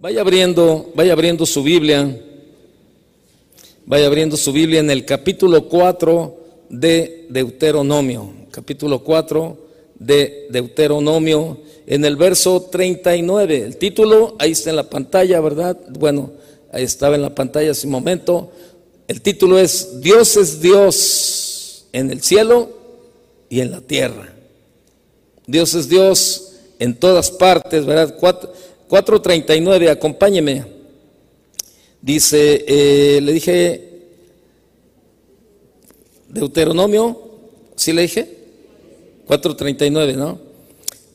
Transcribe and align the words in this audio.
Vaya 0.00 0.20
abriendo, 0.20 0.92
vaya 0.94 1.12
abriendo 1.12 1.44
su 1.44 1.60
Biblia. 1.60 2.16
Vaya 3.84 4.06
abriendo 4.06 4.36
su 4.36 4.52
Biblia 4.52 4.78
en 4.78 4.92
el 4.92 5.04
capítulo 5.04 5.68
4 5.68 6.36
de 6.68 7.26
Deuteronomio. 7.28 8.32
Capítulo 8.52 9.02
4 9.02 9.58
de 9.98 10.46
Deuteronomio, 10.50 11.58
en 11.84 12.04
el 12.04 12.14
verso 12.14 12.68
39. 12.70 13.56
El 13.56 13.76
título, 13.76 14.36
ahí 14.38 14.52
está 14.52 14.70
en 14.70 14.76
la 14.76 14.88
pantalla, 14.88 15.40
¿verdad? 15.40 15.76
Bueno, 15.98 16.30
ahí 16.70 16.84
estaba 16.84 17.16
en 17.16 17.22
la 17.22 17.34
pantalla 17.34 17.72
hace 17.72 17.88
un 17.88 17.92
momento. 17.94 18.52
El 19.08 19.20
título 19.20 19.58
es 19.58 20.00
Dios 20.00 20.36
es 20.36 20.60
Dios 20.60 21.86
en 21.92 22.12
el 22.12 22.22
cielo 22.22 22.70
y 23.48 23.62
en 23.62 23.72
la 23.72 23.80
tierra. 23.80 24.32
Dios 25.48 25.74
es 25.74 25.88
Dios 25.88 26.52
en 26.78 26.94
todas 26.94 27.32
partes, 27.32 27.84
¿verdad? 27.84 28.16
4.39, 28.88 29.90
acompáñeme. 29.90 30.64
Dice, 32.00 32.64
eh, 32.66 33.20
le 33.20 33.32
dije, 33.32 33.88
Deuteronomio, 36.28 37.20
¿sí 37.76 37.92
le 37.92 38.02
dije? 38.02 38.38
4.39, 39.26 40.14
¿no? 40.16 40.38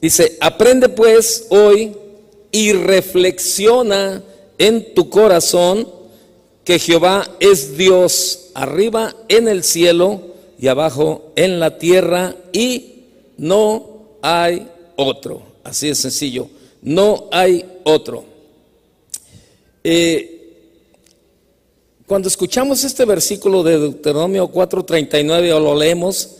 Dice, 0.01 0.37
aprende 0.41 0.89
pues 0.89 1.47
hoy 1.49 1.93
y 2.51 2.73
reflexiona 2.73 4.21
en 4.57 4.93
tu 4.93 5.09
corazón 5.09 5.87
que 6.63 6.79
Jehová 6.79 7.27
es 7.39 7.77
Dios 7.77 8.51
arriba 8.53 9.15
en 9.29 9.47
el 9.47 9.63
cielo 9.63 10.21
y 10.59 10.67
abajo 10.67 11.31
en 11.35 11.59
la 11.59 11.77
tierra 11.77 12.35
y 12.51 13.05
no 13.37 14.17
hay 14.21 14.67
otro. 14.95 15.41
Así 15.63 15.87
de 15.87 15.95
sencillo, 15.95 16.49
no 16.83 17.29
hay 17.31 17.65
otro. 17.83 18.25
Eh, 19.83 20.29
cuando 22.05 22.27
escuchamos 22.27 22.83
este 22.83 23.05
versículo 23.05 23.63
de 23.63 23.79
Deuteronomio 23.79 24.51
4:39 24.51 25.53
o 25.53 25.59
lo 25.59 25.75
leemos, 25.75 26.37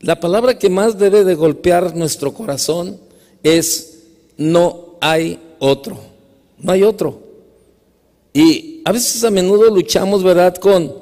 la 0.00 0.18
palabra 0.18 0.58
que 0.58 0.68
más 0.68 0.98
debe 0.98 1.24
de 1.24 1.34
golpear 1.34 1.94
nuestro 1.94 2.32
corazón 2.32 2.98
es 3.42 3.98
no 4.36 4.96
hay 5.00 5.38
otro, 5.58 5.98
no 6.58 6.72
hay 6.72 6.82
otro. 6.82 7.20
Y 8.32 8.82
a 8.84 8.92
veces 8.92 9.22
a 9.24 9.30
menudo 9.30 9.70
luchamos, 9.70 10.22
¿verdad? 10.22 10.54
Con, 10.56 10.94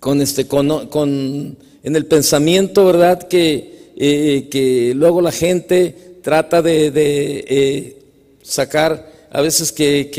con 0.00 0.22
este, 0.22 0.46
con, 0.46 0.86
con 0.88 1.56
en 1.82 1.96
el 1.96 2.06
pensamiento, 2.06 2.84
¿verdad? 2.84 3.22
Que, 3.28 3.92
eh, 3.96 4.48
que 4.50 4.92
luego 4.94 5.20
la 5.20 5.32
gente 5.32 6.05
trata 6.26 6.60
de, 6.60 6.90
eh, 6.96 8.02
sacar 8.42 9.12
a 9.30 9.40
veces 9.40 9.70
que, 9.70 10.10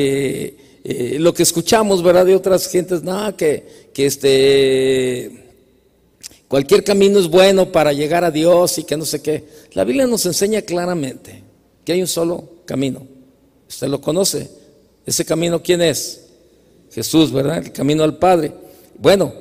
eh, 0.85 1.17
lo 1.19 1.33
que 1.33 1.43
escuchamos, 1.43 2.01
¿verdad? 2.01 2.25
De 2.25 2.33
otras 2.33 2.69
gentes, 2.69 3.03
no, 3.03 3.35
que, 3.35 3.89
que 3.93 4.05
este 4.05 5.43
Cualquier 6.47 6.85
camino 6.85 7.19
es 7.19 7.27
bueno 7.27 7.73
para 7.73 7.91
llegar 7.91 8.23
a 8.23 8.31
Dios 8.31 8.77
y 8.77 8.85
que 8.85 8.95
no 8.95 9.03
sé 9.03 9.21
qué. 9.21 9.43
La 9.73 9.83
Biblia 9.83 10.07
nos 10.07 10.25
enseña 10.25 10.61
claramente 10.61 11.43
que 11.83 11.91
hay 11.91 11.99
un 11.99 12.07
solo 12.07 12.61
camino. 12.63 13.05
Usted 13.67 13.87
lo 13.89 13.99
conoce. 13.99 14.49
Ese 15.05 15.25
camino, 15.25 15.61
¿quién 15.61 15.81
es? 15.81 16.21
Jesús, 16.89 17.33
¿verdad? 17.33 17.57
El 17.57 17.73
camino 17.73 18.05
al 18.05 18.17
Padre. 18.17 18.53
Bueno, 18.97 19.33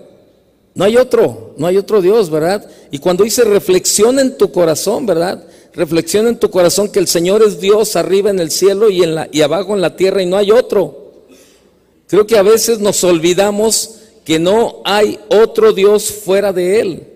no 0.74 0.84
hay 0.84 0.96
otro, 0.96 1.54
no 1.58 1.68
hay 1.68 1.76
otro 1.76 2.02
Dios, 2.02 2.28
¿verdad? 2.28 2.68
Y 2.90 2.98
cuando 2.98 3.22
dice 3.22 3.44
reflexiona 3.44 4.20
en 4.20 4.36
tu 4.36 4.50
corazón, 4.50 5.06
¿verdad? 5.06 5.44
Reflexiona 5.76 6.30
en 6.30 6.38
tu 6.38 6.50
corazón 6.50 6.90
que 6.90 6.98
el 6.98 7.06
Señor 7.06 7.42
es 7.42 7.60
Dios 7.60 7.96
arriba 7.96 8.30
en 8.30 8.40
el 8.40 8.50
cielo 8.50 8.88
y, 8.88 9.02
en 9.02 9.14
la, 9.14 9.28
y 9.30 9.42
abajo 9.42 9.74
en 9.74 9.82
la 9.82 9.94
tierra 9.94 10.22
y 10.22 10.26
no 10.26 10.38
hay 10.38 10.50
otro. 10.50 11.12
Creo 12.08 12.26
que 12.26 12.38
a 12.38 12.42
veces 12.42 12.78
nos 12.78 13.04
olvidamos 13.04 13.96
que 14.24 14.38
no 14.38 14.80
hay 14.84 15.18
otro 15.28 15.74
Dios 15.74 16.10
fuera 16.10 16.54
de 16.54 16.80
Él. 16.80 17.06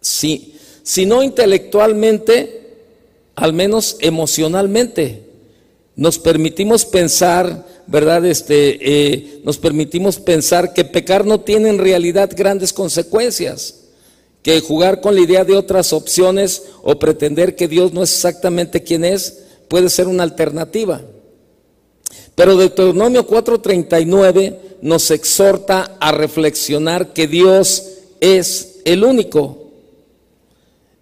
Si, 0.00 0.54
si 0.82 1.04
no 1.04 1.22
intelectualmente, 1.22 2.62
al 3.34 3.52
menos 3.52 3.96
emocionalmente, 4.00 5.24
nos 5.94 6.18
permitimos 6.18 6.86
pensar, 6.86 7.66
¿verdad? 7.86 8.24
Este, 8.24 8.78
eh, 8.80 9.40
nos 9.44 9.58
permitimos 9.58 10.18
pensar 10.18 10.72
que 10.72 10.86
pecar 10.86 11.26
no 11.26 11.40
tiene 11.40 11.68
en 11.68 11.78
realidad 11.78 12.30
grandes 12.34 12.72
consecuencias, 12.72 13.81
que 14.42 14.60
jugar 14.60 15.00
con 15.00 15.14
la 15.14 15.20
idea 15.20 15.44
de 15.44 15.56
otras 15.56 15.92
opciones 15.92 16.64
o 16.82 16.98
pretender 16.98 17.54
que 17.54 17.68
Dios 17.68 17.92
no 17.92 18.02
es 18.02 18.12
exactamente 18.12 18.82
quien 18.82 19.04
es, 19.04 19.44
puede 19.68 19.88
ser 19.88 20.08
una 20.08 20.24
alternativa. 20.24 21.02
Pero 22.34 22.56
Deuteronomio 22.56 23.26
4:39 23.26 24.58
nos 24.82 25.10
exhorta 25.10 25.96
a 26.00 26.12
reflexionar 26.12 27.12
que 27.12 27.28
Dios 27.28 27.84
es 28.20 28.80
el 28.84 29.04
único. 29.04 29.70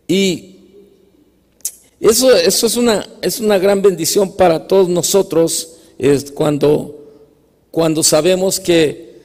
Y 0.06 0.56
eso, 2.00 2.34
eso 2.34 2.66
es, 2.66 2.76
una, 2.76 3.06
es 3.22 3.40
una 3.40 3.58
gran 3.58 3.80
bendición 3.80 4.36
para 4.36 4.66
todos 4.66 4.88
nosotros 4.88 5.76
es 6.00 6.32
cuando, 6.32 6.98
cuando 7.70 8.02
sabemos 8.02 8.58
que 8.58 9.20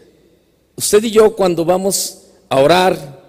usted 0.76 1.04
y 1.06 1.12
yo 1.12 1.34
cuando 1.34 1.64
vamos 1.64 2.24
a 2.50 2.60
orar, 2.60 3.25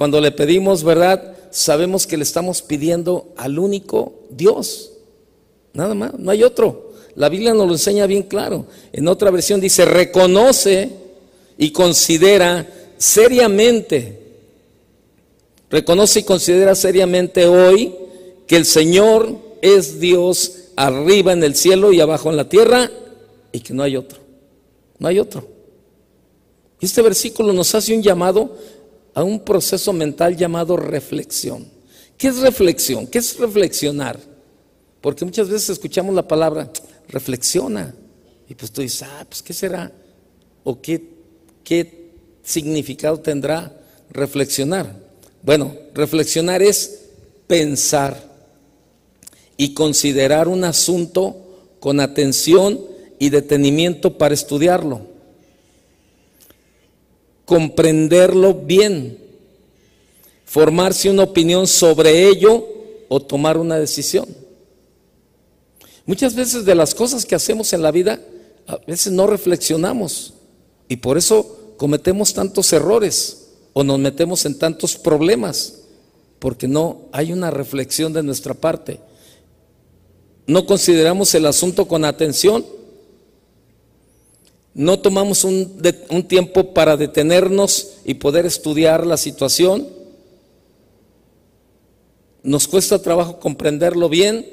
cuando 0.00 0.18
le 0.18 0.32
pedimos 0.32 0.82
verdad, 0.82 1.34
sabemos 1.50 2.06
que 2.06 2.16
le 2.16 2.22
estamos 2.22 2.62
pidiendo 2.62 3.34
al 3.36 3.58
único 3.58 4.14
Dios. 4.30 4.92
Nada 5.74 5.94
más, 5.94 6.18
no 6.18 6.30
hay 6.30 6.42
otro. 6.42 6.94
La 7.16 7.28
Biblia 7.28 7.52
nos 7.52 7.66
lo 7.66 7.74
enseña 7.74 8.06
bien 8.06 8.22
claro. 8.22 8.64
En 8.94 9.06
otra 9.08 9.30
versión 9.30 9.60
dice, 9.60 9.84
reconoce 9.84 10.88
y 11.58 11.70
considera 11.70 12.66
seriamente, 12.96 14.22
reconoce 15.68 16.20
y 16.20 16.22
considera 16.22 16.74
seriamente 16.74 17.46
hoy 17.46 17.94
que 18.46 18.56
el 18.56 18.64
Señor 18.64 19.36
es 19.60 20.00
Dios 20.00 20.70
arriba 20.76 21.34
en 21.34 21.44
el 21.44 21.54
cielo 21.54 21.92
y 21.92 22.00
abajo 22.00 22.30
en 22.30 22.38
la 22.38 22.48
tierra 22.48 22.90
y 23.52 23.60
que 23.60 23.74
no 23.74 23.82
hay 23.82 23.98
otro. 23.98 24.18
No 24.98 25.08
hay 25.08 25.18
otro. 25.18 25.46
Este 26.80 27.02
versículo 27.02 27.52
nos 27.52 27.74
hace 27.74 27.94
un 27.94 28.02
llamado 28.02 28.56
a 29.14 29.22
un 29.22 29.40
proceso 29.40 29.92
mental 29.92 30.36
llamado 30.36 30.76
reflexión. 30.76 31.66
¿Qué 32.16 32.28
es 32.28 32.38
reflexión? 32.38 33.06
¿Qué 33.06 33.18
es 33.18 33.38
reflexionar? 33.38 34.18
Porque 35.00 35.24
muchas 35.24 35.48
veces 35.48 35.70
escuchamos 35.70 36.14
la 36.14 36.28
palabra, 36.28 36.70
reflexiona. 37.08 37.94
Y 38.48 38.54
pues 38.54 38.70
tú 38.70 38.82
dices, 38.82 39.02
ah, 39.02 39.24
pues 39.28 39.42
¿qué 39.42 39.52
será? 39.52 39.90
¿O 40.64 40.80
qué, 40.80 41.02
qué 41.64 42.10
significado 42.42 43.18
tendrá 43.20 43.74
reflexionar? 44.10 44.94
Bueno, 45.42 45.74
reflexionar 45.94 46.62
es 46.62 47.06
pensar 47.46 48.30
y 49.56 49.72
considerar 49.72 50.48
un 50.48 50.64
asunto 50.64 51.36
con 51.80 52.00
atención 52.00 52.80
y 53.18 53.30
detenimiento 53.30 54.18
para 54.18 54.34
estudiarlo. 54.34 55.02
Comprenderlo 57.50 58.54
bien, 58.54 59.18
formarse 60.44 61.10
una 61.10 61.24
opinión 61.24 61.66
sobre 61.66 62.28
ello 62.28 62.64
o 63.08 63.18
tomar 63.18 63.58
una 63.58 63.76
decisión. 63.76 64.28
Muchas 66.06 66.36
veces 66.36 66.64
de 66.64 66.76
las 66.76 66.94
cosas 66.94 67.26
que 67.26 67.34
hacemos 67.34 67.72
en 67.72 67.82
la 67.82 67.90
vida, 67.90 68.20
a 68.68 68.76
veces 68.86 69.12
no 69.12 69.26
reflexionamos 69.26 70.34
y 70.88 70.98
por 70.98 71.18
eso 71.18 71.74
cometemos 71.76 72.32
tantos 72.34 72.72
errores 72.72 73.48
o 73.72 73.82
nos 73.82 73.98
metemos 73.98 74.46
en 74.46 74.56
tantos 74.56 74.94
problemas, 74.94 75.80
porque 76.38 76.68
no 76.68 77.08
hay 77.10 77.32
una 77.32 77.50
reflexión 77.50 78.12
de 78.12 78.22
nuestra 78.22 78.54
parte. 78.54 79.00
No 80.46 80.66
consideramos 80.66 81.34
el 81.34 81.46
asunto 81.46 81.88
con 81.88 82.04
atención, 82.04 82.64
no 84.80 84.98
tomamos 84.98 85.44
un, 85.44 85.78
tiempo 86.26 86.72
para 86.72 86.96
detenernos 86.96 87.98
y 88.06 88.14
poder 88.14 88.46
estudiar 88.46 89.06
la 89.06 89.18
situación, 89.18 89.86
nos 92.42 92.66
cuesta 92.66 93.02
trabajo 93.02 93.38
comprenderlo 93.38 94.08
bien 94.08 94.46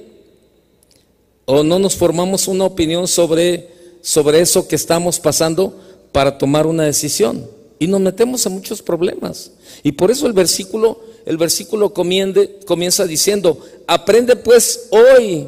o 1.46 1.64
no 1.64 1.80
nos 1.80 1.96
formamos 1.96 2.50
una 2.50 2.66
opinión 2.66 3.08
sobre, 3.08 3.70
sobre 4.02 4.42
eso 4.42 4.68
que 4.68 4.76
estamos 4.76 5.18
pasando 5.18 5.74
para 6.12 6.38
tomar 6.38 6.68
una 6.68 6.84
decisión. 6.84 7.50
Y 7.80 7.88
nos 7.88 8.02
metemos 8.02 8.46
en 8.46 8.52
muchos 8.52 8.82
problemas. 8.82 9.52
Y 9.82 9.94
por 9.94 10.12
eso 10.12 10.28
el 10.28 10.34
versículo, 10.34 11.00
el 11.26 11.38
versículo 11.38 11.94
comienza 11.94 13.06
diciendo, 13.06 13.66
aprende 13.88 14.36
pues 14.36 14.90
hoy 14.92 15.48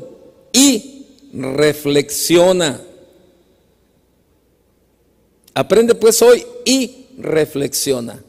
y 0.54 1.06
reflexiona. 1.34 2.80
Aprende 5.60 5.94
pues 5.94 6.22
hoy 6.22 6.46
y 6.64 7.08
reflexiona. 7.18 8.24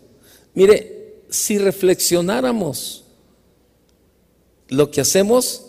Mire, 0.52 1.22
si 1.28 1.58
reflexionáramos 1.58 3.04
lo 4.66 4.90
que 4.90 5.00
hacemos, 5.00 5.66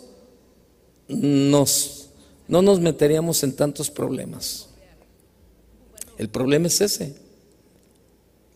nos, 1.06 2.08
no 2.48 2.62
nos 2.62 2.80
meteríamos 2.80 3.44
en 3.44 3.54
tantos 3.54 3.90
problemas. 3.90 4.70
El 6.18 6.28
problema 6.28 6.66
es 6.66 6.80
ese, 6.80 7.14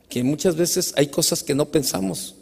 que 0.09 0.25
muchas 0.25 0.57
veces 0.57 0.93
hay 0.97 1.07
cosas 1.07 1.45
que 1.45 1.55
no 1.55 1.71
pensamos 1.71 2.35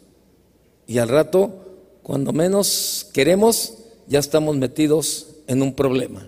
y 0.87 0.97
al 0.97 1.11
rato, 1.11 1.77
cuando 2.03 2.33
menos 2.33 3.11
queremos, 3.13 3.75
ya 4.07 4.19
estamos 4.19 4.57
metidos 4.57 5.27
en 5.47 5.61
un 5.61 5.75
problema. 5.75 6.27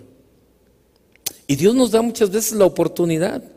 Y 1.47 1.55
Dios 1.55 1.73
nos 1.73 1.89
da 1.89 2.03
muchas 2.03 2.29
veces 2.29 2.51
la 2.51 2.65
oportunidad 2.65 3.56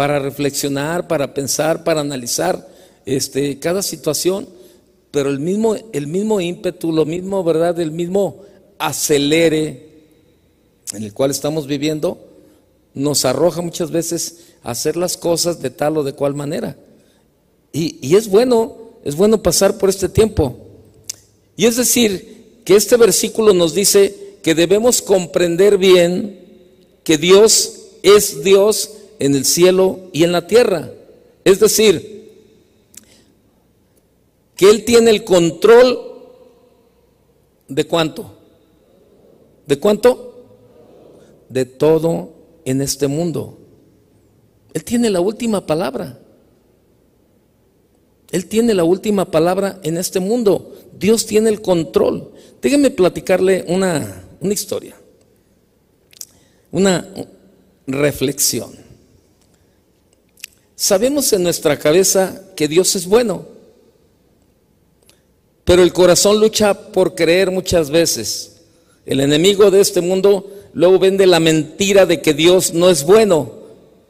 para 0.00 0.18
reflexionar, 0.18 1.06
para 1.06 1.34
pensar, 1.34 1.84
para 1.84 2.00
analizar 2.00 2.66
este, 3.04 3.58
cada 3.58 3.82
situación, 3.82 4.48
pero 5.10 5.28
el 5.28 5.40
mismo, 5.40 5.76
el 5.92 6.06
mismo 6.06 6.40
ímpetu, 6.40 6.90
lo 6.90 7.04
mismo, 7.04 7.44
¿verdad? 7.44 7.78
El 7.78 7.90
mismo 7.90 8.40
acelere 8.78 9.90
en 10.94 11.02
el 11.02 11.12
cual 11.12 11.30
estamos 11.30 11.66
viviendo, 11.66 12.16
nos 12.94 13.26
arroja 13.26 13.60
muchas 13.60 13.90
veces 13.90 14.36
a 14.62 14.70
hacer 14.70 14.96
las 14.96 15.18
cosas 15.18 15.60
de 15.60 15.68
tal 15.68 15.98
o 15.98 16.02
de 16.02 16.14
cual 16.14 16.34
manera. 16.34 16.78
Y, 17.70 17.98
y 18.00 18.16
es 18.16 18.26
bueno, 18.26 18.78
es 19.04 19.16
bueno 19.16 19.42
pasar 19.42 19.76
por 19.76 19.90
este 19.90 20.08
tiempo. 20.08 20.56
Y 21.58 21.66
es 21.66 21.76
decir, 21.76 22.62
que 22.64 22.74
este 22.74 22.96
versículo 22.96 23.52
nos 23.52 23.74
dice 23.74 24.38
que 24.42 24.54
debemos 24.54 25.02
comprender 25.02 25.76
bien 25.76 26.40
que 27.04 27.18
Dios 27.18 27.74
es 28.02 28.42
Dios 28.42 28.92
en 29.20 29.34
el 29.36 29.44
cielo 29.44 30.00
y 30.12 30.24
en 30.24 30.32
la 30.32 30.48
tierra. 30.48 30.90
Es 31.44 31.60
decir, 31.60 32.20
que 34.56 34.68
Él 34.68 34.84
tiene 34.84 35.10
el 35.10 35.24
control 35.24 35.98
de 37.68 37.84
cuánto. 37.84 38.34
¿De 39.66 39.78
cuánto? 39.78 40.44
De 41.48 41.64
todo 41.64 42.32
en 42.64 42.80
este 42.80 43.06
mundo. 43.06 43.58
Él 44.74 44.84
tiene 44.84 45.10
la 45.10 45.20
última 45.20 45.66
palabra. 45.66 46.18
Él 48.30 48.46
tiene 48.46 48.74
la 48.74 48.84
última 48.84 49.30
palabra 49.30 49.80
en 49.82 49.96
este 49.96 50.18
mundo. 50.20 50.74
Dios 50.98 51.26
tiene 51.26 51.50
el 51.50 51.60
control. 51.60 52.32
Déjenme 52.62 52.90
platicarle 52.90 53.64
una, 53.68 54.24
una 54.40 54.52
historia, 54.52 54.94
una 56.70 57.06
reflexión. 57.86 58.89
Sabemos 60.80 61.30
en 61.34 61.42
nuestra 61.42 61.78
cabeza 61.78 62.40
que 62.56 62.66
Dios 62.66 62.96
es 62.96 63.04
bueno, 63.04 63.44
pero 65.62 65.82
el 65.82 65.92
corazón 65.92 66.40
lucha 66.40 66.72
por 66.90 67.14
creer 67.14 67.50
muchas 67.50 67.90
veces. 67.90 68.62
El 69.04 69.20
enemigo 69.20 69.70
de 69.70 69.82
este 69.82 70.00
mundo 70.00 70.50
luego 70.72 70.98
vende 70.98 71.26
la 71.26 71.38
mentira 71.38 72.06
de 72.06 72.22
que 72.22 72.32
Dios 72.32 72.72
no 72.72 72.88
es 72.88 73.04
bueno. 73.04 73.52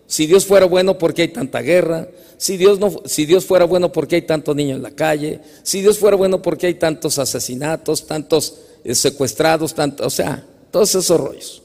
Si 0.07 0.29
Dios 0.29 0.47
fuera 0.47 0.65
bueno, 0.65 0.97
¿por 0.97 1.13
qué 1.13 1.23
hay 1.23 1.29
tanta 1.33 1.61
guerra? 1.61 2.07
Si 2.37 2.57
Dios, 2.57 2.79
no, 2.79 3.03
si 3.05 3.27
Dios 3.27 3.45
fuera 3.47 3.65
bueno, 3.65 3.91
¿por 3.91 4.07
qué 4.07 4.15
hay 4.15 4.23
tantos 4.23 4.55
niños 4.55 4.77
en 4.77 4.85
la 4.85 4.93
calle? 4.93 5.41
Si 5.65 5.81
Dios 5.81 5.99
fuera 5.99 6.17
bueno, 6.17 6.41
¿por 6.41 6.57
qué 6.57 6.69
hay 6.69 6.75
tantos 6.75 7.19
asesinatos, 7.19 8.07
tantos 8.07 8.59
eh, 8.85 8.95
secuestrados, 8.95 9.75
o 10.03 10.11
sea, 10.11 10.47
todos 10.71 10.95
esos 10.95 11.21
rollos 11.21 11.63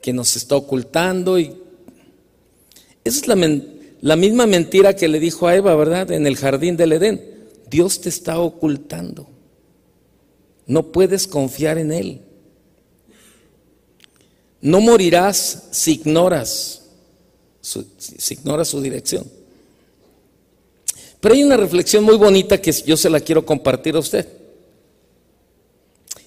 que 0.00 0.12
nos 0.12 0.36
está 0.36 0.54
ocultando 0.54 1.40
y 1.40 1.61
esa 3.04 3.20
es 3.20 3.26
la, 4.00 4.16
misma 4.16 4.46
mentira 4.46 4.94
que 4.94 5.08
le 5.08 5.18
dijo 5.18 5.46
a 5.46 5.56
Eva, 5.56 5.74
¿verdad? 5.74 6.10
En 6.12 6.26
el 6.26 6.36
jardín 6.36 6.76
del 6.76 6.92
Edén. 6.92 7.22
Dios 7.68 8.00
te 8.00 8.08
está 8.08 8.38
ocultando. 8.38 9.28
No 10.66 10.92
puedes 10.92 11.26
confiar 11.26 11.78
en 11.78 11.92
Él. 11.92 12.20
No 14.60 14.80
morirás 14.80 15.68
si 15.72 15.94
ignoras 15.94 16.82
si 17.62 18.34
ignoras 18.34 18.68
su 18.68 18.80
dirección. 18.80 19.24
Pero 21.20 21.34
hay 21.34 21.44
una 21.44 21.56
reflexión 21.56 22.02
muy 22.02 22.16
bonita 22.16 22.60
que 22.60 22.72
yo 22.72 22.96
se 22.96 23.08
la 23.08 23.20
quiero 23.20 23.46
compartir 23.46 23.94
a 23.94 24.00
usted. 24.00 24.26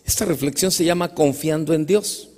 Esta 0.06 0.24
reflexión 0.24 0.72
se 0.72 0.86
llama 0.86 1.14
confiando 1.14 1.74
en 1.74 1.86
Dios. 1.86 2.30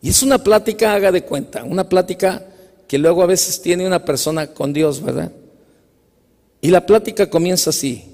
Y 0.00 0.08
es 0.08 0.22
una 0.22 0.42
plática, 0.42 0.94
haga 0.94 1.12
de 1.12 1.24
cuenta, 1.24 1.62
una 1.64 1.88
plática 1.88 2.51
que 2.92 2.98
luego 2.98 3.22
a 3.22 3.26
veces 3.26 3.62
tiene 3.62 3.86
una 3.86 4.04
persona 4.04 4.48
con 4.48 4.74
Dios, 4.74 5.02
¿verdad? 5.02 5.32
Y 6.60 6.68
la 6.68 6.84
plática 6.84 7.30
comienza 7.30 7.70
así, 7.70 8.04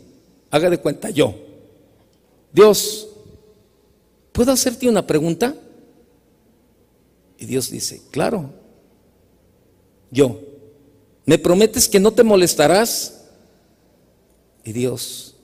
haga 0.52 0.70
de 0.70 0.78
cuenta 0.78 1.10
yo. 1.10 1.34
Dios, 2.52 3.08
¿puedo 4.30 4.52
hacerte 4.52 4.88
una 4.88 5.04
pregunta? 5.04 5.52
Y 7.38 7.46
Dios 7.46 7.72
dice, 7.72 8.02
claro. 8.12 8.50
Yo, 10.12 10.42
¿me 11.26 11.38
prometes 11.38 11.88
que 11.88 11.98
no 11.98 12.12
te 12.12 12.22
molestarás? 12.22 13.24
Y 14.62 14.70
Dios, 14.70 15.34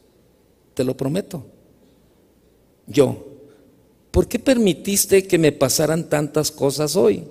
te 0.75 0.85
lo 0.85 0.97
prometo. 0.97 1.45
Yo, 2.87 3.27
¿por 4.13 4.29
qué 4.29 4.39
permitiste 4.39 5.27
que 5.27 5.39
me 5.39 5.51
pasaran 5.51 6.09
tantas 6.09 6.53
cosas 6.53 6.95
hoy? 6.95 7.25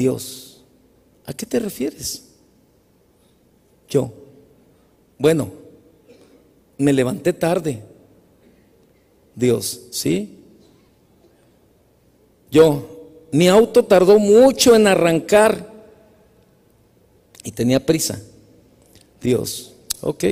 Dios, 0.00 0.62
¿a 1.26 1.34
qué 1.34 1.44
te 1.44 1.58
refieres? 1.58 2.24
Yo, 3.86 4.10
bueno, 5.18 5.52
me 6.78 6.90
levanté 6.90 7.34
tarde. 7.34 7.82
Dios, 9.34 9.78
¿sí? 9.90 10.38
Yo, 12.50 13.28
mi 13.30 13.48
auto 13.48 13.84
tardó 13.84 14.18
mucho 14.18 14.74
en 14.74 14.86
arrancar 14.86 15.70
y 17.44 17.52
tenía 17.52 17.84
prisa. 17.84 18.22
Dios, 19.20 19.74
ok. 20.00 20.24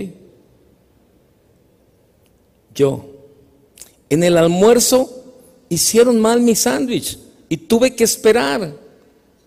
Yo, 2.75 3.05
en 4.09 4.25
el 4.25 4.39
almuerzo 4.39 5.25
hicieron 5.69 6.19
mal 6.19 6.41
mi 6.41 6.55
sándwich 6.55 7.19
y 7.51 7.59
tuve 7.59 7.95
que 7.95 8.05
esperar 8.05 8.88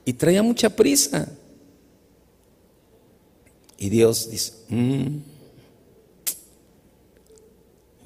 y 0.06 0.14
traía 0.14 0.44
mucha 0.44 0.70
prisa. 0.70 1.30
Y 3.78 3.90
Dios 3.90 4.30
dice, 4.30 4.54
mm". 4.70 5.18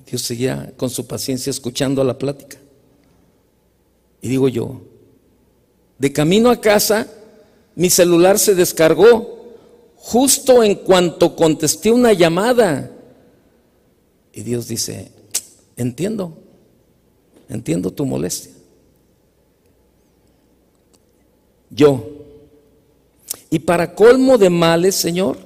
Dios 0.06 0.22
seguía 0.22 0.74
con 0.78 0.90
su 0.90 1.06
paciencia 1.08 1.50
escuchando 1.50 2.04
la 2.04 2.18
plática. 2.18 2.58
Y 4.22 4.30
digo 4.30 4.48
yo, 4.48 4.82
de 5.98 6.14
camino 6.14 6.50
a 6.50 6.62
casa, 6.62 7.08
mi 7.76 7.90
celular 7.90 8.40
se 8.40 8.56
descargó 8.56 9.36
justo 9.98 10.64
en 10.64 10.76
cuanto 10.76 11.36
contesté 11.36 11.92
una 11.92 12.14
llamada. 12.14 12.92
Y 14.34 14.42
Dios 14.42 14.68
dice, 14.68 15.12
entiendo, 15.76 16.38
entiendo 17.50 17.92
tu 17.92 18.06
molestia. 18.06 18.55
Yo, 21.70 22.08
y 23.50 23.60
para 23.60 23.94
colmo 23.94 24.38
de 24.38 24.50
males, 24.50 24.96
Señor, 24.96 25.38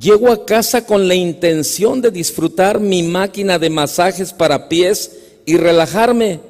Llego 0.00 0.30
a 0.30 0.46
casa 0.46 0.86
con 0.86 1.06
la 1.06 1.14
intención 1.14 2.00
de 2.00 2.10
disfrutar 2.10 2.80
mi 2.80 3.02
máquina 3.02 3.58
de 3.58 3.68
masajes 3.68 4.32
para 4.32 4.66
pies 4.66 5.14
y 5.44 5.58
relajarme, 5.58 6.40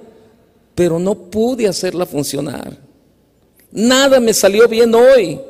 pero 0.77 1.01
no 1.01 1.17
pude 1.17 1.67
hacerla 1.67 2.07
funcionar. 2.07 2.79
Nada 3.73 4.21
me 4.21 4.33
salió 4.35 4.69
bien 4.69 4.95
hoy. 4.95 5.41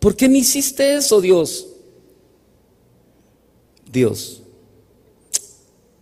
¿Por 0.00 0.16
qué 0.16 0.28
me 0.28 0.38
hiciste 0.38 0.96
eso, 0.96 1.20
Dios? 1.20 1.68
Dios, 3.88 4.42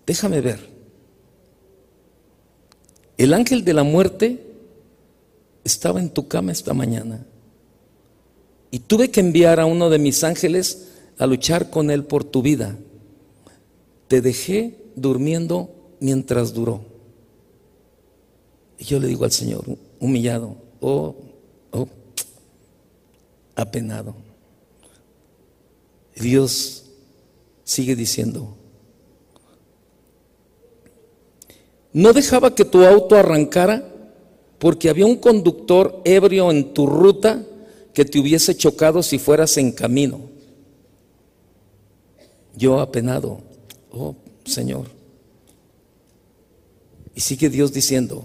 déjame 0.07 0.41
ver. 0.41 0.71
El 3.19 3.35
ángel 3.35 3.63
de 3.63 3.75
la 3.75 3.83
muerte 3.83 4.50
estaba 5.65 6.01
en 6.01 6.11
tu 6.11 6.29
cama 6.29 6.53
esta 6.53 6.75
mañana 6.75 7.25
y 8.71 8.79
tuve 8.81 9.11
que 9.11 9.21
enviar 9.21 9.61
a 9.61 9.67
uno 9.67 9.91
de 9.91 9.99
mis 9.99 10.23
ángeles 10.23 10.89
a 11.19 11.27
luchar 11.27 11.71
con 11.71 11.91
Él 11.91 12.05
por 12.05 12.25
tu 12.25 12.43
vida. 12.43 12.79
Te 14.09 14.21
dejé 14.21 14.79
durmiendo 14.95 15.71
mientras 16.01 16.53
duró. 16.55 16.85
Y 18.79 18.85
yo 18.85 18.99
le 18.99 19.09
digo 19.09 19.25
al 19.25 19.33
Señor, 19.33 19.65
humillado, 19.99 20.57
oh, 20.81 21.15
oh, 21.73 21.89
apenado. 23.55 24.15
Dios 26.17 26.85
sigue 27.65 27.97
diciendo, 27.97 28.57
no 31.93 32.13
dejaba 32.13 32.55
que 32.55 32.65
tu 32.65 32.85
auto 32.85 33.17
arrancara 33.17 33.91
porque 34.61 34.91
había 34.91 35.07
un 35.07 35.17
conductor 35.17 36.03
ebrio 36.05 36.51
en 36.51 36.75
tu 36.75 36.87
ruta 36.87 37.43
que 37.95 38.05
te 38.05 38.21
hubiese 38.21 38.55
chocado 38.55 39.03
si 39.03 39.19
fueras 39.19 39.57
en 39.57 39.73
camino. 39.73 40.21
Yo 42.55 42.79
apenado, 42.79 43.41
oh 43.91 44.15
Señor, 44.45 44.87
Y 47.15 47.23
sigue 47.23 47.49
Dios 47.49 47.73
diciendo, 47.73 48.23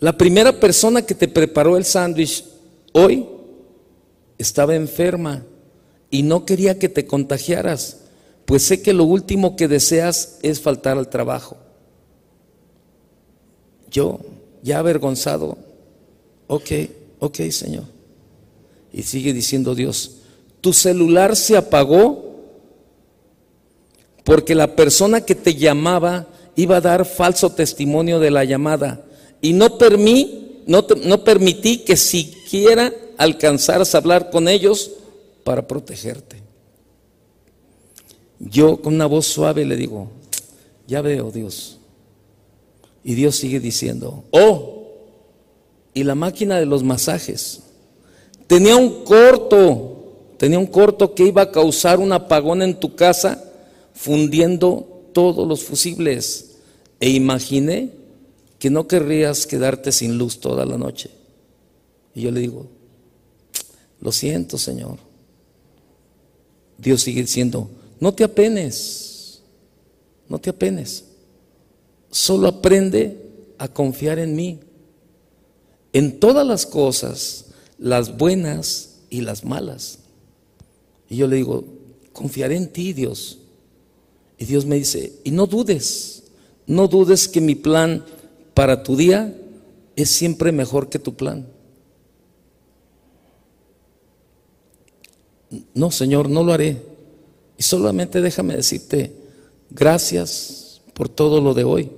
la 0.00 0.16
primera 0.16 0.58
persona 0.58 1.02
que 1.02 1.14
te 1.14 1.28
preparó 1.28 1.76
el 1.76 1.84
sándwich 1.84 2.42
hoy 2.92 3.26
estaba 4.38 4.74
enferma 4.74 5.44
y 6.10 6.22
no 6.22 6.46
quería 6.46 6.78
que 6.78 6.88
te 6.88 7.06
contagiaras, 7.06 7.98
pues 8.46 8.62
sé 8.62 8.80
que 8.80 8.94
lo 8.94 9.04
último 9.04 9.56
que 9.56 9.68
deseas 9.68 10.38
es 10.42 10.60
faltar 10.60 10.96
al 10.96 11.10
trabajo. 11.10 11.65
Yo, 13.90 14.20
ya 14.62 14.78
avergonzado, 14.78 15.56
ok, 16.46 16.70
ok, 17.20 17.40
Señor. 17.50 17.84
Y 18.92 19.02
sigue 19.02 19.32
diciendo 19.32 19.74
Dios, 19.74 20.18
tu 20.60 20.72
celular 20.72 21.36
se 21.36 21.56
apagó 21.56 22.26
porque 24.24 24.54
la 24.54 24.74
persona 24.74 25.20
que 25.20 25.34
te 25.34 25.54
llamaba 25.54 26.26
iba 26.56 26.78
a 26.78 26.80
dar 26.80 27.04
falso 27.04 27.50
testimonio 27.50 28.18
de 28.18 28.30
la 28.30 28.44
llamada 28.44 29.04
y 29.40 29.52
no, 29.52 29.78
permí, 29.78 30.62
no, 30.66 30.84
no 31.04 31.22
permití 31.22 31.78
que 31.78 31.96
siquiera 31.96 32.92
alcanzaras 33.18 33.94
a 33.94 33.98
hablar 33.98 34.30
con 34.30 34.48
ellos 34.48 34.90
para 35.44 35.66
protegerte. 35.66 36.42
Yo 38.38 38.78
con 38.78 38.94
una 38.94 39.06
voz 39.06 39.26
suave 39.26 39.64
le 39.64 39.76
digo, 39.76 40.10
ya 40.86 41.00
veo 41.02 41.30
Dios. 41.30 41.75
Y 43.06 43.14
Dios 43.14 43.36
sigue 43.36 43.60
diciendo, 43.60 44.24
oh, 44.32 44.88
y 45.94 46.02
la 46.02 46.16
máquina 46.16 46.58
de 46.58 46.66
los 46.66 46.82
masajes. 46.82 47.60
Tenía 48.48 48.74
un 48.74 49.04
corto, 49.04 50.34
tenía 50.38 50.58
un 50.58 50.66
corto 50.66 51.14
que 51.14 51.28
iba 51.28 51.42
a 51.42 51.52
causar 51.52 52.00
un 52.00 52.12
apagón 52.12 52.62
en 52.62 52.80
tu 52.80 52.96
casa, 52.96 53.44
fundiendo 53.94 55.04
todos 55.12 55.46
los 55.46 55.62
fusibles. 55.62 56.56
E 56.98 57.10
imaginé 57.10 57.92
que 58.58 58.70
no 58.70 58.88
querrías 58.88 59.46
quedarte 59.46 59.92
sin 59.92 60.18
luz 60.18 60.40
toda 60.40 60.66
la 60.66 60.76
noche. 60.76 61.10
Y 62.12 62.22
yo 62.22 62.32
le 62.32 62.40
digo, 62.40 62.66
lo 64.00 64.10
siento, 64.10 64.58
Señor. 64.58 64.98
Dios 66.76 67.02
sigue 67.02 67.20
diciendo, 67.20 67.70
no 68.00 68.12
te 68.12 68.24
apenes, 68.24 69.42
no 70.28 70.40
te 70.40 70.50
apenes. 70.50 71.05
Solo 72.10 72.48
aprende 72.48 73.26
a 73.58 73.68
confiar 73.68 74.18
en 74.18 74.34
mí. 74.36 74.60
En 75.92 76.20
todas 76.20 76.46
las 76.46 76.66
cosas, 76.66 77.46
las 77.78 78.16
buenas 78.16 78.98
y 79.10 79.20
las 79.20 79.44
malas. 79.44 79.98
Y 81.08 81.16
yo 81.16 81.26
le 81.26 81.36
digo, 81.36 81.64
confiaré 82.12 82.56
en 82.56 82.72
ti, 82.72 82.92
Dios. 82.92 83.38
Y 84.38 84.44
Dios 84.44 84.66
me 84.66 84.76
dice, 84.76 85.14
y 85.24 85.30
no 85.30 85.46
dudes, 85.46 86.24
no 86.66 86.88
dudes 86.88 87.28
que 87.28 87.40
mi 87.40 87.54
plan 87.54 88.04
para 88.54 88.82
tu 88.82 88.96
día 88.96 89.34
es 89.94 90.10
siempre 90.10 90.52
mejor 90.52 90.88
que 90.88 90.98
tu 90.98 91.14
plan. 91.14 91.46
No, 95.74 95.90
Señor, 95.90 96.28
no 96.28 96.42
lo 96.42 96.52
haré. 96.52 96.82
Y 97.56 97.62
solamente 97.62 98.20
déjame 98.20 98.56
decirte, 98.56 99.12
gracias 99.70 100.65
por 100.96 101.08
todo 101.08 101.40
lo 101.40 101.52
de 101.52 101.64
hoy. 101.64 101.90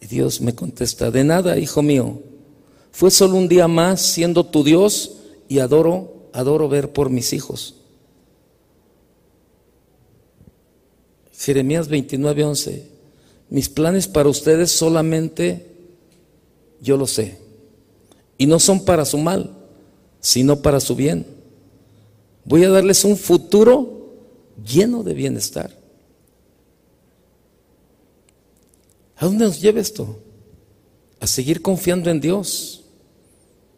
Y 0.00 0.06
Dios 0.06 0.40
me 0.40 0.54
contesta, 0.54 1.10
de 1.10 1.22
nada, 1.22 1.58
hijo 1.58 1.82
mío. 1.82 2.20
Fue 2.90 3.10
solo 3.10 3.36
un 3.36 3.46
día 3.46 3.68
más 3.68 4.00
siendo 4.00 4.46
tu 4.46 4.64
Dios 4.64 5.18
y 5.48 5.58
adoro, 5.58 6.28
adoro 6.32 6.68
ver 6.68 6.92
por 6.92 7.10
mis 7.10 7.32
hijos. 7.34 7.76
Jeremías 11.36 11.88
29, 11.88 12.44
11. 12.44 12.88
Mis 13.50 13.68
planes 13.68 14.08
para 14.08 14.30
ustedes 14.30 14.72
solamente 14.72 15.66
yo 16.80 16.96
lo 16.96 17.06
sé. 17.06 17.38
Y 18.38 18.46
no 18.46 18.58
son 18.58 18.84
para 18.84 19.04
su 19.04 19.18
mal, 19.18 19.54
sino 20.20 20.62
para 20.62 20.80
su 20.80 20.96
bien 20.96 21.42
Voy 22.44 22.64
a 22.64 22.70
darles 22.70 23.04
un 23.04 23.16
futuro 23.16 24.14
lleno 24.64 25.02
de 25.02 25.14
bienestar. 25.14 25.81
¿A 29.22 29.26
dónde 29.26 29.44
nos 29.44 29.60
lleva 29.60 29.78
esto? 29.78 30.18
A 31.20 31.28
seguir 31.28 31.62
confiando 31.62 32.10
en 32.10 32.20
Dios. 32.20 32.82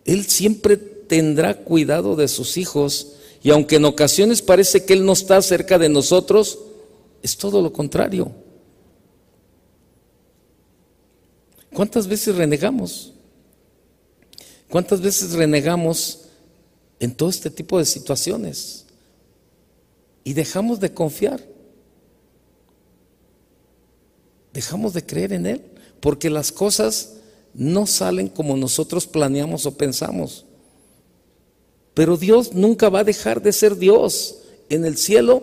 Él 0.07 0.25
siempre 0.25 0.79
tendrá 0.79 1.53
cuidado 1.53 2.17
de 2.17 2.29
sus 2.29 2.57
hijos 2.57 3.17
y 3.43 3.51
aunque 3.51 3.77
en 3.77 3.85
ocasiones 3.85 4.41
parece 4.41 4.87
que 4.87 4.95
Él 4.95 5.05
no 5.05 5.13
está 5.13 5.43
cerca 5.43 5.79
de 5.79 5.91
nosotros, 5.91 6.59
es 7.23 7.37
todo 7.37 7.61
lo 7.61 7.75
contrario. 7.75 8.33
¿Cuántas 11.75 12.07
veces 12.07 12.37
renegamos? 12.37 13.13
¿Cuántas 14.71 15.03
veces 15.03 15.33
renegamos 15.33 16.21
en 17.01 17.15
todo 17.15 17.29
este 17.29 17.51
tipo 17.51 17.79
de 17.79 17.85
situaciones. 17.85 18.87
Y 20.25 20.33
dejamos 20.33 20.81
de 20.81 20.95
confiar. 20.95 21.54
Dejamos 24.55 24.95
de 24.95 25.05
creer 25.05 25.35
en 25.35 25.45
Él. 25.45 25.63
Porque 26.01 26.31
las 26.31 26.53
cosas 26.53 27.15
no 27.53 27.87
salen 27.87 28.29
como 28.29 28.57
nosotros 28.57 29.07
planeamos 29.07 29.67
o 29.67 29.77
pensamos. 29.77 30.47
Pero 31.93 32.17
Dios 32.17 32.53
nunca 32.55 32.89
va 32.89 33.01
a 33.01 33.05
dejar 33.05 33.43
de 33.43 33.53
ser 33.53 33.77
Dios 33.77 34.37
en 34.69 34.85
el 34.85 34.97
cielo 34.97 35.43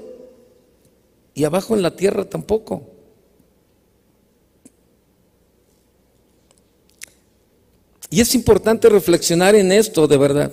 y 1.33 1.43
abajo 1.43 1.75
en 1.75 1.81
la 1.81 1.95
tierra 1.95 2.25
tampoco. 2.25 2.83
Y 8.09 8.19
es 8.19 8.35
importante 8.35 8.89
reflexionar 8.89 9.55
en 9.55 9.71
esto 9.71 10.07
de 10.07 10.17
verdad. 10.17 10.51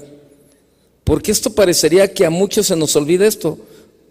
Porque 1.03 1.33
esto 1.33 1.55
parecería 1.55 2.13
que 2.13 2.25
a 2.25 2.31
muchos 2.31 2.67
se 2.69 2.77
nos 2.77 2.95
olvida 2.95 3.27
esto. 3.27 3.59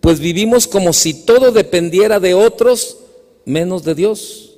Pues 0.01 0.20
vivimos 0.20 0.68
como 0.68 0.92
si 0.94 1.13
todo 1.13 1.51
dependiera 1.51 2.20
de 2.20 2.34
otros 2.34 2.98
menos 3.48 3.84
de 3.84 3.96
Dios. 3.96 4.58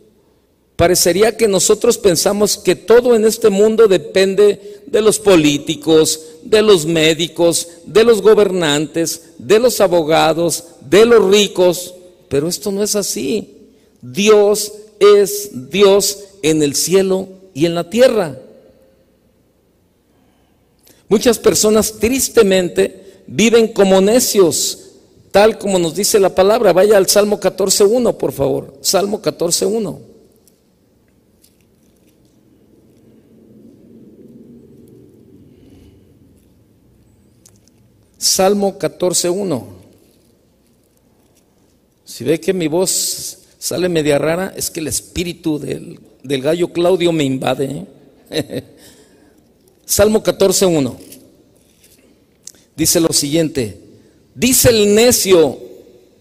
Parecería 0.76 1.38
que 1.38 1.48
nosotros 1.48 1.98
pensamos 1.98 2.58
que 2.58 2.76
todo 2.76 3.16
en 3.16 3.26
este 3.26 3.50
mundo 3.50 3.88
depende 3.88 4.82
de 4.86 5.02
los 5.02 5.20
políticos, 5.20 6.20
de 6.44 6.62
los 6.62 6.86
médicos, 6.86 7.68
de 7.86 8.04
los 8.04 8.22
gobernantes, 8.22 9.34
de 9.38 9.60
los 9.60 9.80
abogados, 9.80 10.64
de 10.90 11.06
los 11.06 11.30
ricos. 11.30 11.94
Pero 12.30 12.48
esto 12.48 12.72
no 12.72 12.82
es 12.82 12.96
así. 12.96 13.58
Dios 14.02 14.72
es 15.00 15.70
Dios 15.70 16.20
en 16.42 16.64
el 16.64 16.76
cielo 16.76 17.28
y 17.54 17.66
en 17.66 17.76
la 17.76 17.90
tierra. 17.90 18.40
Muchas 21.10 21.38
personas 21.38 21.94
tristemente 22.00 23.22
viven 23.28 23.68
como 23.68 24.02
necios, 24.02 24.89
tal 25.32 25.58
como 25.58 25.80
nos 25.80 25.96
dice 25.96 26.20
la 26.20 26.34
palabra. 26.34 26.74
Vaya 26.74 26.98
al 26.98 27.08
Salmo 27.08 27.40
14.1, 27.40 28.18
por 28.18 28.32
favor. 28.32 28.78
Salmo 28.82 29.22
14.1. 29.22 30.10
Salmo 38.18 38.78
14.1. 38.78 39.64
Si 42.04 42.24
ve 42.26 42.40
que 42.42 42.54
mi 42.54 42.68
voz 42.68 43.40
sale 43.58 43.88
media 43.88 44.18
rara, 44.18 44.54
es 44.56 44.70
que 44.70 44.82
el 44.82 44.88
espíritu 44.88 45.58
del, 45.58 46.00
gallo 46.42 46.74
Claudio 46.74 47.12
me 47.14 47.24
invade. 47.24 47.86
¿eh? 48.30 48.64
Salmo 49.86 50.22
14.1. 50.22 50.96
Dice 52.76 53.00
lo 53.00 53.14
siguiente. 53.14 53.89
Dice 54.40 54.70
el 54.70 54.96
necio 54.96 55.60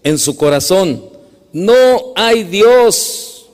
en 0.03 0.17
su 0.17 0.35
corazón, 0.35 1.05
no 1.53 2.11
hay 2.17 2.43
Dios. 2.43 3.47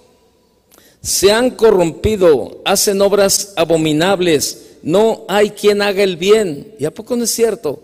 Se 1.04 1.32
han 1.32 1.52
corrompido, 1.52 2.64
hacen 2.66 3.00
obras 3.00 3.54
abominables, 3.58 4.78
no 4.82 5.24
hay 5.28 5.52
quien 5.52 5.84
haga 5.84 6.02
el 6.02 6.18
bien. 6.18 6.74
¿Y 6.80 6.86
a 6.86 6.92
poco 6.92 7.16
no 7.16 7.26
es 7.26 7.30
cierto? 7.30 7.80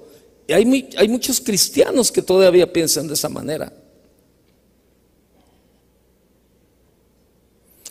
Hay, 0.49 0.89
hay 0.97 1.07
muchos 1.07 1.39
cristianos 1.39 2.11
que 2.11 2.23
todavía 2.23 2.73
piensan 2.73 3.07
de 3.07 3.13
esa 3.13 3.29
manera. 3.29 3.71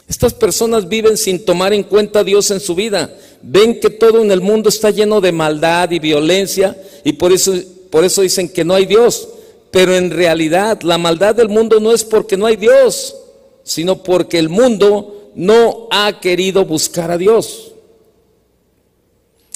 Estas 0.09 0.35
personas 0.35 0.88
viven 0.88 1.16
sin 1.16 1.44
tomar 1.44 1.73
en 1.73 1.85
cuenta 1.85 2.18
a 2.18 2.25
Dios 2.25 2.50
en 2.50 2.59
su 2.59 2.75
vida. 2.75 3.16
Ven 3.40 3.78
que 3.78 3.88
todo 3.88 4.20
en 4.20 4.32
el 4.32 4.40
mundo 4.40 4.68
está 4.68 4.90
lleno 4.90 5.20
de 5.20 5.30
maldad 5.30 5.92
y 5.92 6.00
violencia 6.00 6.76
y 7.04 7.12
por 7.12 7.30
eso, 7.32 7.54
por 7.90 8.04
eso 8.04 8.23
dicen 8.23 8.49
que 8.49 8.64
no 8.64 8.75
hay 8.75 8.87
Dios. 8.87 9.28
Pero 9.70 9.94
en 9.94 10.11
realidad 10.11 10.82
la 10.82 10.99
maldad 10.99 11.35
del 11.35 11.49
mundo 11.49 11.78
no 11.80 11.92
es 11.92 12.04
porque 12.04 12.37
no 12.37 12.47
hay 12.47 12.56
Dios, 12.56 13.16
sino 13.62 14.02
porque 14.02 14.38
el 14.38 14.49
mundo 14.49 15.30
no 15.35 15.87
ha 15.90 16.20
querido 16.20 16.64
buscar 16.64 17.11
a 17.11 17.18
Dios. 17.18 17.73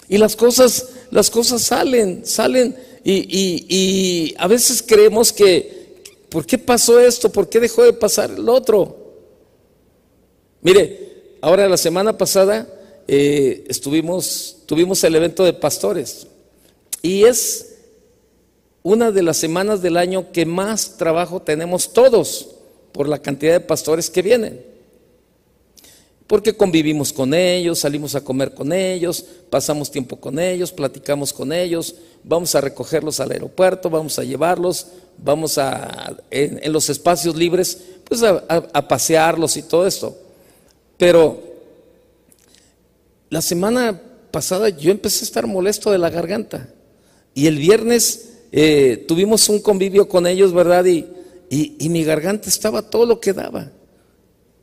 Y 0.09 0.19
las 0.19 0.37
cosas, 0.37 0.89
las 1.11 1.31
cosas 1.31 1.63
salen, 1.63 2.25
salen 2.27 2.77
y, 3.05 4.35
a 4.39 4.47
veces 4.47 4.83
creemos 4.87 5.33
que 5.33 6.03
¿por 6.29 6.47
qué 6.47 6.59
pasó 6.59 7.01
esto? 7.01 7.31
¿Por 7.31 7.49
qué 7.49 7.61
dejó 7.61 7.83
de 7.83 7.93
pasar 7.93 8.31
el 8.31 8.49
otro? 8.49 8.97
Mire, 10.63 11.37
ahora 11.41 11.69
la 11.69 11.77
semana 11.77 12.17
pasada 12.17 12.69
eh, 13.09 13.65
estuvimos, 13.69 14.59
tuvimos 14.67 15.03
el 15.05 15.15
evento 15.15 15.45
de 15.45 15.53
pastores 15.53 16.27
y 17.03 17.25
es 17.25 17.74
una 18.85 19.11
de 19.11 19.23
las 19.25 19.39
semanas 19.39 19.83
del 19.83 19.97
año 19.97 20.31
que 20.31 20.47
más 20.47 20.97
trabajo 20.97 21.43
tenemos 21.43 21.93
todos 21.93 22.51
por 22.93 23.09
la 23.09 23.19
cantidad 23.19 23.55
de 23.55 23.61
pastores 23.61 24.09
que 24.09 24.23
vienen 24.23 24.75
porque 26.27 26.57
convivimos 26.57 27.13
con 27.13 27.35
ellos, 27.35 27.81
salimos 27.81 28.15
a 28.15 28.23
comer 28.23 28.55
con 28.55 28.73
ellos, 28.73 29.25
pasamos 29.51 29.91
tiempo 29.91 30.17
con 30.17 30.39
ellos, 30.39 30.73
platicamos 30.73 31.33
con 31.33 31.53
ellos, 31.53 31.97
vamos 32.23 32.55
a 32.55 32.61
recogerlos 32.63 33.21
al 33.21 33.33
aeropuerto, 33.33 33.91
vamos 33.91 34.19
a 34.19 34.25
llevarlos, 34.25 34.87
vamos 35.19 35.59
a, 35.59 36.17
en, 36.31 36.73
los 36.73 36.89
espacios 36.89 37.37
libres, 37.37 37.79
pues 38.05 38.23
a, 38.23 38.89
pasearlos 38.89 39.57
y 39.59 39.63
todo 39.63 39.87
esto. 39.87 40.17
Pero 40.97 41.43
la 43.29 43.43
semana 43.43 44.01
pasada 44.31 44.71
yo 44.71 44.91
empecé 44.91 45.25
a 45.25 45.29
estar 45.29 45.47
molesto 45.47 45.91
de 45.91 45.99
la 45.99 46.09
garganta 46.09 46.69
y 47.35 47.49
el 47.49 47.59
viernes 47.59 48.34
eh, 48.57 49.05
tuvimos 49.09 49.49
un 49.49 49.59
convivio 49.59 50.09
con 50.09 50.29
ellos, 50.29 50.53
¿verdad? 50.53 50.85
y 50.85 51.89
mi 51.89 52.05
garganta 52.05 52.49
estaba 52.49 52.83
todo 52.83 53.05
lo 53.05 53.19
que 53.19 53.33
daba. 53.33 53.73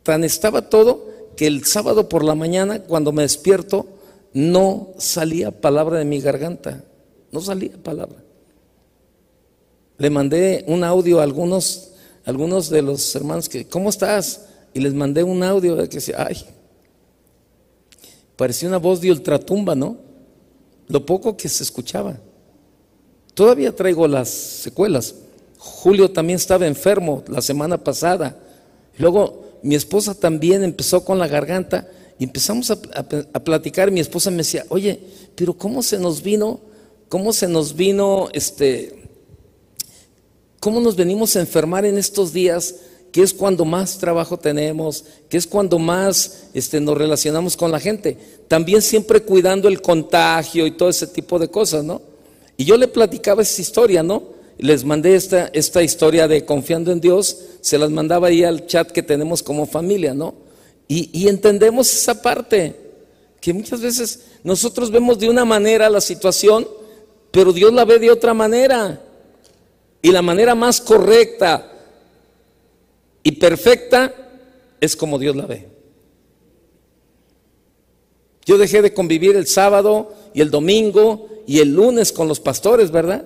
Tan 0.04 0.24
estaba 0.24 0.70
todo 0.70 1.10
que 1.36 1.46
el 1.46 1.66
sábado 1.66 2.08
por 2.08 2.24
la 2.24 2.34
mañana, 2.34 2.84
cuando 2.84 3.12
me 3.12 3.24
despierto, 3.24 3.86
no 4.34 4.94
salía 4.98 5.52
palabra 5.52 6.00
de 6.00 6.06
mi 6.06 6.22
garganta. 6.22 6.86
No 7.34 7.42
salía 7.42 7.72
palabra. 7.84 8.24
Le 9.98 10.10
mandé 10.10 10.64
un 10.68 10.86
audio 10.86 11.20
a 11.20 11.24
algunos, 11.24 11.92
algunos 12.24 12.70
de 12.70 12.82
los 12.82 13.14
hermanos 13.14 13.50
que, 13.50 13.68
¿cómo 13.68 13.90
estás? 13.90 14.46
Y 14.74 14.80
les 14.80 14.94
mandé 14.94 15.22
un 15.22 15.44
audio 15.44 15.76
de 15.76 15.90
que 15.90 15.98
decía, 15.98 16.16
ay, 16.18 16.38
parecía 18.38 18.70
una 18.70 18.78
voz 18.78 19.02
de 19.02 19.12
ultratumba, 19.12 19.76
¿no? 19.76 19.98
Lo 20.88 21.06
poco 21.06 21.36
que 21.36 21.50
se 21.50 21.64
escuchaba. 21.64 22.18
Todavía 23.34 23.76
traigo 23.76 24.08
las 24.08 24.30
secuelas. 24.30 25.16
Julio 25.58 26.12
también 26.12 26.38
estaba 26.38 26.68
enfermo 26.68 27.24
la 27.28 27.42
semana 27.42 27.78
pasada. 27.78 28.38
Luego 28.98 29.60
mi 29.64 29.76
esposa 29.76 30.14
también 30.16 30.64
empezó 30.64 31.06
con 31.06 31.20
la 31.20 31.28
garganta 31.28 31.88
y 32.18 32.24
empezamos 32.24 32.72
a, 32.72 32.76
platicar. 33.44 33.92
Mi 33.92 34.00
esposa 34.00 34.32
me 34.32 34.38
decía, 34.38 34.66
oye, 34.70 35.00
pero 35.36 35.54
¿cómo 35.54 35.84
se 35.84 35.98
nos 35.98 36.22
vino? 36.22 36.60
¿Cómo 37.10 37.34
se 37.34 37.48
nos 37.48 37.76
vino 37.76 38.30
este... 38.34 38.98
¿Cómo 40.60 40.80
nos 40.80 40.96
venimos 40.96 41.36
a 41.36 41.40
enfermar 41.40 41.86
en 41.86 41.98
estos 41.98 42.34
días? 42.34 42.76
que 43.12 43.22
es 43.22 43.34
cuando 43.34 43.66
más 43.66 43.98
trabajo 43.98 44.40
tenemos, 44.40 45.04
que 45.28 45.36
es 45.36 45.46
cuando 45.46 45.78
más 45.78 46.44
este, 46.54 46.80
nos 46.80 46.98
relacionamos 46.98 47.58
con 47.58 47.70
la 47.70 47.80
gente. 47.80 48.18
También 48.48 48.82
siempre 48.82 49.22
cuidando 49.22 49.68
el 49.68 49.82
contagio 49.82 50.66
y 50.66 50.72
todo 50.72 50.88
ese 50.88 51.08
tipo 51.08 51.38
de 51.38 51.50
cosas, 51.50 51.84
¿no? 51.84 52.02
Y 52.62 52.66
yo 52.66 52.78
le 52.78 52.88
platicaba 52.88 53.42
esa 53.42 53.60
historia, 53.60 54.04
¿no? 54.04 54.22
les 54.60 54.86
mandé 54.86 55.16
esta, 55.16 55.50
esta 55.54 55.82
historia 55.82 56.28
de 56.28 56.46
confiando 56.46 56.92
en 56.92 57.02
Dios, 57.02 57.36
se 57.62 57.80
las 57.80 57.90
mandaba 57.90 58.28
ahí 58.28 58.44
al 58.44 58.68
chat 58.68 58.92
que 58.92 59.02
tenemos 59.02 59.42
como 59.42 59.66
familia, 59.66 60.14
¿no? 60.14 60.36
Y, 60.88 61.10
y 61.12 61.28
entendemos 61.28 61.92
esa 61.92 62.22
parte, 62.22 62.76
que 63.40 63.52
muchas 63.52 63.82
veces 63.82 64.28
nosotros 64.44 64.92
vemos 64.92 65.18
de 65.18 65.28
una 65.28 65.44
manera 65.44 65.90
la 65.90 66.02
situación, 66.02 66.68
pero 67.32 67.52
Dios 67.52 67.74
la 67.74 67.84
ve 67.84 67.98
de 67.98 68.12
otra 68.12 68.36
manera. 68.36 69.02
Y 70.04 70.12
la 70.12 70.22
manera 70.22 70.54
más 70.54 70.80
correcta 70.80 71.72
y 73.24 73.32
perfecta 73.32 74.14
es 74.80 74.96
como 74.96 75.18
Dios 75.18 75.36
la 75.36 75.48
ve. 75.48 75.71
Yo 78.46 78.58
dejé 78.58 78.82
de 78.82 78.94
convivir 78.94 79.36
el 79.36 79.48
sábado 79.48 80.14
y 80.34 80.42
el 80.42 80.50
domingo 80.50 81.30
y 81.46 81.60
el 81.60 81.74
lunes 81.74 82.12
con 82.12 82.28
los 82.28 82.40
pastores, 82.40 82.92
¿verdad? 82.92 83.26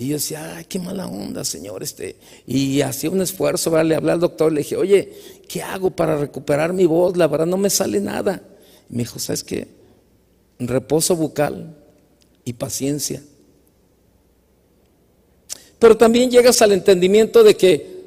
Y 0.00 0.08
yo 0.08 0.14
decía, 0.14 0.56
ay, 0.56 0.64
qué 0.66 0.78
mala 0.78 1.08
onda, 1.08 1.44
Señor. 1.44 1.82
Este. 1.82 2.16
Y 2.46 2.80
hacía 2.82 3.10
un 3.10 3.20
esfuerzo, 3.20 3.72
¿verdad? 3.72 3.86
le 3.86 3.94
hablé 3.96 4.12
al 4.12 4.20
doctor, 4.20 4.52
le 4.52 4.60
dije, 4.60 4.76
oye, 4.76 5.12
¿qué 5.48 5.60
hago 5.60 5.90
para 5.90 6.16
recuperar 6.16 6.72
mi 6.72 6.86
voz? 6.86 7.16
La 7.16 7.26
verdad 7.26 7.46
no 7.46 7.56
me 7.56 7.68
sale 7.68 8.00
nada. 8.00 8.42
Y 8.88 8.94
me 8.94 9.02
dijo, 9.02 9.18
¿sabes 9.18 9.42
qué? 9.42 9.66
Reposo 10.60 11.16
bucal 11.16 11.76
y 12.44 12.52
paciencia. 12.52 13.22
Pero 15.80 15.96
también 15.96 16.30
llegas 16.30 16.62
al 16.62 16.72
entendimiento 16.72 17.42
de 17.42 17.56
que, 17.56 17.98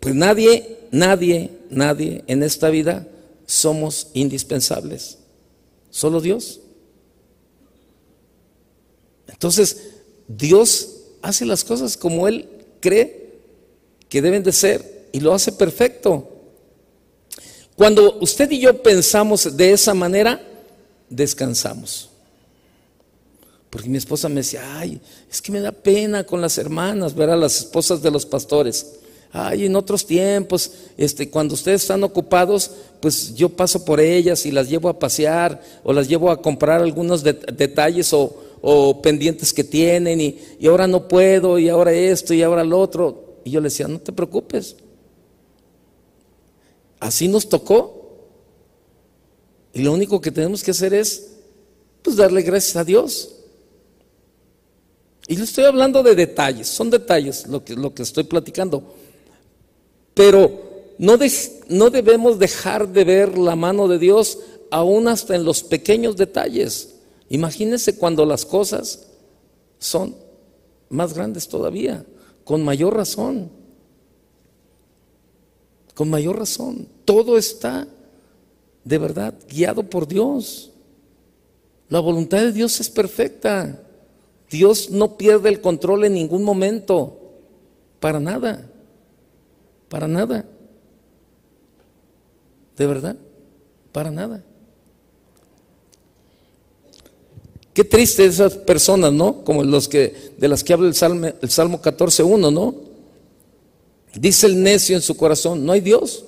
pues 0.00 0.16
nadie, 0.16 0.78
nadie, 0.90 1.50
nadie 1.70 2.24
en 2.26 2.42
esta 2.42 2.70
vida 2.70 3.06
somos 3.46 4.08
indispensables. 4.14 5.19
Solo 5.90 6.20
Dios. 6.20 6.60
Entonces, 9.28 9.90
Dios 10.28 10.96
hace 11.22 11.44
las 11.44 11.64
cosas 11.64 11.96
como 11.96 12.28
Él 12.28 12.48
cree 12.80 13.40
que 14.08 14.22
deben 14.22 14.42
de 14.42 14.52
ser 14.52 15.08
y 15.12 15.20
lo 15.20 15.32
hace 15.32 15.52
perfecto. 15.52 16.28
Cuando 17.76 18.18
usted 18.20 18.50
y 18.50 18.60
yo 18.60 18.82
pensamos 18.82 19.56
de 19.56 19.72
esa 19.72 19.94
manera, 19.94 20.40
descansamos. 21.08 22.10
Porque 23.70 23.88
mi 23.88 23.98
esposa 23.98 24.28
me 24.28 24.36
decía, 24.36 24.78
ay, 24.78 25.00
es 25.30 25.40
que 25.40 25.52
me 25.52 25.60
da 25.60 25.72
pena 25.72 26.24
con 26.24 26.40
las 26.40 26.58
hermanas, 26.58 27.14
ver 27.14 27.30
a 27.30 27.36
las 27.36 27.58
esposas 27.58 28.02
de 28.02 28.10
los 28.10 28.26
pastores. 28.26 28.99
Ay, 29.32 29.66
en 29.66 29.76
otros 29.76 30.04
tiempos, 30.04 30.72
este, 30.96 31.30
cuando 31.30 31.54
ustedes 31.54 31.82
están 31.82 32.02
ocupados, 32.02 32.70
pues 33.00 33.34
yo 33.34 33.48
paso 33.48 33.84
por 33.84 34.00
ellas 34.00 34.44
y 34.44 34.50
las 34.50 34.68
llevo 34.68 34.88
a 34.88 34.98
pasear 34.98 35.62
o 35.84 35.92
las 35.92 36.08
llevo 36.08 36.30
a 36.30 36.42
comprar 36.42 36.82
algunos 36.82 37.22
detalles 37.22 38.12
o, 38.12 38.46
pendientes 39.02 39.54
que 39.54 39.64
tienen 39.64 40.20
y, 40.20 40.38
y 40.58 40.66
ahora 40.66 40.86
no 40.86 41.08
puedo 41.08 41.58
y 41.58 41.68
ahora 41.68 41.92
esto 41.92 42.34
y 42.34 42.42
ahora 42.42 42.64
lo 42.64 42.78
otro. 42.78 43.38
Y 43.44 43.52
yo 43.52 43.60
le 43.60 43.68
decía, 43.68 43.88
no 43.88 44.00
te 44.00 44.12
preocupes. 44.12 44.76
Así 46.98 47.28
nos 47.28 47.48
tocó. 47.48 48.00
Y 49.72 49.82
lo 49.82 49.92
único 49.92 50.20
que 50.20 50.30
tenemos 50.30 50.62
que 50.62 50.72
hacer 50.72 50.92
es, 50.92 51.30
pues, 52.02 52.16
darle 52.16 52.42
gracias 52.42 52.76
a 52.76 52.84
Dios. 52.84 53.36
Y 55.26 55.36
le 55.36 55.44
estoy 55.44 55.64
hablando 55.64 56.02
de 56.02 56.14
detalles, 56.16 56.66
son 56.66 56.90
detalles 56.90 57.46
lo 57.46 57.64
que, 57.64 57.74
lo 57.74 57.94
que 57.94 58.02
estoy 58.02 58.24
platicando. 58.24 58.94
Pero 60.20 60.52
no, 60.98 61.16
no 61.70 61.88
debemos 61.88 62.38
dejar 62.38 62.86
de 62.86 63.04
ver 63.04 63.38
la 63.38 63.56
mano 63.56 63.88
de 63.88 63.98
Dios 63.98 64.38
aún 64.70 65.08
hasta 65.08 65.34
en 65.34 65.44
los 65.44 65.62
pequeños 65.62 66.14
detalles. 66.14 66.96
Imagínense 67.30 67.96
cuando 67.96 68.26
las 68.26 68.44
cosas 68.44 69.06
son 69.78 70.14
más 70.90 71.14
grandes 71.14 71.48
todavía, 71.48 72.04
con 72.44 72.62
mayor 72.62 72.94
razón. 72.94 73.50
Con 75.94 76.10
mayor 76.10 76.38
razón. 76.38 76.86
Todo 77.06 77.38
está 77.38 77.88
de 78.84 78.98
verdad 78.98 79.32
guiado 79.48 79.84
por 79.84 80.06
Dios. 80.06 80.70
La 81.88 82.00
voluntad 82.00 82.42
de 82.42 82.52
Dios 82.52 82.78
es 82.78 82.90
perfecta. 82.90 83.80
Dios 84.50 84.90
no 84.90 85.16
pierde 85.16 85.48
el 85.48 85.62
control 85.62 86.04
en 86.04 86.12
ningún 86.12 86.42
momento. 86.42 87.16
Para 88.00 88.20
nada. 88.20 88.70
Para 89.90 90.06
nada. 90.06 90.46
¿De 92.78 92.86
verdad? 92.86 93.16
Para 93.92 94.10
nada. 94.10 94.42
Qué 97.74 97.84
triste 97.84 98.24
esas 98.24 98.54
personas, 98.54 99.12
¿no? 99.12 99.44
Como 99.44 99.64
los 99.64 99.88
que 99.88 100.32
de 100.38 100.48
las 100.48 100.64
que 100.64 100.72
habla 100.72 100.86
el 100.86 100.94
Salmo, 100.94 101.26
el 101.26 101.50
Salmo 101.50 101.82
14.1, 101.82 102.52
¿no? 102.52 102.74
Dice 104.14 104.46
el 104.46 104.62
necio 104.62 104.94
en 104.94 105.02
su 105.02 105.16
corazón, 105.16 105.66
no 105.66 105.72
hay 105.72 105.80
Dios. 105.80 106.24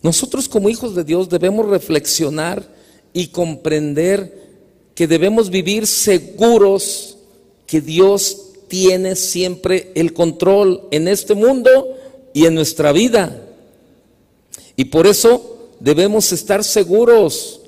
Nosotros 0.00 0.48
como 0.48 0.68
hijos 0.68 0.94
de 0.94 1.02
Dios 1.02 1.28
debemos 1.28 1.66
reflexionar 1.66 2.62
y 3.12 3.28
comprender 3.28 4.44
que 4.94 5.08
debemos 5.08 5.50
vivir 5.50 5.86
seguros 5.88 7.16
que 7.66 7.80
Dios 7.80 8.53
tiene 8.74 9.14
siempre 9.14 9.92
el 9.94 10.12
control 10.12 10.88
en 10.90 11.06
este 11.06 11.34
mundo 11.34 11.96
y 12.32 12.46
en 12.46 12.56
nuestra 12.56 12.90
vida. 12.90 13.40
Y 14.74 14.86
por 14.86 15.06
eso 15.06 15.70
debemos 15.78 16.32
estar 16.32 16.64
seguros 16.64 17.60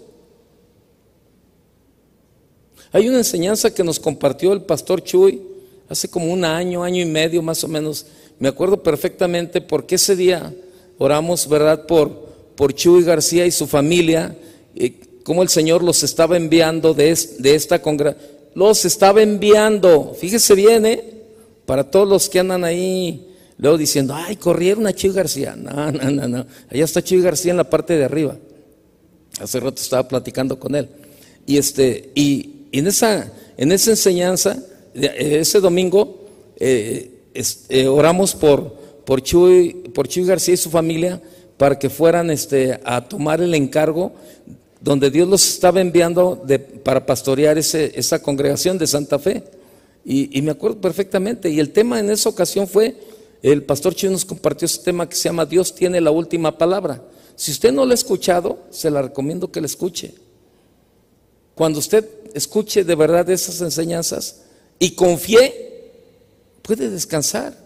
hay 2.97 3.11
una 3.11 3.19
enseñanza 3.19 3.75
que 3.75 3.85
nos 3.85 4.01
compartió 4.01 4.55
el 4.55 4.63
pastor 4.63 5.03
Chuy 5.03 5.43
hace 5.87 6.09
como 6.09 6.33
un 6.33 6.47
año, 6.47 6.83
año 6.83 7.03
y 7.03 7.05
medio 7.05 7.43
más 7.43 7.63
o 7.63 7.69
menos. 7.69 8.07
Me 8.39 8.49
acuerdo 8.49 8.83
perfectamente 8.83 9.61
porque 9.61 9.97
ese 9.97 10.17
día 10.17 10.51
oramos, 10.97 11.47
¿verdad?, 11.47 11.85
por, 11.87 12.11
por 12.57 12.75
Chuy 12.75 13.05
García 13.05 13.45
y 13.45 13.51
su 13.51 13.67
familia, 13.67 14.35
y 14.75 14.91
cómo 15.25 15.43
el 15.43 15.51
Señor 15.51 15.83
los 15.83 16.05
estaba 16.05 16.39
enviando 16.39 16.95
de, 16.95 17.15
de 17.39 17.55
esta 17.55 17.83
congregación. 17.83 18.36
Los 18.57 18.87
estaba 18.87 19.21
enviando, 19.21 20.17
fíjese 20.19 20.55
bien, 20.55 20.87
¿eh? 20.87 21.05
Para 21.67 21.91
todos 21.91 22.09
los 22.09 22.31
que 22.31 22.39
andan 22.39 22.65
ahí 22.65 23.35
luego 23.59 23.77
diciendo, 23.77 24.15
ay, 24.17 24.37
corrieron 24.37 24.87
a 24.87 24.95
Chuy 24.95 25.13
García. 25.13 25.55
No, 25.55 25.93
no, 25.93 26.11
no, 26.11 26.27
no. 26.27 26.47
Allá 26.71 26.85
está 26.85 27.05
Chuy 27.05 27.21
García 27.21 27.51
en 27.51 27.59
la 27.59 27.69
parte 27.69 27.99
de 27.99 28.05
arriba. 28.07 28.35
Hace 29.39 29.61
rato 29.61 29.83
estaba 29.83 30.09
platicando 30.09 30.59
con 30.59 30.75
él. 30.75 30.89
Y, 31.45 31.59
este, 31.59 32.13
y 32.15 32.69
en, 32.73 32.87
esa, 32.87 33.31
en 33.59 33.73
esa 33.73 33.91
enseñanza, 33.91 34.57
ese 34.95 35.61
domingo, 35.61 36.25
eh, 36.59 37.11
eh, 37.69 37.87
oramos 37.87 38.35
por, 38.35 38.73
por, 39.05 39.23
Chuy, 39.23 39.91
por 39.95 40.09
Chuy 40.09 40.25
García 40.25 40.55
y 40.55 40.57
su 40.57 40.71
familia 40.71 41.21
para 41.59 41.79
que 41.79 41.91
fueran 41.91 42.31
este, 42.31 42.81
a 42.85 43.07
tomar 43.07 43.43
el 43.43 43.53
encargo 43.53 44.15
donde 44.81 45.11
Dios 45.11 45.29
los 45.29 45.47
estaba 45.47 45.81
enviando 45.81 46.45
para 46.85 47.05
pastorear 47.05 47.59
esa 47.59 48.23
congregación 48.23 48.79
de 48.79 48.87
Santa 48.87 49.19
Fe. 49.19 49.43
Y, 50.05 50.41
me 50.43 50.53
acuerdo 50.53 50.81
perfectamente. 50.81 51.51
Y 51.51 51.59
el 51.59 51.73
tema 51.73 51.99
en 51.99 52.11
esa 52.11 52.29
ocasión 52.29 52.69
fue, 52.69 52.97
el 53.43 53.65
pastor 53.65 53.95
Chuy 53.95 54.11
nos 54.11 54.25
compartió 54.25 54.67
ese 54.67 54.83
tema 54.83 55.09
que 55.09 55.17
se 55.17 55.29
llama 55.29 55.47
Dios 55.47 55.75
tiene 55.75 56.01
la 56.01 56.11
última 56.11 56.57
palabra. 56.57 57.03
Si 57.35 57.51
usted 57.51 57.73
no 57.73 57.85
lo 57.85 57.91
ha 57.91 57.95
escuchado, 57.95 58.61
se 58.71 58.91
la 58.91 59.03
recomiendo 59.03 59.51
que 59.51 59.61
la 59.61 59.67
escuche. 59.67 60.15
Cuando 61.55 61.79
usted 61.79 62.09
escuche 62.35 62.85
de 62.85 62.95
verdad 62.95 63.29
esas 63.31 63.61
enseñanzas 63.61 64.43
y 64.79 64.95
confíe, 64.95 65.93
puede 66.63 66.89
descansar. 66.89 67.57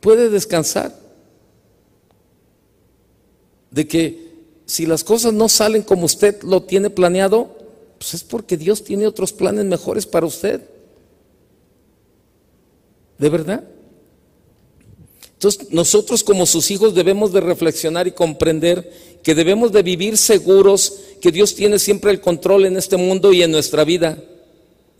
Puede 0.00 0.30
descansar. 0.30 0.94
De 3.70 3.86
que 3.86 4.25
si 4.66 4.84
las 4.84 5.04
cosas 5.04 5.32
no 5.32 5.48
salen 5.48 5.82
como 5.82 6.06
usted 6.06 6.42
lo 6.42 6.64
tiene 6.64 6.90
planeado, 6.90 7.56
pues 7.98 8.14
es 8.14 8.24
porque 8.24 8.56
Dios 8.56 8.82
tiene 8.82 9.06
otros 9.06 9.32
planes 9.32 9.64
mejores 9.64 10.06
para 10.06 10.26
usted. 10.26 10.60
¿De 13.18 13.28
verdad? 13.28 13.64
Entonces, 15.34 15.70
nosotros 15.70 16.24
como 16.24 16.46
sus 16.46 16.70
hijos 16.70 16.94
debemos 16.94 17.32
de 17.32 17.40
reflexionar 17.40 18.08
y 18.08 18.12
comprender 18.12 18.90
que 19.22 19.34
debemos 19.34 19.70
de 19.70 19.82
vivir 19.82 20.18
seguros 20.18 20.94
que 21.20 21.30
Dios 21.30 21.54
tiene 21.54 21.78
siempre 21.78 22.10
el 22.10 22.20
control 22.20 22.66
en 22.66 22.76
este 22.76 22.96
mundo 22.96 23.32
y 23.32 23.42
en 23.42 23.52
nuestra 23.52 23.84
vida. 23.84 24.18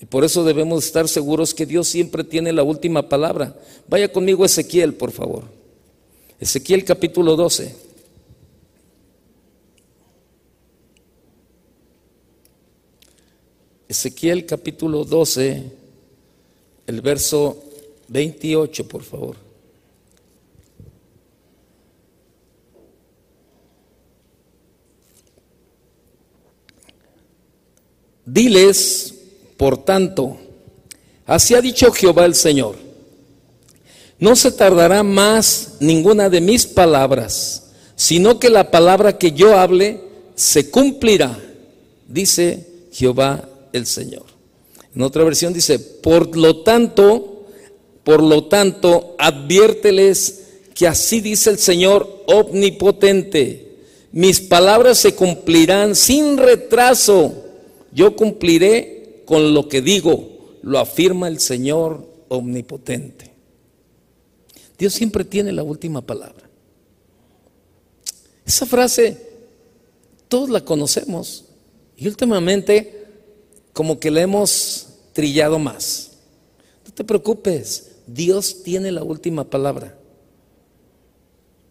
Y 0.00 0.06
por 0.06 0.24
eso 0.24 0.44
debemos 0.44 0.84
estar 0.84 1.08
seguros 1.08 1.54
que 1.54 1.66
Dios 1.66 1.88
siempre 1.88 2.22
tiene 2.22 2.52
la 2.52 2.62
última 2.62 3.08
palabra. 3.08 3.56
Vaya 3.88 4.12
conmigo 4.12 4.44
Ezequiel, 4.44 4.94
por 4.94 5.10
favor. 5.10 5.44
Ezequiel 6.38 6.84
capítulo 6.84 7.34
12. 7.34 7.85
Ezequiel 13.88 14.46
capítulo 14.46 15.04
12, 15.04 15.62
el 16.88 17.00
verso 17.00 17.62
28, 18.08 18.88
por 18.88 19.02
favor. 19.04 19.36
Diles, 28.24 29.14
por 29.56 29.84
tanto, 29.84 30.36
así 31.24 31.54
ha 31.54 31.60
dicho 31.60 31.92
Jehová 31.92 32.24
el 32.24 32.34
Señor, 32.34 32.74
no 34.18 34.34
se 34.34 34.50
tardará 34.50 35.04
más 35.04 35.74
ninguna 35.78 36.28
de 36.28 36.40
mis 36.40 36.66
palabras, 36.66 37.70
sino 37.94 38.40
que 38.40 38.50
la 38.50 38.72
palabra 38.72 39.16
que 39.16 39.30
yo 39.30 39.56
hable 39.56 40.00
se 40.34 40.70
cumplirá, 40.70 41.38
dice 42.08 42.66
Jehová 42.90 43.48
el 43.76 43.86
Señor. 43.86 44.24
En 44.94 45.02
otra 45.02 45.24
versión 45.24 45.52
dice, 45.52 45.78
por 45.78 46.36
lo 46.36 46.62
tanto, 46.62 47.46
por 48.04 48.22
lo 48.22 48.44
tanto, 48.44 49.14
adviérteles 49.18 50.44
que 50.74 50.86
así 50.86 51.20
dice 51.20 51.50
el 51.50 51.58
Señor 51.58 52.24
omnipotente, 52.26 53.76
mis 54.12 54.40
palabras 54.40 54.98
se 54.98 55.14
cumplirán 55.14 55.94
sin 55.94 56.38
retraso 56.38 57.46
yo 57.96 58.14
cumpliré 58.14 59.22
con 59.24 59.54
lo 59.54 59.70
que 59.70 59.80
digo, 59.80 60.58
lo 60.60 60.78
afirma 60.78 61.28
el 61.28 61.40
Señor 61.40 62.06
omnipotente. 62.28 63.32
Dios 64.78 64.92
siempre 64.92 65.24
tiene 65.24 65.50
la 65.50 65.62
última 65.62 66.02
palabra. 66.02 66.46
Esa 68.44 68.66
frase 68.66 69.16
todos 70.28 70.50
la 70.50 70.62
conocemos 70.62 71.46
y 71.96 72.06
últimamente 72.06 72.95
como 73.76 74.00
que 74.00 74.10
la 74.10 74.22
hemos 74.22 74.86
trillado 75.12 75.58
más. 75.58 76.12
No 76.86 76.94
te 76.94 77.04
preocupes, 77.04 77.96
Dios 78.06 78.62
tiene 78.62 78.90
la 78.90 79.02
última 79.02 79.44
palabra. 79.44 79.94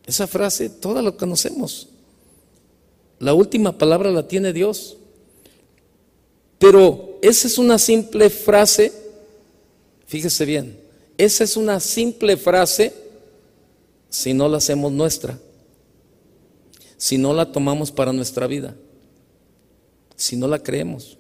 Esa 0.05 0.27
frase 0.27 0.69
toda 0.69 1.01
la 1.01 1.13
conocemos. 1.13 1.87
La 3.17 3.33
última 3.33 3.75
palabra 3.75 4.11
la 4.11 4.27
tiene 4.27 4.53
Dios. 4.53 4.97
Pero 6.59 7.17
esa 7.23 7.47
es 7.47 7.57
una 7.57 7.79
simple 7.79 8.29
frase, 8.29 8.93
fíjese 10.05 10.45
bien, 10.45 10.79
esa 11.17 11.43
es 11.43 11.57
una 11.57 11.79
simple 11.79 12.37
frase 12.37 12.93
si 14.11 14.31
no 14.35 14.47
la 14.47 14.57
hacemos 14.57 14.91
nuestra, 14.91 15.39
si 16.97 17.17
no 17.17 17.33
la 17.33 17.51
tomamos 17.51 17.91
para 17.91 18.13
nuestra 18.13 18.45
vida, 18.45 18.75
si 20.15 20.35
no 20.35 20.47
la 20.47 20.61
creemos. 20.61 21.17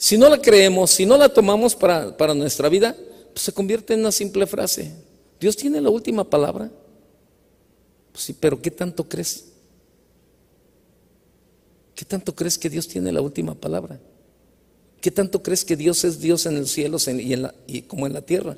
Si 0.00 0.16
no 0.16 0.30
la 0.30 0.40
creemos, 0.40 0.92
si 0.92 1.04
no 1.04 1.18
la 1.18 1.28
tomamos 1.28 1.76
para, 1.76 2.16
para 2.16 2.32
nuestra 2.32 2.70
vida, 2.70 2.96
pues 3.34 3.42
se 3.42 3.52
convierte 3.52 3.92
en 3.92 4.00
una 4.00 4.10
simple 4.10 4.46
frase. 4.46 4.94
Dios 5.38 5.58
tiene 5.58 5.78
la 5.78 5.90
última 5.90 6.24
palabra. 6.24 6.70
Pues 8.10 8.24
sí, 8.24 8.32
pero 8.32 8.62
¿qué 8.62 8.70
tanto 8.70 9.06
crees? 9.06 9.44
¿Qué 11.94 12.06
tanto 12.06 12.34
crees 12.34 12.56
que 12.56 12.70
Dios 12.70 12.88
tiene 12.88 13.12
la 13.12 13.20
última 13.20 13.54
palabra? 13.54 14.00
¿Qué 15.02 15.10
tanto 15.10 15.42
crees 15.42 15.66
que 15.66 15.76
Dios 15.76 16.02
es 16.04 16.18
Dios 16.18 16.46
en 16.46 16.56
el 16.56 16.66
cielo 16.66 16.96
y, 17.06 17.34
en 17.34 17.42
la, 17.42 17.54
y 17.66 17.82
como 17.82 18.06
en 18.06 18.14
la 18.14 18.22
tierra? 18.22 18.56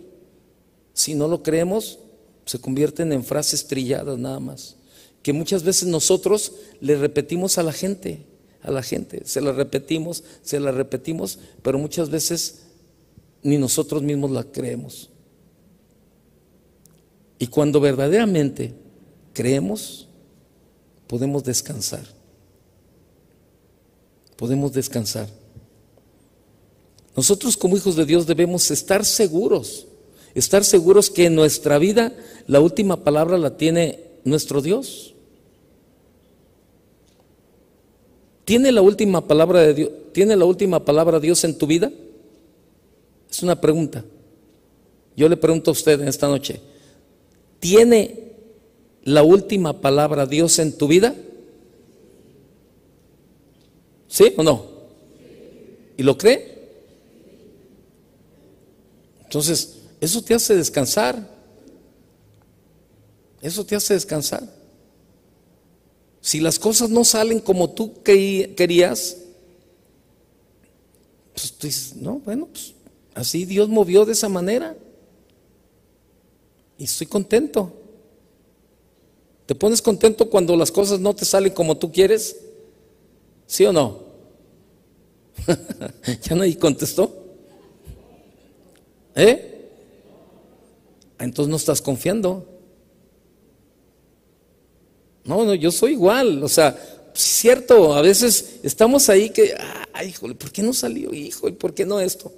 Si 0.94 1.16
no 1.16 1.26
lo 1.26 1.42
creemos, 1.42 1.98
se 2.46 2.60
convierten 2.60 3.12
en 3.12 3.24
frases 3.24 3.66
trilladas 3.66 4.16
nada 4.16 4.38
más. 4.38 4.76
Que 5.24 5.32
muchas 5.32 5.64
veces 5.64 5.88
nosotros 5.88 6.52
le 6.80 6.94
repetimos 6.94 7.58
a 7.58 7.64
la 7.64 7.72
gente, 7.72 8.26
a 8.62 8.70
la 8.70 8.82
gente, 8.82 9.22
se 9.24 9.40
la 9.40 9.52
repetimos, 9.52 10.24
se 10.42 10.60
la 10.60 10.72
repetimos, 10.72 11.38
pero 11.62 11.78
muchas 11.78 12.10
veces 12.10 12.62
ni 13.42 13.58
nosotros 13.58 14.02
mismos 14.02 14.30
la 14.30 14.44
creemos. 14.44 15.10
Y 17.38 17.48
cuando 17.48 17.80
verdaderamente 17.80 18.72
creemos, 19.32 20.08
podemos 21.08 21.42
descansar 21.42 22.04
podemos 24.42 24.72
descansar. 24.72 25.28
Nosotros 27.14 27.56
como 27.56 27.76
hijos 27.76 27.94
de 27.94 28.04
Dios 28.04 28.26
debemos 28.26 28.72
estar 28.72 29.04
seguros, 29.04 29.86
estar 30.34 30.64
seguros 30.64 31.10
que 31.10 31.26
en 31.26 31.36
nuestra 31.36 31.78
vida 31.78 32.12
la 32.48 32.58
última 32.58 33.04
palabra 33.04 33.38
la 33.38 33.56
tiene 33.56 34.00
nuestro 34.24 34.60
Dios. 34.60 35.11
¿Tiene 38.44 38.72
la 38.72 38.82
última 38.82 39.26
palabra 39.26 39.60
de 39.60 39.74
Dios, 39.74 39.90
tiene 40.12 40.36
la 40.36 40.44
última 40.44 40.84
palabra 40.84 41.20
Dios 41.20 41.44
en 41.44 41.56
tu 41.56 41.66
vida? 41.66 41.90
Es 43.30 43.42
una 43.42 43.60
pregunta. 43.60 44.04
Yo 45.16 45.28
le 45.28 45.36
pregunto 45.36 45.70
a 45.70 45.72
usted 45.72 46.00
en 46.00 46.08
esta 46.08 46.28
noche, 46.28 46.60
¿tiene 47.60 48.32
la 49.04 49.22
última 49.22 49.80
palabra 49.80 50.26
Dios 50.26 50.58
en 50.58 50.76
tu 50.76 50.88
vida? 50.88 51.14
¿Sí 54.08 54.32
o 54.36 54.42
no? 54.42 54.66
¿Y 55.96 56.02
lo 56.02 56.18
cree? 56.18 56.52
Entonces, 59.24 59.78
eso 60.00 60.22
te 60.22 60.34
hace 60.34 60.54
descansar. 60.54 61.26
Eso 63.40 63.64
te 63.64 63.74
hace 63.74 63.94
descansar. 63.94 64.42
Si 66.22 66.38
las 66.40 66.58
cosas 66.60 66.88
no 66.88 67.04
salen 67.04 67.40
como 67.40 67.68
tú 67.70 68.00
querías, 68.04 69.18
pues 71.60 71.96
no, 71.96 72.20
bueno, 72.20 72.46
pues 72.46 72.74
así 73.14 73.44
Dios 73.44 73.68
movió 73.68 74.04
de 74.04 74.12
esa 74.12 74.28
manera. 74.28 74.76
Y 76.78 76.84
estoy 76.84 77.08
contento. 77.08 77.72
¿Te 79.46 79.56
pones 79.56 79.82
contento 79.82 80.30
cuando 80.30 80.56
las 80.56 80.70
cosas 80.70 81.00
no 81.00 81.12
te 81.12 81.24
salen 81.24 81.52
como 81.52 81.76
tú 81.76 81.90
quieres? 81.90 82.36
¿Sí 83.48 83.64
o 83.66 83.72
no? 83.72 83.98
¿Ya 86.22 86.36
nadie 86.36 86.56
contestó? 86.56 87.12
¿Eh? 89.16 89.70
Entonces 91.18 91.50
no 91.50 91.56
estás 91.56 91.82
confiando. 91.82 92.46
No, 95.24 95.44
no, 95.44 95.54
yo 95.54 95.70
soy 95.70 95.92
igual. 95.92 96.42
O 96.42 96.48
sea, 96.48 96.76
cierto, 97.14 97.94
a 97.94 98.02
veces 98.02 98.60
estamos 98.62 99.08
ahí 99.08 99.30
que, 99.30 99.54
ay, 99.92 100.08
híjole, 100.08 100.34
¿por 100.34 100.50
qué 100.50 100.62
no 100.62 100.72
salió, 100.72 101.12
hijo? 101.12 101.48
¿Y 101.48 101.52
por 101.52 101.74
qué 101.74 101.84
no 101.84 102.00
esto? 102.00 102.32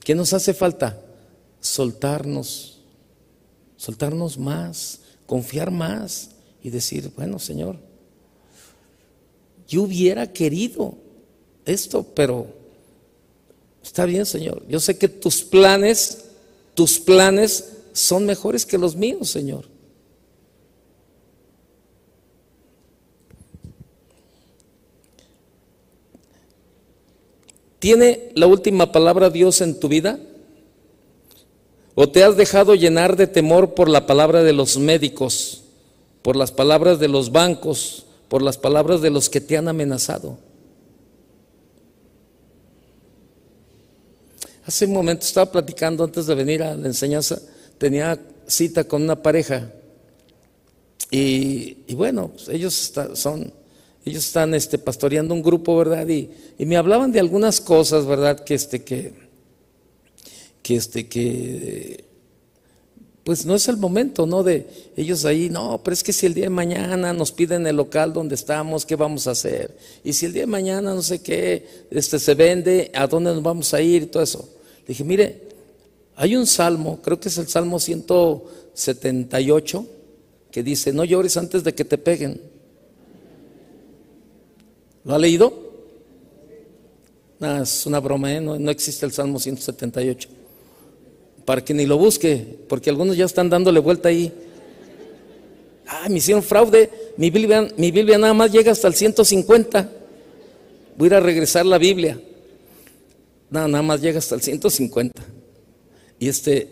¿Qué 0.00 0.14
nos 0.14 0.32
hace 0.32 0.54
falta? 0.54 1.00
Soltarnos, 1.60 2.80
soltarnos 3.76 4.38
más, 4.38 5.00
confiar 5.26 5.70
más 5.70 6.30
y 6.62 6.70
decir, 6.70 7.12
bueno, 7.14 7.38
Señor, 7.38 7.76
yo 9.68 9.82
hubiera 9.82 10.32
querido 10.32 10.96
esto, 11.64 12.02
pero 12.14 12.48
está 13.82 14.04
bien, 14.04 14.26
Señor. 14.26 14.66
Yo 14.68 14.80
sé 14.80 14.98
que 14.98 15.08
tus 15.08 15.44
planes, 15.44 16.24
tus 16.74 16.98
planes 16.98 17.72
son 17.92 18.26
mejores 18.26 18.66
que 18.66 18.78
los 18.78 18.96
míos, 18.96 19.30
Señor. 19.30 19.69
¿Tiene 27.80 28.30
la 28.36 28.46
última 28.46 28.92
palabra 28.92 29.30
Dios 29.30 29.60
en 29.60 29.80
tu 29.80 29.88
vida? 29.88 30.20
¿O 31.96 32.08
te 32.08 32.22
has 32.22 32.36
dejado 32.36 32.76
llenar 32.76 33.16
de 33.16 33.26
temor 33.26 33.74
por 33.74 33.88
la 33.88 34.06
palabra 34.06 34.44
de 34.44 34.52
los 34.52 34.78
médicos, 34.78 35.64
por 36.22 36.36
las 36.36 36.52
palabras 36.52 37.00
de 37.00 37.08
los 37.08 37.32
bancos, 37.32 38.06
por 38.28 38.42
las 38.42 38.56
palabras 38.56 39.00
de 39.00 39.10
los 39.10 39.28
que 39.28 39.40
te 39.40 39.56
han 39.56 39.66
amenazado? 39.66 40.38
Hace 44.66 44.84
un 44.84 44.92
momento 44.92 45.26
estaba 45.26 45.50
platicando 45.50 46.04
antes 46.04 46.26
de 46.26 46.34
venir 46.36 46.62
a 46.62 46.76
la 46.76 46.86
enseñanza, 46.86 47.40
tenía 47.76 48.20
cita 48.46 48.84
con 48.84 49.02
una 49.02 49.20
pareja 49.20 49.72
y, 51.10 51.94
bueno, 51.94 52.28
pues 52.28 52.48
ellos 52.50 52.92
son, 53.14 53.52
ellos 54.10 54.26
están 54.26 54.54
este, 54.54 54.78
pastoreando 54.78 55.34
un 55.34 55.42
grupo, 55.42 55.76
¿verdad? 55.76 56.06
Y, 56.08 56.30
y, 56.58 56.66
me 56.66 56.76
hablaban 56.76 57.12
de 57.12 57.20
algunas 57.20 57.60
cosas, 57.60 58.06
¿verdad? 58.06 58.44
Que 58.44 58.54
este, 58.54 58.82
que, 58.82 59.12
que 60.62 60.76
este, 60.76 61.08
que, 61.08 62.04
pues 63.24 63.46
no 63.46 63.54
es 63.54 63.68
el 63.68 63.76
momento, 63.76 64.26
¿no? 64.26 64.42
De 64.42 64.66
ellos 64.96 65.24
ahí, 65.24 65.48
no, 65.50 65.80
pero 65.82 65.94
es 65.94 66.02
que 66.02 66.12
si 66.12 66.26
el 66.26 66.34
día 66.34 66.44
de 66.44 66.50
mañana 66.50 67.12
nos 67.12 67.32
piden 67.32 67.66
el 67.66 67.76
local 67.76 68.12
donde 68.12 68.34
estamos, 68.34 68.84
¿qué 68.84 68.96
vamos 68.96 69.26
a 69.26 69.32
hacer? 69.32 69.76
Y 70.02 70.12
si 70.12 70.26
el 70.26 70.32
día 70.32 70.42
de 70.42 70.48
mañana 70.48 70.94
no 70.94 71.02
sé 71.02 71.22
qué, 71.22 71.66
este, 71.90 72.18
se 72.18 72.34
vende, 72.34 72.90
¿a 72.94 73.06
dónde 73.06 73.32
nos 73.32 73.42
vamos 73.42 73.72
a 73.72 73.80
ir? 73.80 74.10
Todo 74.10 74.22
eso. 74.22 74.48
Le 74.80 74.86
dije, 74.88 75.04
mire, 75.04 75.48
hay 76.16 76.36
un 76.36 76.46
salmo, 76.46 77.00
creo 77.02 77.20
que 77.20 77.28
es 77.28 77.38
el 77.38 77.48
Salmo 77.48 77.78
178, 77.78 79.86
que 80.50 80.62
dice, 80.62 80.92
no 80.92 81.04
llores 81.04 81.36
antes 81.36 81.62
de 81.62 81.74
que 81.74 81.84
te 81.84 81.98
peguen. 81.98 82.40
¿Lo 85.04 85.14
ha 85.14 85.18
leído? 85.18 85.70
Es 87.40 87.86
una 87.86 88.00
broma, 88.00 88.34
¿eh? 88.34 88.40
no, 88.40 88.58
no 88.58 88.70
existe 88.70 89.06
el 89.06 89.12
Salmo 89.12 89.38
178. 89.38 90.28
Para 91.46 91.64
que 91.64 91.72
ni 91.72 91.86
lo 91.86 91.96
busque, 91.96 92.58
porque 92.68 92.90
algunos 92.90 93.16
ya 93.16 93.24
están 93.24 93.48
dándole 93.48 93.80
vuelta 93.80 94.10
ahí. 94.10 94.30
Ah, 95.86 96.08
me 96.08 96.18
hicieron 96.18 96.42
fraude, 96.42 96.90
mi 97.16 97.30
Biblia, 97.30 97.66
mi 97.76 97.90
Biblia 97.90 98.18
nada 98.18 98.34
más 98.34 98.52
llega 98.52 98.72
hasta 98.72 98.88
el 98.88 98.94
150. 98.94 99.90
Voy 100.96 101.06
a 101.06 101.08
ir 101.08 101.14
a 101.14 101.20
regresar 101.20 101.64
la 101.64 101.78
Biblia. 101.78 102.20
No, 103.48 103.66
nada 103.66 103.82
más 103.82 104.00
llega 104.00 104.18
hasta 104.18 104.34
el 104.34 104.42
150. 104.42 105.22
Y 106.18 106.28
este, 106.28 106.68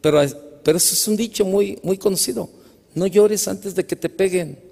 pero, 0.00 0.20
pero 0.64 0.78
eso 0.78 0.94
es 0.94 1.08
un 1.08 1.16
dicho 1.16 1.44
muy, 1.44 1.78
muy 1.82 1.96
conocido. 1.96 2.50
No 2.94 3.06
llores 3.06 3.46
antes 3.46 3.74
de 3.74 3.86
que 3.86 3.94
te 3.94 4.08
peguen. 4.08 4.67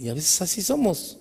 Y 0.00 0.08
a 0.08 0.14
veces 0.14 0.40
así 0.40 0.62
somos. 0.62 1.18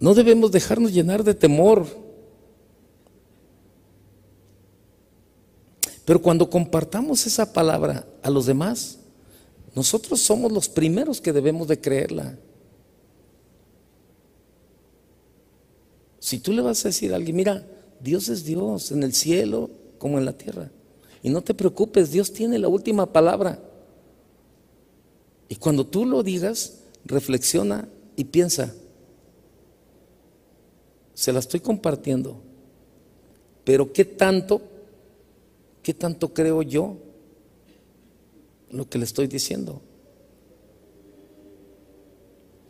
No 0.00 0.14
debemos 0.14 0.50
dejarnos 0.50 0.94
llenar 0.94 1.22
de 1.22 1.34
temor. 1.34 1.86
Pero 6.06 6.22
cuando 6.22 6.48
compartamos 6.48 7.26
esa 7.26 7.52
palabra 7.52 8.06
a 8.22 8.30
los 8.30 8.46
demás, 8.46 8.98
nosotros 9.74 10.22
somos 10.22 10.50
los 10.50 10.70
primeros 10.70 11.20
que 11.20 11.34
debemos 11.34 11.68
de 11.68 11.78
creerla. 11.78 12.38
Si 16.18 16.38
tú 16.38 16.54
le 16.54 16.62
vas 16.62 16.82
a 16.86 16.88
decir 16.88 17.12
a 17.12 17.16
alguien, 17.16 17.36
mira, 17.36 17.68
Dios 18.00 18.30
es 18.30 18.42
Dios 18.44 18.90
en 18.90 19.02
el 19.02 19.12
cielo 19.12 19.68
como 19.98 20.18
en 20.18 20.24
la 20.24 20.32
tierra. 20.32 20.70
Y 21.22 21.28
no 21.28 21.42
te 21.42 21.52
preocupes, 21.52 22.10
Dios 22.10 22.32
tiene 22.32 22.58
la 22.58 22.68
última 22.68 23.12
palabra. 23.12 23.68
Y 25.48 25.56
cuando 25.56 25.86
tú 25.86 26.04
lo 26.04 26.22
digas, 26.22 26.78
reflexiona 27.04 27.88
y 28.16 28.24
piensa, 28.24 28.74
se 31.14 31.32
la 31.32 31.38
estoy 31.38 31.60
compartiendo, 31.60 32.40
pero 33.64 33.92
¿qué 33.92 34.04
tanto, 34.04 34.62
qué 35.82 35.94
tanto 35.94 36.32
creo 36.32 36.62
yo 36.62 36.96
lo 38.70 38.88
que 38.88 38.98
le 38.98 39.04
estoy 39.04 39.26
diciendo? 39.26 39.80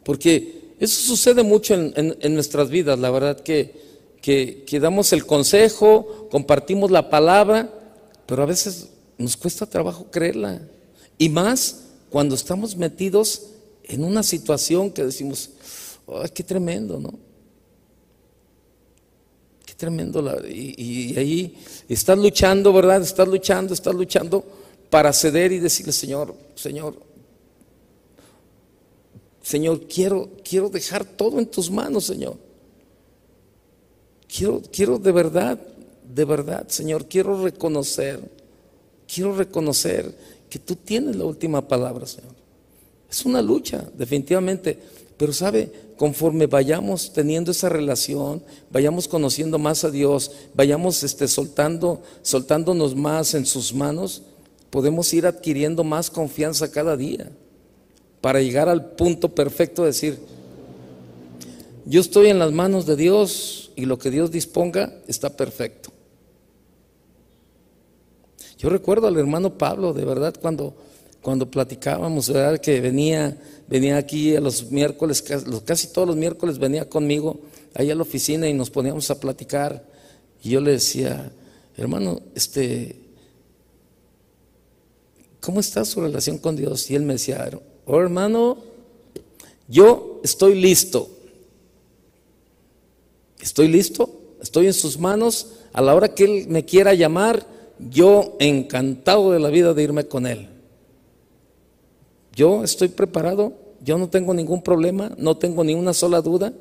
Porque 0.05 0.75
eso 0.79 1.01
sucede 1.01 1.43
mucho 1.43 1.75
en, 1.75 2.35
nuestras 2.35 2.69
vidas, 2.69 2.99
la 2.99 3.11
verdad 3.11 3.41
que, 3.41 3.73
que, 4.21 4.81
damos 4.81 5.13
el 5.13 5.25
consejo, 5.25 6.29
compartimos 6.31 6.91
la 6.91 7.09
palabra, 7.09 7.73
pero 8.27 8.43
a 8.43 8.47
veces 8.47 8.89
nos 9.17 9.37
cuesta 9.37 9.67
trabajo 9.67 10.07
creerla. 10.11 10.61
Y 11.19 11.29
más 11.29 11.92
cuando 12.13 12.35
estamos 12.35 12.77
metidos 12.77 13.43
en 13.85 14.05
una 14.05 14.23
situación 14.23 14.91
que 14.91 15.03
decimos, 15.03 15.49
¡ay, 16.07 16.29
qué 16.35 16.45
tremendo, 16.45 17.01
¿no? 17.01 17.15
Qué 19.65 19.73
tremendo. 19.75 20.23
y, 20.47 21.17
ahí 21.17 21.57
estás 21.89 22.19
luchando, 22.19 22.71
¿verdad? 22.71 23.01
Estás 23.01 23.27
luchando, 23.27 23.73
estás 23.73 23.95
luchando 23.95 24.45
para 24.91 25.11
ceder 25.15 25.53
y 25.53 25.59
decirle, 25.59 25.91
Señor, 25.93 26.35
Señor, 26.55 26.97
Señor, 29.43 29.89
quiero, 29.89 30.29
quiero 30.45 30.69
dejar 30.69 31.07
todo 31.07 31.39
en 31.39 31.47
tus 31.47 31.71
manos, 31.71 32.05
Señor. 32.05 32.37
Quiero, 34.29 34.61
quiero 34.71 34.99
de 34.99 35.13
verdad, 35.13 35.59
de 36.15 36.25
verdad, 36.27 36.69
Señor, 36.69 37.07
quiero 37.07 37.43
reconocer, 37.43 38.21
quiero 39.09 39.35
reconocer 39.35 40.15
que 40.53 40.59
tú 40.59 40.77
tienes 40.77 41.17
la 41.17 41.25
última 41.25 41.67
palabra, 41.67 42.05
Señor. 42.05 42.35
Es 43.11 43.25
una 43.25 43.41
lucha, 43.41 43.89
definitivamente. 43.97 44.79
Pero 45.17 45.33
sabe, 45.33 45.73
conforme 45.97 46.47
vayamos 46.47 47.11
teniendo 47.11 47.53
esa 47.53 47.71
relación, 47.71 48.43
vayamos 48.71 49.09
conociendo 49.09 49.59
más 49.59 49.83
a 49.85 49.91
Dios, 49.91 50.31
vayamos 50.53 51.05
este, 51.05 51.27
soltando, 51.27 52.03
soltándonos 52.21 52.95
más 52.95 53.33
en 53.33 53.47
sus 53.47 53.73
manos, 53.73 54.25
podemos 54.69 55.11
ir 55.15 55.25
adquiriendo 55.25 55.85
más 55.85 56.11
confianza 56.11 56.71
cada 56.71 56.99
día 56.99 57.31
para 58.21 58.43
llegar 58.43 58.69
al 58.69 58.91
punto 58.91 59.31
perfecto 59.35 59.83
de 59.83 59.89
decir, 59.89 60.19
yo 61.87 62.03
estoy 62.03 62.27
en 62.27 62.39
las 62.39 62.53
manos 62.53 62.85
de 62.85 62.97
Dios 62.97 63.73
y 63.75 63.87
lo 63.87 63.99
que 63.99 64.11
Dios 64.11 64.31
disponga 64.31 65.01
está 65.09 65.35
perfecto. 65.35 65.92
Yo 68.63 68.69
recuerdo 68.69 69.09
al 69.09 69.19
hermano 69.19 69.59
Pablo, 69.59 69.93
de 69.93 70.05
verdad, 70.05 70.37
cuando, 70.41 70.73
cuando 71.21 71.51
platicábamos, 71.51 72.29
¿verdad? 72.29 72.61
que 72.61 72.81
venía, 72.81 73.37
venía 73.67 73.97
aquí 73.97 74.37
a 74.37 74.41
los 74.41 74.71
miércoles, 74.71 75.21
casi 75.65 75.89
todos 75.89 76.07
los 76.07 76.17
miércoles 76.17 76.61
venía 76.61 76.89
conmigo 76.89 77.41
ahí 77.75 77.91
a 77.91 77.97
la 77.97 78.03
oficina 78.03 78.49
y 78.49 78.55
nos 78.55 78.71
poníamos 78.71 79.11
a 79.11 79.19
platicar. 79.19 79.85
Y 80.45 80.51
yo 80.51 80.61
le 80.61 80.71
decía, 80.71 81.33
hermano, 81.77 82.21
este, 82.37 83.01
¿cómo 85.41 85.59
está 85.59 85.85
su 85.85 86.01
relación 86.01 86.39
con 86.39 86.55
Dios? 86.55 86.89
Y 86.89 86.95
él 86.95 87.03
me 87.03 87.15
decía, 87.15 87.51
oh 87.85 88.01
hermano, 88.01 88.59
yo 89.67 90.21
estoy 90.23 90.55
listo. 90.55 91.11
Estoy 93.41 93.67
listo, 93.67 94.09
estoy 94.41 94.67
en 94.67 94.75
sus 94.75 95.01
manos. 95.01 95.49
A 95.73 95.83
la 95.83 95.97
hora 95.97 96.15
que 96.15 96.23
Él 96.23 96.47
me 96.49 96.65
quiera 96.65 96.95
llamar, 96.95 97.45
yo 97.91 98.37
encantado 98.41 99.33
de 99.33 99.41
la 99.41 99.51
vida 99.51 99.75
de 99.75 99.83
irme 99.83 100.07
con 100.07 100.27
Él. 100.27 100.49
Yo 102.35 102.65
estoy 102.65 102.89
preparado, 102.89 103.53
yo 103.83 103.99
no 103.99 104.09
tengo 104.09 104.33
ningún 104.35 104.63
problema, 104.63 105.13
no 105.19 105.37
tengo 105.37 105.65
ni 105.65 105.75
una 105.75 105.93
sola 105.93 106.21
duda. 106.21 106.53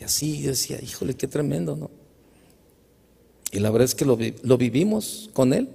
Y 0.00 0.04
así 0.04 0.42
decía, 0.42 0.78
híjole, 0.82 1.14
qué 1.14 1.26
tremendo, 1.28 1.76
¿no? 1.76 1.90
Y 3.50 3.60
la 3.60 3.70
verdad 3.70 3.84
es 3.84 3.94
que 3.94 4.04
lo 4.06 4.56
vivimos 4.56 5.28
con 5.34 5.52
Él, 5.52 5.68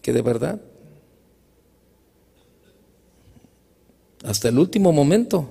que 0.00 0.12
de 0.12 0.22
verdad 0.22 0.60
hasta 4.24 4.48
el 4.48 4.58
último 4.58 4.92
momento. 4.92 5.48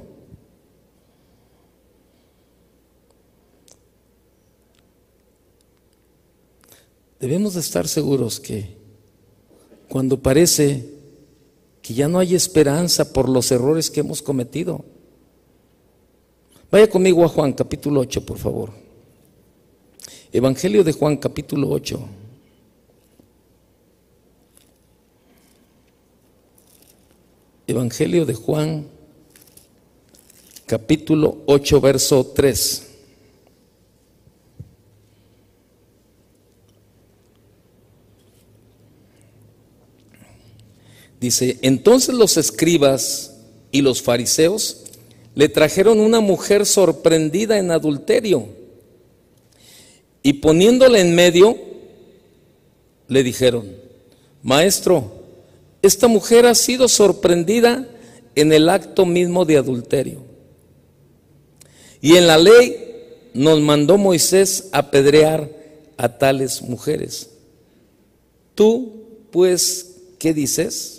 Debemos 7.19 7.53
de 7.53 7.60
estar 7.60 7.88
seguros 7.88 8.39
que 8.39 8.77
cuando 9.88 10.21
parece 10.21 10.89
que 11.82 11.93
ya 11.93 12.08
no 12.08 12.19
hay 12.19 12.36
esperanza 12.36 13.12
por 13.12 13.27
los 13.27 13.51
errores 13.51 13.89
que 13.89 13.99
hemos 13.99 14.21
cometido, 14.21 14.86
Vaya 16.71 16.88
conmigo 16.88 17.25
a 17.25 17.27
Juan 17.27 17.53
capítulo 17.53 18.01
8, 18.01 18.25
por 18.25 18.38
favor. 18.38 18.71
Evangelio 20.32 20.84
de 20.84 20.91
Juan 20.93 21.17
capítulo 21.17 21.67
8. 21.69 21.99
Evangelio 27.65 28.23
de 28.23 28.36
Juan 28.36 28.88
capítulo 30.67 31.39
8, 31.47 31.82
verso 31.82 32.23
3. 32.36 32.88
Dice, 41.19 41.60
entonces 41.62 42.15
los 42.15 42.38
escribas 42.38 43.36
y 43.71 43.82
los 43.82 44.01
fariseos 44.01 44.84
le 45.36 45.49
trajeron 45.49 45.99
una 45.99 46.21
mujer 46.21 46.65
sorprendida 46.65 47.58
en 47.58 47.71
adulterio 47.71 48.47
y 50.23 50.34
poniéndola 50.34 50.99
en 50.99 51.15
medio, 51.15 51.58
le 53.08 53.23
dijeron, 53.23 53.67
maestro, 54.43 55.12
esta 55.82 56.08
mujer 56.08 56.45
ha 56.45 56.55
sido 56.55 56.88
sorprendida 56.88 57.88
en 58.36 58.51
el 58.51 58.69
acto 58.69 59.05
mismo 59.05 59.45
de 59.45 59.58
adulterio. 59.58 60.23
Y 62.01 62.15
en 62.15 62.27
la 62.27 62.38
ley 62.38 62.75
nos 63.34 63.60
mandó 63.62 63.97
Moisés 63.97 64.69
apedrear 64.71 65.49
a 65.97 66.17
tales 66.17 66.62
mujeres. 66.62 67.29
Tú, 68.55 69.03
pues, 69.32 69.95
¿qué 70.17 70.34
dices? 70.34 70.98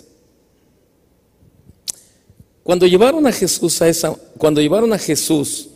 Cuando 2.63 2.85
llevaron 2.85 3.25
a 3.25 3.31
Jesús 3.31 3.81
a 3.81 3.87
esa, 3.87 4.13
cuando 4.37 4.61
llevaron 4.61 4.93
a 4.93 4.97
Jesús 4.97 5.69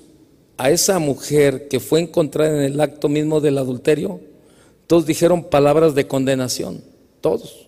a 0.58 0.70
esa 0.70 1.00
mujer 1.00 1.68
que 1.68 1.80
fue 1.80 2.00
encontrada 2.00 2.56
en 2.56 2.74
el 2.74 2.80
acto 2.80 3.10
mismo 3.10 3.42
del 3.42 3.58
adulterio, 3.58 4.22
todos 4.88 5.06
dijeron 5.06 5.44
palabras 5.44 5.96
de 5.96 6.08
condenación, 6.08 6.84
todos. 7.22 7.68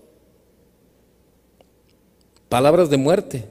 Palabras 2.48 2.90
de 2.90 2.98
muerte. 2.98 3.46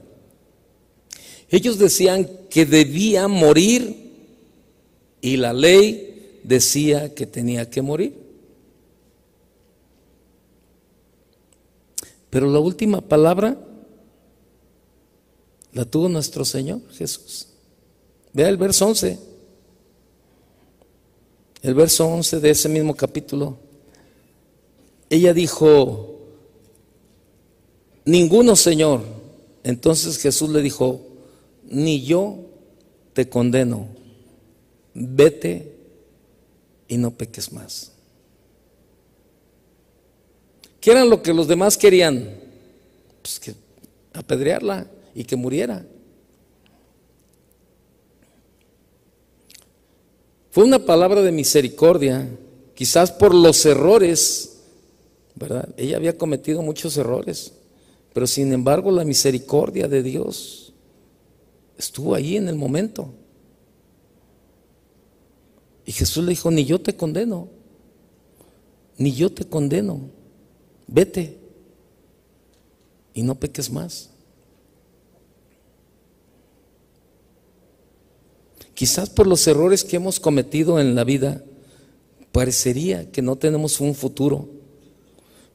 Ellos 1.49 1.77
decían 1.77 2.27
que 2.49 2.65
debía 2.65 3.27
morir 3.27 4.07
y 5.21 5.37
la 5.37 5.53
ley 5.53 6.39
decía 6.43 7.13
que 7.13 7.25
tenía 7.25 7.69
que 7.69 7.81
morir. 7.81 8.13
Pero 12.29 12.49
la 12.51 12.59
última 12.59 13.01
palabra 13.01 13.57
la 15.73 15.85
tuvo 15.85 16.09
nuestro 16.09 16.45
Señor 16.45 16.81
Jesús. 16.91 17.47
Vea 18.33 18.49
el 18.49 18.57
verso 18.57 18.87
11. 18.87 19.19
El 21.61 21.73
verso 21.73 22.07
11 22.07 22.39
de 22.39 22.49
ese 22.49 22.69
mismo 22.69 22.95
capítulo. 22.95 23.57
Ella 25.09 25.33
dijo, 25.33 26.19
ninguno 28.05 28.55
Señor. 28.55 29.01
Entonces 29.63 30.17
Jesús 30.17 30.49
le 30.49 30.61
dijo, 30.61 31.01
ni 31.65 32.03
yo 32.03 32.37
te 33.13 33.27
condeno. 33.27 33.87
Vete 34.93 35.75
y 36.87 36.97
no 36.97 37.11
peques 37.11 37.51
más. 37.51 37.91
¿Qué 40.79 40.91
era 40.91 41.03
lo 41.05 41.21
que 41.21 41.33
los 41.33 41.47
demás 41.47 41.77
querían? 41.77 42.29
Pues 43.21 43.39
que 43.39 43.55
apedrearla 44.13 44.87
y 45.17 45.23
que 45.23 45.35
muriera. 45.35 45.83
Fue 50.51 50.63
una 50.63 50.85
palabra 50.85 51.23
de 51.23 51.31
misericordia, 51.31 52.29
quizás 52.75 53.11
por 53.11 53.33
los 53.33 53.65
errores, 53.65 54.59
¿verdad? 55.33 55.69
Ella 55.75 55.97
había 55.97 56.19
cometido 56.19 56.61
muchos 56.61 56.97
errores, 56.97 57.53
pero 58.13 58.27
sin 58.27 58.53
embargo 58.53 58.91
la 58.91 59.03
misericordia 59.05 59.87
de 59.87 60.03
Dios 60.03 60.71
estuvo 61.79 62.13
ahí 62.13 62.37
en 62.37 62.47
el 62.47 62.55
momento. 62.55 63.11
Y 65.83 65.93
Jesús 65.93 66.23
le 66.25 66.29
dijo, 66.29 66.51
ni 66.51 66.63
yo 66.63 66.79
te 66.79 66.95
condeno, 66.95 67.49
ni 68.99 69.13
yo 69.13 69.31
te 69.31 69.45
condeno, 69.45 70.11
vete 70.85 71.39
y 73.15 73.23
no 73.23 73.33
peques 73.33 73.71
más. 73.71 74.11
Quizás 78.77 79.09
por 79.09 79.25
los 79.25 79.47
errores 79.47 79.83
que 79.83 79.95
hemos 79.95 80.19
cometido 80.19 80.79
en 80.79 80.93
la 80.93 81.03
vida, 81.03 81.43
parecería 82.31 83.11
que 83.11 83.23
no 83.23 83.35
tenemos 83.35 83.81
un 83.81 83.95
futuro, 83.95 84.49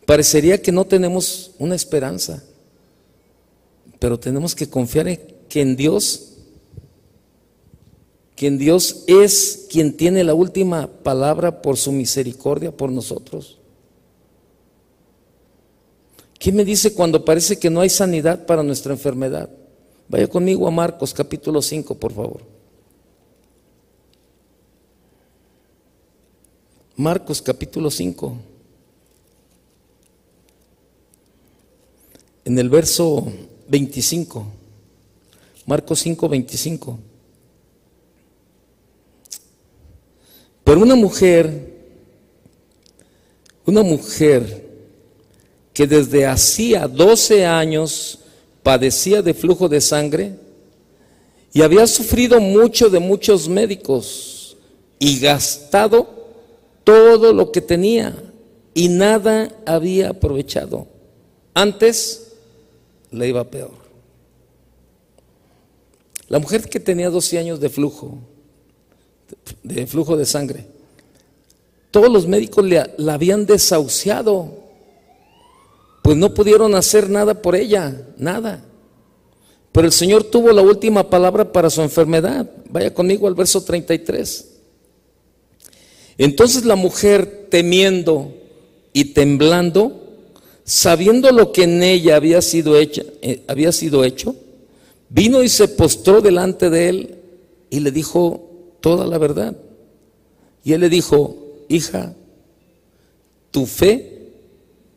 parecería 0.06 0.60
que 0.60 0.72
no 0.72 0.86
tenemos 0.86 1.52
una 1.60 1.76
esperanza, 1.76 2.42
pero 4.00 4.18
tenemos 4.18 4.56
que 4.56 4.68
confiar 4.68 5.06
en 5.06 5.20
que 5.48 5.60
en 5.60 5.76
Dios, 5.76 6.32
que 8.34 8.48
en 8.48 8.58
Dios 8.58 9.04
es 9.06 9.68
quien 9.70 9.96
tiene 9.96 10.24
la 10.24 10.34
última 10.34 10.88
palabra 10.88 11.62
por 11.62 11.76
su 11.76 11.92
misericordia 11.92 12.76
por 12.76 12.90
nosotros. 12.90 13.60
¿Qué 16.40 16.50
me 16.50 16.64
dice 16.64 16.92
cuando 16.92 17.24
parece 17.24 17.56
que 17.56 17.70
no 17.70 17.82
hay 17.82 17.88
sanidad 17.88 18.46
para 18.46 18.64
nuestra 18.64 18.92
enfermedad? 18.92 19.48
Vaya 20.08 20.26
conmigo 20.26 20.66
a 20.66 20.72
Marcos 20.72 21.14
capítulo 21.14 21.62
5, 21.62 21.94
por 21.94 22.12
favor. 22.12 22.51
Marcos 26.96 27.40
capítulo 27.40 27.90
5. 27.90 28.36
En 32.44 32.58
el 32.58 32.68
verso 32.68 33.32
25. 33.68 34.46
Marcos 35.64 36.00
5, 36.00 36.28
25. 36.28 36.98
Pero 40.64 40.80
una 40.80 40.94
mujer, 40.94 41.72
una 43.64 43.82
mujer 43.82 44.70
que 45.72 45.86
desde 45.86 46.26
hacía 46.26 46.86
12 46.86 47.46
años 47.46 48.18
padecía 48.62 49.22
de 49.22 49.32
flujo 49.32 49.66
de 49.66 49.80
sangre 49.80 50.34
y 51.54 51.62
había 51.62 51.86
sufrido 51.86 52.38
mucho 52.38 52.90
de 52.90 52.98
muchos 52.98 53.48
médicos 53.48 54.56
y 54.98 55.18
gastado 55.18 56.21
todo 56.84 57.32
lo 57.32 57.52
que 57.52 57.60
tenía 57.60 58.16
y 58.74 58.88
nada 58.88 59.50
había 59.66 60.10
aprovechado. 60.10 60.86
Antes 61.54 62.32
le 63.10 63.28
iba 63.28 63.44
peor. 63.44 63.82
La 66.28 66.38
mujer 66.38 66.68
que 66.68 66.80
tenía 66.80 67.10
12 67.10 67.38
años 67.38 67.60
de 67.60 67.68
flujo, 67.68 68.18
de 69.62 69.86
flujo 69.86 70.16
de 70.16 70.24
sangre, 70.24 70.66
todos 71.90 72.10
los 72.10 72.26
médicos 72.26 72.64
la 72.64 73.14
habían 73.14 73.44
desahuciado, 73.44 74.62
pues 76.02 76.16
no 76.16 76.32
pudieron 76.32 76.74
hacer 76.74 77.10
nada 77.10 77.40
por 77.42 77.54
ella, 77.54 78.08
nada. 78.16 78.64
Pero 79.72 79.86
el 79.86 79.92
Señor 79.92 80.24
tuvo 80.24 80.52
la 80.52 80.62
última 80.62 81.08
palabra 81.08 81.50
para 81.52 81.70
su 81.70 81.82
enfermedad. 81.82 82.50
Vaya 82.70 82.92
conmigo 82.92 83.28
al 83.28 83.34
verso 83.34 83.62
33. 83.62 84.51
Entonces 86.18 86.64
la 86.64 86.76
mujer, 86.76 87.46
temiendo 87.50 88.32
y 88.92 89.06
temblando, 89.06 90.02
sabiendo 90.64 91.30
lo 91.32 91.52
que 91.52 91.64
en 91.64 91.82
ella 91.82 92.16
había 92.16 92.42
sido, 92.42 92.76
hecha, 92.76 93.02
eh, 93.22 93.42
había 93.48 93.72
sido 93.72 94.04
hecho, 94.04 94.36
vino 95.08 95.42
y 95.42 95.48
se 95.48 95.68
postró 95.68 96.20
delante 96.20 96.70
de 96.70 96.88
él 96.88 97.18
y 97.70 97.80
le 97.80 97.90
dijo 97.90 98.48
toda 98.80 99.06
la 99.06 99.18
verdad. 99.18 99.56
Y 100.64 100.72
él 100.72 100.82
le 100.82 100.88
dijo, 100.88 101.36
hija, 101.68 102.14
tu 103.50 103.66
fe 103.66 104.30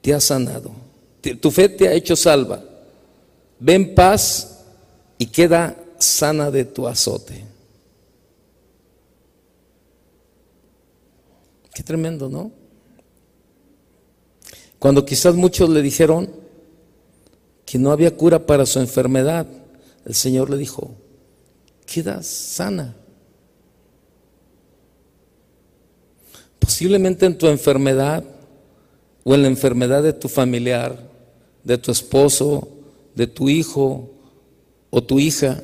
te 0.02 0.14
ha 0.14 0.20
sanado, 0.20 0.72
tu 1.42 1.52
fe 1.52 1.70
te 1.70 1.88
ha 1.88 1.94
hecho 1.94 2.16
salva. 2.16 2.64
Ven 3.60 3.96
paz 3.96 4.60
y 5.18 5.28
queda 5.28 5.76
sana 5.98 6.52
de 6.52 6.66
tu 6.66 6.88
azote. 6.88 7.55
Qué 11.76 11.84
tremendo, 11.84 12.30
¿no? 12.30 12.54
Cuando 14.80 15.06
quizás 15.06 15.36
muchos 15.36 15.70
le 15.70 15.82
dijeron 15.82 16.32
que 17.66 17.78
no 17.78 17.92
había 17.92 18.16
cura 18.16 18.46
para 18.46 18.66
su 18.66 18.80
enfermedad, 18.80 19.46
el 20.06 20.16
Señor 20.16 20.50
le 20.50 20.56
dijo, 20.56 20.96
queda 21.86 22.24
sana. 22.24 22.96
Posiblemente 26.60 27.26
en 27.26 27.38
tu 27.38 27.48
enfermedad 27.48 28.24
o 29.26 29.36
en 29.36 29.42
la 29.42 29.50
enfermedad 29.50 30.02
de 30.02 30.14
tu 30.14 30.30
familiar, 30.30 30.98
de 31.62 31.78
tu 31.78 31.92
esposo, 31.92 32.70
de 33.16 33.28
tu 33.28 33.50
hijo 33.50 34.12
o 34.92 35.04
tu 35.04 35.20
hija, 35.20 35.62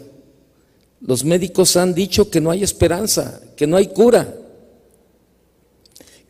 Los 0.99 1.23
médicos 1.23 1.77
han 1.77 1.95
dicho 1.95 2.29
que 2.29 2.39
no 2.39 2.51
hay 2.51 2.63
esperanza, 2.63 3.41
que 3.55 3.65
no 3.65 3.75
hay 3.75 3.87
cura, 3.87 4.40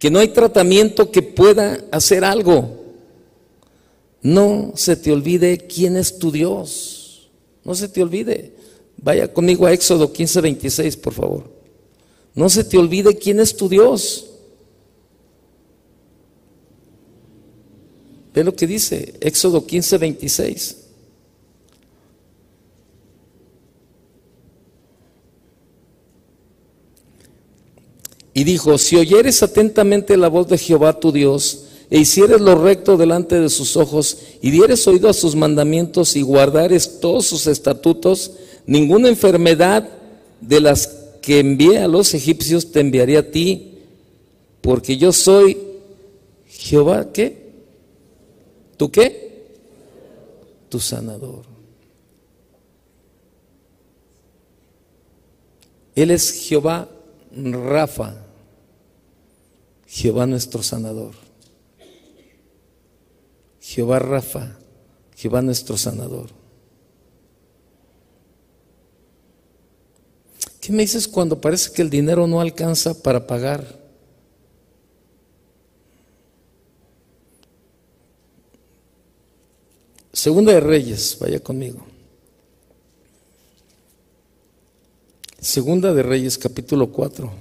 que 0.01 0.09
no 0.09 0.17
hay 0.17 0.29
tratamiento 0.29 1.11
que 1.11 1.21
pueda 1.21 1.85
hacer 1.91 2.25
algo. 2.25 2.75
No 4.23 4.71
se 4.73 4.95
te 4.95 5.11
olvide 5.11 5.59
quién 5.67 5.95
es 5.95 6.17
tu 6.17 6.31
Dios. 6.31 7.29
No 7.63 7.75
se 7.75 7.87
te 7.87 8.01
olvide. 8.01 8.51
Vaya 8.97 9.31
conmigo 9.31 9.67
a 9.67 9.73
Éxodo 9.73 10.11
15, 10.11 10.41
26, 10.41 10.97
por 10.97 11.13
favor. 11.13 11.51
No 12.33 12.49
se 12.49 12.63
te 12.63 12.79
olvide 12.79 13.15
quién 13.15 13.39
es 13.39 13.55
tu 13.55 13.69
Dios. 13.69 14.25
Ve 18.33 18.43
lo 18.43 18.55
que 18.55 18.65
dice 18.65 19.13
Éxodo 19.21 19.67
15, 19.67 19.99
26. 19.99 20.77
Y 28.33 28.43
dijo, 28.43 28.77
si 28.77 28.95
oyeres 28.95 29.43
atentamente 29.43 30.15
la 30.17 30.29
voz 30.29 30.47
de 30.47 30.57
Jehová 30.57 30.99
tu 30.99 31.11
Dios, 31.11 31.65
e 31.89 31.99
hicieres 31.99 32.39
lo 32.39 32.55
recto 32.55 32.95
delante 32.95 33.39
de 33.39 33.49
sus 33.49 33.75
ojos, 33.75 34.17
y 34.41 34.51
dieres 34.51 34.87
oído 34.87 35.09
a 35.09 35.13
sus 35.13 35.35
mandamientos 35.35 36.15
y 36.15 36.21
guardares 36.21 37.01
todos 37.01 37.25
sus 37.25 37.47
estatutos, 37.47 38.31
ninguna 38.65 39.09
enfermedad 39.09 39.89
de 40.39 40.61
las 40.61 40.87
que 41.21 41.39
envié 41.39 41.79
a 41.79 41.87
los 41.87 42.13
egipcios 42.13 42.71
te 42.71 42.79
enviaré 42.79 43.17
a 43.17 43.29
ti, 43.29 43.79
porque 44.61 44.95
yo 44.97 45.11
soy 45.11 45.57
Jehová, 46.47 47.11
¿qué? 47.11 47.51
¿Tú 48.77 48.89
qué? 48.89 49.47
Tu 50.69 50.79
sanador. 50.79 51.43
Él 55.95 56.11
es 56.11 56.31
Jehová 56.31 56.87
Rafa, 57.35 58.15
Jehová 59.87 60.25
nuestro 60.25 60.61
sanador. 60.63 61.13
Jehová 63.59 63.99
Rafa, 63.99 64.57
Jehová 65.15 65.41
nuestro 65.41 65.77
sanador. 65.77 66.29
¿Qué 70.59 70.71
me 70.71 70.83
dices 70.83 71.07
cuando 71.07 71.39
parece 71.41 71.71
que 71.71 71.81
el 71.81 71.89
dinero 71.89 72.27
no 72.27 72.41
alcanza 72.41 73.01
para 73.01 73.25
pagar? 73.25 73.79
Segunda 80.13 80.51
de 80.51 80.59
Reyes, 80.59 81.17
vaya 81.19 81.39
conmigo. 81.39 81.90
Segunda 85.41 85.91
de 85.91 86.03
Reyes, 86.03 86.37
capítulo 86.37 86.91
4. 86.91 87.31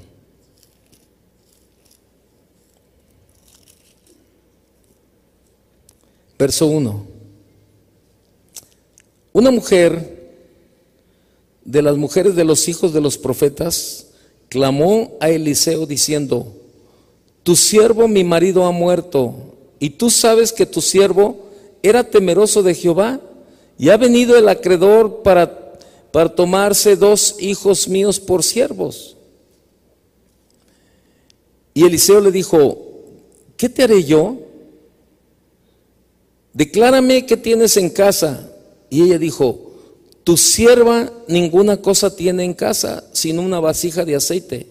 Verso 6.38 6.66
1. 6.66 7.07
Una 9.34 9.51
mujer 9.51 10.32
de 11.62 11.82
las 11.82 11.98
mujeres 11.98 12.34
de 12.34 12.44
los 12.44 12.68
hijos 12.68 12.94
de 12.94 13.03
los 13.03 13.18
profetas 13.18 14.07
clamó 14.48 15.18
a 15.20 15.28
Eliseo 15.28 15.84
diciendo, 15.84 16.55
tu 17.42 17.55
siervo 17.55 18.09
mi 18.09 18.24
marido 18.24 18.64
ha 18.64 18.72
muerto, 18.72 19.34
y 19.78 19.90
tú 19.90 20.09
sabes 20.09 20.55
que 20.55 20.64
tu 20.64 20.80
siervo 20.80 21.51
era 21.82 22.03
temeroso 22.05 22.62
de 22.62 22.74
Jehová, 22.74 23.20
y 23.76 23.90
ha 23.90 23.98
venido 23.98 24.38
el 24.38 24.48
acreedor 24.48 25.22
para 25.22 25.59
para 26.12 26.34
tomarse 26.34 26.96
dos 26.96 27.36
hijos 27.38 27.88
míos 27.88 28.18
por 28.18 28.42
siervos. 28.42 29.16
Y 31.74 31.84
Eliseo 31.84 32.20
le 32.20 32.32
dijo, 32.32 32.78
¿qué 33.56 33.68
te 33.68 33.82
haré 33.82 34.04
yo? 34.04 34.38
Declárame 36.52 37.26
qué 37.26 37.36
tienes 37.36 37.76
en 37.76 37.90
casa. 37.90 38.50
Y 38.88 39.02
ella 39.02 39.18
dijo, 39.18 39.70
tu 40.24 40.36
sierva 40.36 41.12
ninguna 41.28 41.76
cosa 41.76 42.14
tiene 42.14 42.44
en 42.44 42.54
casa, 42.54 43.04
sino 43.12 43.42
una 43.42 43.61
vasija 43.61 44.04
de 44.04 44.16
aceite. 44.16 44.66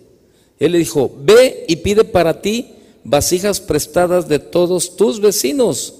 Él 0.60 0.74
le 0.74 0.80
dijo, 0.80 1.12
ve 1.22 1.66
y 1.68 1.78
pide 1.78 2.04
para 2.04 2.42
ti 2.42 2.74
vasijas 3.04 3.62
prestadas 3.62 4.28
de 4.28 4.40
todos 4.40 4.98
tus 4.98 5.22
vecinos, 5.22 5.96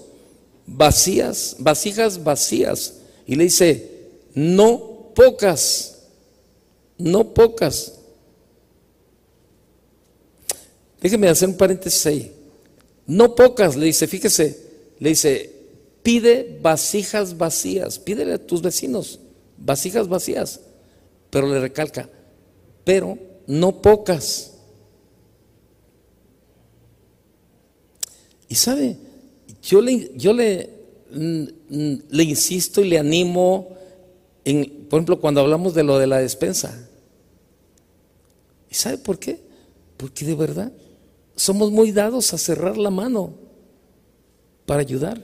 vacías, 0.68 1.56
vasijas 1.60 2.24
vacías. 2.24 2.96
Y 3.26 3.36
le 3.36 3.46
dice, 3.46 3.90
no 4.36 4.99
pocas, 5.14 6.00
no 6.98 7.34
pocas. 7.34 7.94
Déjeme 11.02 11.30
hacer 11.30 11.50
un 11.50 11.58
paréntesis 11.58 12.06
ahí. 12.06 12.34
No 13.08 13.36
pocas, 13.36 13.76
le 13.76 13.88
dice, 13.88 14.08
fíjese, 14.08 14.60
le 15.00 15.10
dice, 15.10 15.52
pide 16.04 16.60
vasijas 16.62 17.38
vacías, 17.38 17.98
pídele 18.00 18.34
a 18.34 18.38
tus 18.38 18.62
vecinos 18.62 19.20
vasijas 19.60 20.08
vacías, 20.08 20.62
pero 21.30 21.48
le 21.52 21.60
recalca, 21.60 22.10
pero 22.84 23.18
no 23.48 23.82
pocas. 23.82 24.54
Y 28.48 28.56
sabe, 28.56 28.98
yo 29.62 29.82
le, 29.82 30.12
yo 30.16 30.34
le, 30.34 30.70
mm, 31.12 31.44
mm, 31.70 32.02
le 32.10 32.24
insisto 32.24 32.82
y 32.82 32.90
le 32.90 32.98
animo 32.98 33.70
por 34.90 34.98
ejemplo, 34.98 35.20
cuando 35.20 35.42
hablamos 35.42 35.74
de 35.74 35.84
lo 35.84 36.00
de 36.00 36.08
la 36.08 36.18
despensa. 36.18 36.90
¿Y 38.70 38.76
sabe 38.76 38.98
por 38.98 39.20
qué? 39.20 39.40
Porque 39.98 40.26
de 40.26 40.36
verdad 40.36 40.72
somos 41.36 41.72
muy 41.72 41.92
dados 41.92 42.34
a 42.34 42.38
cerrar 42.38 42.78
la 42.78 42.90
mano 42.90 43.34
para 44.66 44.82
ayudar. 44.82 45.22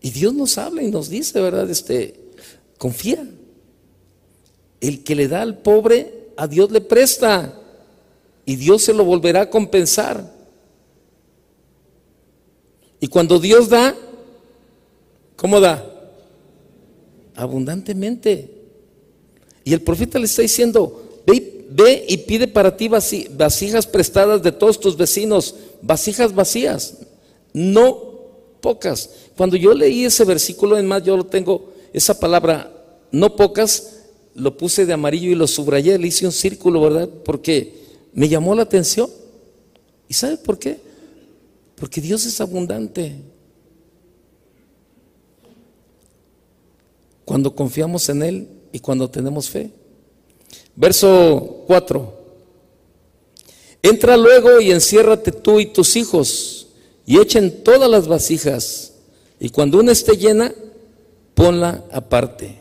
Y 0.00 0.10
Dios 0.10 0.34
nos 0.34 0.58
habla 0.58 0.82
y 0.82 0.90
nos 0.90 1.08
dice, 1.08 1.40
¿verdad? 1.40 1.70
Este, 1.70 2.20
confía. 2.76 3.26
El 4.80 5.02
que 5.02 5.14
le 5.14 5.28
da 5.28 5.40
al 5.40 5.58
pobre, 5.58 6.30
a 6.36 6.46
Dios 6.46 6.70
le 6.70 6.80
presta. 6.80 7.58
Y 8.44 8.56
Dios 8.56 8.82
se 8.82 8.92
lo 8.92 9.04
volverá 9.04 9.42
a 9.42 9.50
compensar. 9.50 10.30
Y 13.00 13.08
cuando 13.08 13.38
Dios 13.38 13.68
da, 13.68 13.94
¿cómo 15.36 15.60
da? 15.60 15.93
Abundantemente. 17.34 18.50
Y 19.64 19.72
el 19.72 19.82
profeta 19.82 20.18
le 20.18 20.26
está 20.26 20.42
diciendo, 20.42 21.22
ve, 21.26 22.04
y 22.08 22.16
pide 22.18 22.46
para 22.46 22.76
ti 22.76 22.88
vasijas 22.88 23.86
prestadas 23.86 24.42
de 24.42 24.52
todos 24.52 24.78
tus 24.78 24.96
vecinos, 24.96 25.54
vasijas 25.82 26.34
vacías, 26.34 26.98
no 27.52 28.14
pocas. 28.60 29.10
Cuando 29.36 29.56
yo 29.56 29.74
leí 29.74 30.04
ese 30.04 30.24
versículo, 30.24 30.78
en 30.78 30.86
más 30.86 31.02
yo 31.02 31.16
lo 31.16 31.24
tengo, 31.24 31.72
esa 31.92 32.18
palabra, 32.18 32.70
no 33.10 33.36
pocas, 33.36 34.02
lo 34.34 34.56
puse 34.56 34.86
de 34.86 34.92
amarillo 34.92 35.30
y 35.30 35.34
lo 35.34 35.46
subrayé, 35.46 35.98
le 35.98 36.08
hice 36.08 36.26
un 36.26 36.32
círculo, 36.32 36.80
¿verdad? 36.80 37.08
Porque 37.24 37.74
me 38.12 38.28
llamó 38.28 38.54
la 38.54 38.62
atención. 38.62 39.08
¿Y 40.08 40.14
sabe 40.14 40.36
por 40.36 40.58
qué? 40.58 40.78
Porque 41.76 42.00
Dios 42.00 42.26
es 42.26 42.40
abundante. 42.40 43.16
Cuando 47.24 47.54
confiamos 47.54 48.08
en 48.08 48.22
Él 48.22 48.48
y 48.72 48.80
cuando 48.80 49.08
tenemos 49.08 49.48
fe. 49.48 49.70
Verso 50.76 51.64
4. 51.66 52.24
Entra 53.82 54.16
luego 54.16 54.60
y 54.60 54.70
enciérrate 54.70 55.30
tú 55.30 55.60
y 55.60 55.66
tus 55.66 55.96
hijos 55.96 56.68
y 57.06 57.18
echen 57.18 57.62
todas 57.62 57.90
las 57.90 58.08
vasijas 58.08 58.92
y 59.38 59.50
cuando 59.50 59.78
una 59.78 59.92
esté 59.92 60.16
llena, 60.16 60.54
ponla 61.34 61.84
aparte. 61.92 62.58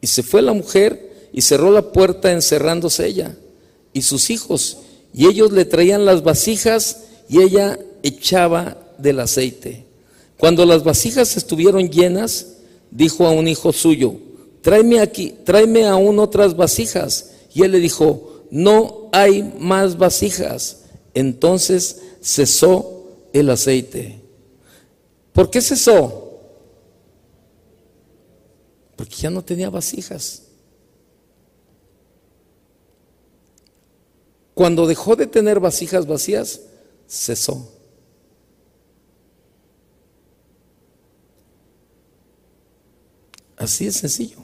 Y 0.00 0.06
se 0.06 0.22
fue 0.22 0.42
la 0.42 0.52
mujer 0.52 1.28
y 1.32 1.42
cerró 1.42 1.70
la 1.70 1.92
puerta 1.92 2.32
encerrándose 2.32 3.06
ella 3.06 3.36
y 3.92 4.02
sus 4.02 4.30
hijos 4.30 4.78
y 5.12 5.26
ellos 5.26 5.52
le 5.52 5.64
traían 5.64 6.04
las 6.04 6.22
vasijas 6.22 7.04
y 7.28 7.42
ella 7.42 7.78
echaba 8.02 8.78
del 8.98 9.20
aceite. 9.20 9.86
Cuando 10.38 10.66
las 10.66 10.82
vasijas 10.82 11.36
estuvieron 11.36 11.90
llenas, 11.90 12.53
dijo 12.94 13.26
a 13.26 13.32
un 13.32 13.46
hijo 13.48 13.72
suyo, 13.72 14.14
tráeme 14.62 15.00
aquí, 15.00 15.34
tráeme 15.44 15.84
aún 15.84 16.18
otras 16.18 16.56
vasijas. 16.56 17.32
Y 17.52 17.62
él 17.62 17.72
le 17.72 17.80
dijo, 17.80 18.46
no 18.50 19.10
hay 19.12 19.42
más 19.58 19.98
vasijas. 19.98 20.84
Entonces 21.12 22.00
cesó 22.22 23.04
el 23.32 23.50
aceite. 23.50 24.20
¿Por 25.32 25.50
qué 25.50 25.60
cesó? 25.60 26.40
Porque 28.96 29.16
ya 29.16 29.30
no 29.30 29.42
tenía 29.42 29.68
vasijas. 29.70 30.42
Cuando 34.54 34.86
dejó 34.86 35.16
de 35.16 35.26
tener 35.26 35.58
vasijas 35.58 36.06
vacías, 36.06 36.60
cesó. 37.08 37.73
Así 43.64 43.86
es 43.86 43.96
sencillo. 43.96 44.36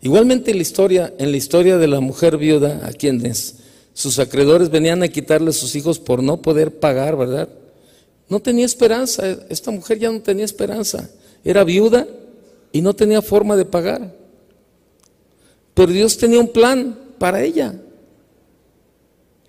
Igualmente 0.00 0.50
en 0.50 0.56
la 0.56 0.62
historia, 0.62 1.12
en 1.18 1.30
la 1.30 1.36
historia 1.36 1.76
de 1.76 1.86
la 1.86 2.00
mujer 2.00 2.38
viuda, 2.38 2.80
a 2.86 2.92
quienes 2.92 3.56
sus 3.92 4.18
acreedores 4.18 4.70
venían 4.70 5.02
a 5.02 5.08
quitarle 5.08 5.52
sus 5.52 5.74
hijos 5.76 5.98
por 5.98 6.22
no 6.22 6.40
poder 6.40 6.80
pagar, 6.80 7.16
¿verdad? 7.16 7.50
No 8.30 8.40
tenía 8.40 8.64
esperanza, 8.64 9.36
esta 9.50 9.70
mujer 9.70 9.98
ya 9.98 10.10
no 10.10 10.22
tenía 10.22 10.46
esperanza. 10.46 11.10
Era 11.44 11.64
viuda 11.64 12.08
y 12.72 12.80
no 12.80 12.94
tenía 12.94 13.20
forma 13.20 13.56
de 13.56 13.66
pagar. 13.66 14.16
Pero 15.74 15.92
Dios 15.92 16.16
tenía 16.16 16.40
un 16.40 16.48
plan 16.48 16.98
para 17.18 17.42
ella. 17.42 17.78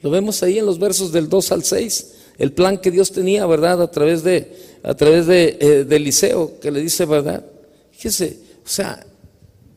Lo 0.02 0.10
vemos 0.10 0.44
ahí 0.44 0.60
en 0.60 0.66
los 0.66 0.80
versos 0.80 1.14
del 1.14 1.30
2 1.30 1.52
al 1.54 1.64
6, 1.64 2.15
el 2.38 2.52
plan 2.52 2.78
que 2.78 2.92
Dios 2.92 3.12
tenía, 3.12 3.46
¿verdad? 3.46 3.82
A 3.82 3.92
través 3.92 4.24
de, 4.24 4.52
a 4.84 4.94
través 4.94 5.28
de, 5.28 5.58
eh, 5.60 5.88
Eliseo, 5.90 6.60
que 6.60 6.72
le 6.72 6.82
dice, 6.82 7.06
¿verdad? 7.06 7.46
Fíjese, 7.92 8.40
o 8.64 8.68
sea, 8.68 9.06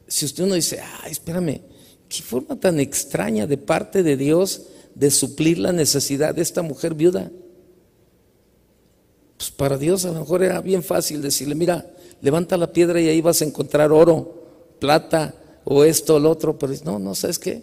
si 0.06 0.24
usted 0.24 0.44
uno 0.44 0.54
dice, 0.54 0.80
ay, 1.02 1.12
espérame, 1.12 1.60
qué 2.08 2.22
forma 2.22 2.58
tan 2.58 2.80
extraña 2.80 3.46
de 3.46 3.58
parte 3.58 4.02
de 4.02 4.16
Dios 4.16 4.62
de 4.94 5.10
suplir 5.10 5.58
la 5.58 5.72
necesidad 5.72 6.34
de 6.34 6.42
esta 6.42 6.62
mujer 6.62 6.94
viuda. 6.94 7.30
Pues 9.36 9.50
para 9.52 9.78
Dios 9.78 10.04
a 10.04 10.12
lo 10.12 10.20
mejor 10.20 10.42
era 10.42 10.60
bien 10.60 10.82
fácil 10.82 11.22
decirle, 11.22 11.54
mira, 11.54 11.86
levanta 12.20 12.56
la 12.56 12.72
piedra 12.72 13.00
y 13.00 13.08
ahí 13.08 13.20
vas 13.20 13.40
a 13.40 13.44
encontrar 13.44 13.92
oro, 13.92 14.42
plata 14.80 15.34
o 15.64 15.84
esto 15.84 16.16
o 16.16 16.18
lo 16.18 16.30
otro, 16.30 16.58
pero 16.58 16.72
no, 16.84 16.98
no, 16.98 17.14
¿sabes 17.14 17.38
qué? 17.38 17.62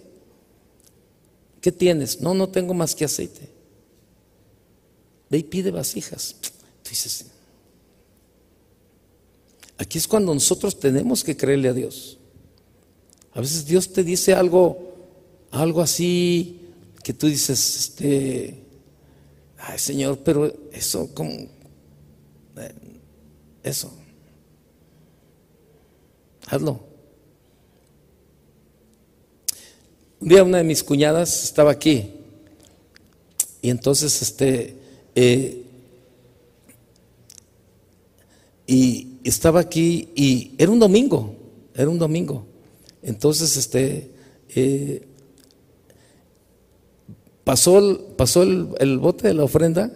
¿Qué 1.60 1.72
tienes? 1.72 2.22
No, 2.22 2.34
no 2.34 2.48
tengo 2.48 2.74
más 2.74 2.96
que 2.96 3.04
aceite. 3.04 3.55
Ve 5.30 5.40
y 5.40 5.44
pide 5.44 5.72
vasijas. 5.72 6.36
Tú 6.42 6.90
dices, 6.90 7.26
aquí 9.78 9.98
es 9.98 10.08
cuando 10.08 10.34
nosotros 10.34 10.80
tenemos 10.80 11.24
que 11.24 11.36
creerle 11.36 11.70
a 11.70 11.74
Dios. 11.74 12.18
A 13.34 13.42
veces 13.42 13.66
Dios 13.66 13.92
te 13.92 14.04
dice 14.04 14.34
algo, 14.34 14.94
algo 15.52 15.82
así 15.82 16.62
que 17.04 17.14
tú 17.14 17.28
dices, 17.28 17.78
este, 17.78 18.64
ay 19.58 19.78
Señor, 19.78 20.20
pero 20.24 20.52
eso, 20.72 21.14
como, 21.14 21.32
eso. 23.64 23.92
Hazlo. 26.48 26.80
Un 30.20 30.30
día 30.30 30.44
una 30.44 30.60
de 30.60 30.64
mis 30.64 30.84
cuñadas 30.84 31.44
estaba 31.44 31.72
aquí 31.72 32.12
y 33.62 33.70
entonces 33.70 34.22
este 34.22 34.75
eh, 35.16 35.64
y 38.68 39.18
estaba 39.24 39.60
aquí 39.60 40.10
y 40.16 40.54
era 40.58 40.72
un 40.72 40.80
domingo, 40.80 41.36
era 41.74 41.90
un 41.90 41.98
domingo. 41.98 42.46
Entonces 43.02 43.58
este 43.58 44.12
eh, 44.56 45.08
pasó, 47.44 47.80
el, 47.80 47.98
pasó 48.18 48.44
el 48.44 48.98
bote 49.00 49.28
de 49.28 49.34
la 49.34 49.44
ofrenda 49.44 49.92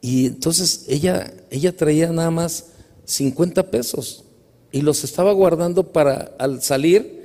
y 0.00 0.26
entonces 0.26 0.84
ella, 0.88 1.32
ella 1.50 1.74
traía 1.74 2.12
nada 2.12 2.30
más 2.30 2.66
50 3.06 3.70
pesos 3.70 4.24
y 4.70 4.82
los 4.82 5.04
estaba 5.04 5.32
guardando 5.32 5.92
para 5.92 6.34
al 6.38 6.60
salir 6.62 7.24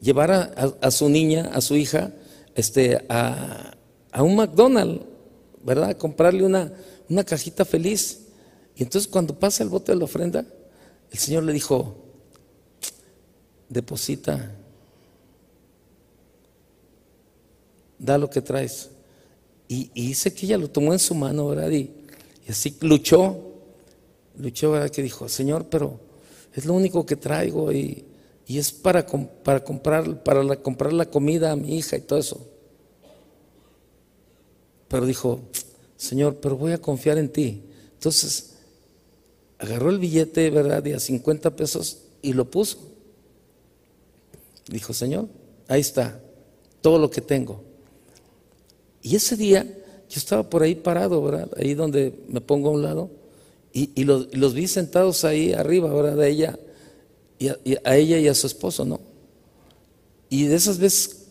llevar 0.00 0.30
a, 0.30 0.90
su 0.90 1.08
niña, 1.08 1.50
a 1.52 1.60
su 1.62 1.74
hija, 1.76 2.12
este, 2.54 3.04
a, 3.08 3.74
un 4.18 4.36
McDonald's, 4.36 5.00
¿verdad? 5.64 5.96
comprarle 5.96 6.44
una, 6.44 6.72
una 7.08 7.24
cajita 7.24 7.64
feliz. 7.64 8.20
Y 8.76 8.82
entonces 8.82 9.10
cuando 9.10 9.38
pasa 9.38 9.62
el 9.62 9.68
bote 9.68 9.92
de 9.92 9.98
la 9.98 10.04
ofrenda, 10.04 10.44
el 11.10 11.18
Señor 11.18 11.44
le 11.44 11.52
dijo, 11.52 11.96
deposita, 13.68 14.54
da 17.98 18.18
lo 18.18 18.28
que 18.28 18.40
traes. 18.42 18.90
Y, 19.68 19.90
y, 19.94 20.08
dice 20.08 20.34
que 20.34 20.46
ella 20.46 20.58
lo 20.58 20.68
tomó 20.68 20.92
en 20.92 20.98
su 20.98 21.14
mano, 21.14 21.48
¿verdad? 21.48 21.70
Y, 21.70 21.90
y 22.46 22.50
así 22.50 22.76
luchó, 22.80 23.38
luchó, 24.38 24.72
¿verdad? 24.72 24.90
Que 24.90 25.02
dijo, 25.02 25.28
Señor, 25.28 25.66
pero 25.70 25.98
es 26.54 26.64
lo 26.64 26.74
único 26.74 27.04
que 27.04 27.16
traigo 27.16 27.72
y, 27.72 28.04
es 28.46 28.72
para, 28.72 29.06
para, 29.42 29.64
comprar, 29.64 30.22
para 30.22 30.42
la, 30.42 30.56
comprar 30.56 30.92
la 30.92 31.06
comida 31.06 31.50
a 31.50 31.56
mi 31.56 31.78
hija 31.78 31.96
y 31.96 32.02
todo 32.02 32.18
eso. 32.18 32.53
Pero 34.94 35.06
dijo, 35.06 35.40
Señor, 35.96 36.36
pero 36.36 36.56
voy 36.56 36.70
a 36.70 36.78
confiar 36.78 37.18
en 37.18 37.28
ti. 37.28 37.64
Entonces, 37.94 38.50
agarró 39.58 39.90
el 39.90 39.98
billete, 39.98 40.48
¿verdad? 40.50 40.84
De 40.84 40.94
a 40.94 41.00
50 41.00 41.56
pesos 41.56 41.98
y 42.22 42.32
lo 42.32 42.48
puso. 42.48 42.78
Dijo, 44.68 44.92
Señor, 44.92 45.26
ahí 45.66 45.80
está, 45.80 46.20
todo 46.80 47.00
lo 47.00 47.10
que 47.10 47.20
tengo. 47.20 47.60
Y 49.02 49.16
ese 49.16 49.36
día 49.36 49.64
yo 49.64 50.16
estaba 50.16 50.48
por 50.48 50.62
ahí 50.62 50.76
parado, 50.76 51.20
¿verdad? 51.24 51.50
Ahí 51.56 51.74
donde 51.74 52.14
me 52.28 52.40
pongo 52.40 52.68
a 52.68 52.72
un 52.74 52.82
lado. 52.82 53.10
Y, 53.72 54.04
los, 54.04 54.54
vi 54.54 54.68
sentados 54.68 55.24
ahí 55.24 55.54
arriba, 55.54 55.92
¿verdad? 55.92 56.18
De 56.18 56.30
ella, 56.30 56.56
y 57.40 57.48
a, 57.48 57.96
ella 57.96 58.20
y 58.20 58.28
a 58.28 58.34
su 58.34 58.46
esposo, 58.46 58.84
¿no? 58.84 59.00
Y 60.30 60.44
de 60.44 60.54
esas 60.54 60.78
veces 60.78 61.24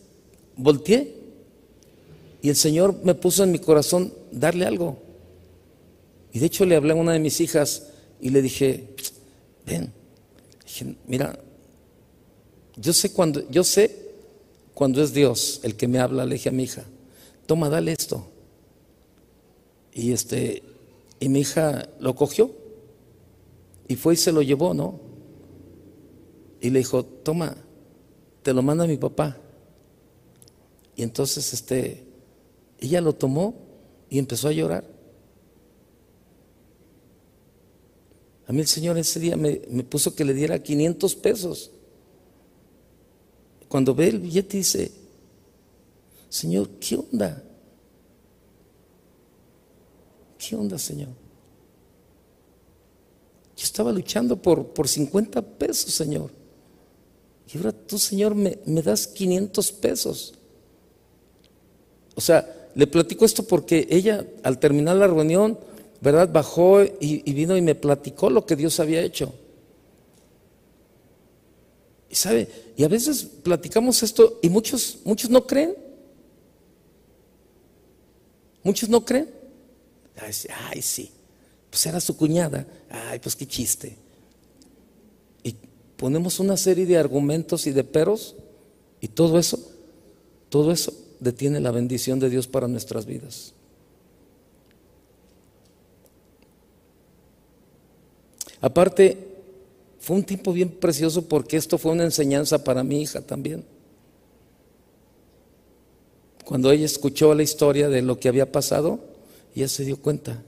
volteé. 0.54 1.23
Y 2.44 2.50
el 2.50 2.56
Señor 2.56 3.00
me 3.02 3.14
puso 3.14 3.42
en 3.42 3.52
mi 3.52 3.58
corazón 3.58 4.12
darle 4.30 4.66
algo. 4.66 4.98
Y 6.30 6.40
de 6.40 6.44
hecho 6.44 6.66
le 6.66 6.76
hablé 6.76 6.92
a 6.92 6.94
una 6.94 7.14
de 7.14 7.18
mis 7.18 7.40
hijas 7.40 7.86
y 8.20 8.28
le 8.28 8.42
dije, 8.42 8.90
ven, 9.64 9.90
dije, 10.62 10.94
mira, 11.06 11.38
yo 12.76 12.92
sé 12.92 13.14
cuando, 13.14 13.48
yo 13.48 13.64
sé 13.64 13.96
cuando 14.74 15.02
es 15.02 15.14
Dios 15.14 15.60
el 15.62 15.74
que 15.74 15.88
me 15.88 15.98
habla, 15.98 16.26
le 16.26 16.34
dije 16.34 16.50
a 16.50 16.52
mi 16.52 16.64
hija, 16.64 16.84
toma, 17.46 17.70
dale 17.70 17.92
esto. 17.92 18.26
Y 19.94 20.12
este, 20.12 20.62
y 21.20 21.30
mi 21.30 21.40
hija 21.40 21.88
lo 21.98 22.14
cogió 22.14 22.50
y 23.88 23.96
fue 23.96 24.12
y 24.12 24.16
se 24.18 24.32
lo 24.32 24.42
llevó, 24.42 24.74
¿no? 24.74 25.00
Y 26.60 26.68
le 26.68 26.80
dijo, 26.80 27.06
toma, 27.06 27.56
te 28.42 28.52
lo 28.52 28.60
manda 28.60 28.86
mi 28.86 28.98
papá. 28.98 29.38
Y 30.94 31.02
entonces 31.04 31.54
este, 31.54 32.03
ella 32.86 33.00
lo 33.00 33.14
tomó 33.14 33.54
y 34.10 34.18
empezó 34.18 34.48
a 34.48 34.52
llorar. 34.52 34.84
A 38.46 38.52
mí 38.52 38.60
el 38.60 38.66
Señor 38.66 38.98
ese 38.98 39.20
día 39.20 39.36
me, 39.36 39.62
me 39.70 39.84
puso 39.84 40.14
que 40.14 40.24
le 40.24 40.34
diera 40.34 40.58
500 40.58 41.14
pesos. 41.16 41.70
Cuando 43.68 43.94
ve 43.94 44.08
el 44.08 44.20
billete 44.20 44.58
dice, 44.58 44.92
Señor, 46.28 46.68
¿qué 46.80 46.96
onda? 46.96 47.42
¿Qué 50.38 50.56
onda, 50.56 50.78
Señor? 50.78 51.08
Yo 53.56 53.62
estaba 53.62 53.92
luchando 53.92 54.40
por, 54.40 54.66
por 54.68 54.88
50 54.88 55.40
pesos, 55.40 55.94
Señor. 55.94 56.30
Y 57.52 57.56
ahora 57.56 57.72
tú, 57.72 57.98
Señor, 57.98 58.34
me, 58.34 58.56
das 58.82 59.06
500 59.06 59.72
pesos. 59.72 60.34
O 62.14 62.20
sea, 62.20 62.63
le 62.74 62.86
platico 62.86 63.24
esto 63.24 63.44
porque 63.44 63.86
ella, 63.90 64.26
al 64.42 64.58
terminar 64.58 64.96
la 64.96 65.06
reunión, 65.06 65.58
¿verdad? 66.00 66.30
Bajó 66.30 66.82
y, 66.82 67.32
vino 67.32 67.56
y 67.56 67.62
me 67.62 67.74
platicó 67.74 68.30
lo 68.30 68.44
que 68.44 68.56
Dios 68.56 68.80
había 68.80 69.00
hecho. 69.02 69.32
Y 72.10 72.16
sabe, 72.16 72.48
y 72.76 72.84
a 72.84 72.88
veces 72.88 73.24
platicamos 73.42 74.02
esto 74.02 74.38
y 74.42 74.48
muchos, 74.48 74.98
muchos 75.04 75.30
no 75.30 75.46
creen. 75.46 75.76
Muchos 78.62 78.88
no 78.88 79.04
creen. 79.04 79.30
Ay, 80.16 80.82
sí, 80.82 81.10
pues 81.70 81.86
era 81.86 82.00
su 82.00 82.16
cuñada. 82.16 82.66
Ay, 82.90 83.20
pues 83.20 83.36
qué 83.36 83.46
chiste. 83.46 83.96
Y 85.44 85.56
ponemos 85.96 86.40
una 86.40 86.56
serie 86.56 86.86
de 86.86 86.96
argumentos 86.96 87.66
y 87.66 87.72
de 87.72 87.84
peros 87.84 88.34
y 89.00 89.08
todo 89.08 89.38
eso, 89.38 89.58
todo 90.48 90.72
eso 90.72 91.03
detiene 91.24 91.58
la 91.60 91.72
bendición 91.72 92.20
de 92.20 92.30
Dios 92.30 92.46
para 92.46 92.68
nuestras 92.68 93.06
vidas. 93.06 93.54
Aparte, 98.60 99.18
fue 99.98 100.16
un 100.16 100.24
tiempo 100.24 100.52
bien 100.52 100.68
precioso 100.68 101.22
porque 101.22 101.56
esto 101.56 101.78
fue 101.78 101.92
una 101.92 102.04
enseñanza 102.04 102.62
para 102.62 102.84
mi 102.84 103.02
hija 103.02 103.20
también. 103.22 103.64
Cuando 106.44 106.70
ella 106.70 106.84
escuchó 106.84 107.34
la 107.34 107.42
historia 107.42 107.88
de 107.88 108.02
lo 108.02 108.20
que 108.20 108.28
había 108.28 108.52
pasado, 108.52 109.00
ella 109.54 109.68
se 109.68 109.84
dio 109.84 109.96
cuenta 109.96 110.42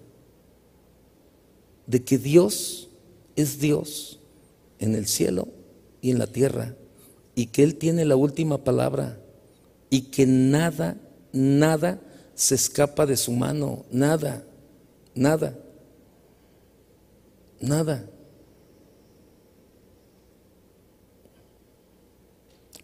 de 1.87 2.05
que 2.05 2.19
Dios 2.19 2.89
es 3.35 3.61
Dios 3.61 4.19
en 4.79 4.95
el 4.95 5.07
cielo 5.07 5.49
y 6.03 6.11
en 6.11 6.19
la 6.19 6.27
tierra 6.27 6.75
y 7.35 7.47
que 7.47 7.63
Él 7.63 7.77
tiene 7.77 8.05
la 8.05 8.17
última 8.17 8.65
palabra 8.65 9.19
y 9.91 10.03
que 10.03 10.27
nada, 10.27 10.97
nada 11.33 12.01
se 12.35 12.55
escapa 12.55 13.07
de 13.07 13.17
su 13.17 13.33
mano, 13.33 13.85
nada, 13.91 14.45
nada, 15.15 15.59
nada. 17.61 18.09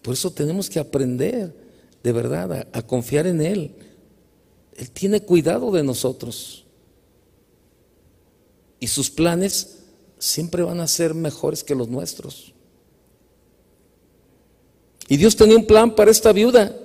Por 0.03 0.15
eso 0.15 0.33
tenemos 0.33 0.69
que 0.69 0.81
aprender 0.81 1.55
de 2.03 2.13
verdad 2.13 2.69
a, 2.73 2.83
confiar 2.83 3.27
en 3.27 3.41
Él. 3.41 3.75
Él 4.75 4.91
tiene 4.91 5.23
cuidado 5.23 5.71
de 5.71 5.85
nosotros. 5.85 6.65
Y 8.81 8.89
sus 8.89 9.11
planes 9.11 9.79
siempre 10.19 10.63
van 10.63 10.81
a 10.81 10.89
ser 10.89 11.15
mejores 11.15 11.63
que 11.63 11.77
los 11.77 11.89
nuestros. 11.89 12.53
Y 15.09 15.17
Dios 15.17 15.37
tenía 15.37 15.57
un 15.57 15.67
plan 15.67 15.95
para 15.95 16.11
esta 16.11 16.33
viuda. 16.33 16.77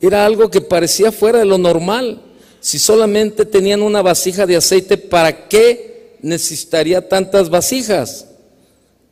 Era 0.00 0.24
algo 0.24 0.50
que 0.50 0.60
parecía 0.60 1.10
fuera 1.10 1.40
de 1.40 1.44
lo 1.44 1.58
normal. 1.58 2.22
Si 2.60 2.78
solamente 2.78 3.44
tenían 3.44 3.82
una 3.82 4.02
vasija 4.02 4.46
de 4.46 4.56
aceite, 4.56 4.96
¿para 4.96 5.48
qué 5.48 6.16
necesitaría 6.22 7.08
tantas 7.08 7.50
vasijas? 7.50 8.26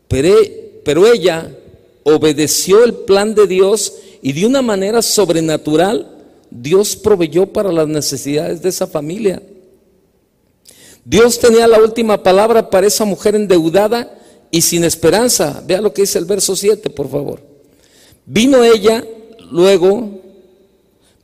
Pero, 0.08 1.06
ella 1.12 1.52
obedeció 2.04 2.84
el 2.84 2.94
plan 2.94 3.34
de 3.34 3.46
Dios 3.46 3.94
y 4.22 4.32
de 4.32 4.46
una 4.46 4.62
manera 4.62 5.02
sobrenatural 5.02 6.12
Dios 6.50 6.94
proveyó 6.96 7.52
para 7.52 7.72
las 7.72 7.88
necesidades 7.88 8.62
de 8.62 8.68
esa 8.68 8.86
familia. 8.86 9.42
Dios 11.04 11.38
tenía 11.38 11.66
la 11.66 11.80
última 11.80 12.22
palabra 12.22 12.70
para 12.70 12.86
esa 12.86 13.04
mujer 13.04 13.34
endeudada 13.34 14.18
y 14.50 14.60
sin 14.62 14.84
esperanza. 14.84 15.62
Vea 15.66 15.80
lo 15.80 15.92
que 15.92 16.02
dice 16.02 16.18
el 16.18 16.24
verso 16.24 16.54
7, 16.54 16.90
por 16.90 17.08
favor. 17.08 17.40
Vino 18.24 18.62
ella 18.64 19.04
luego, 19.50 20.20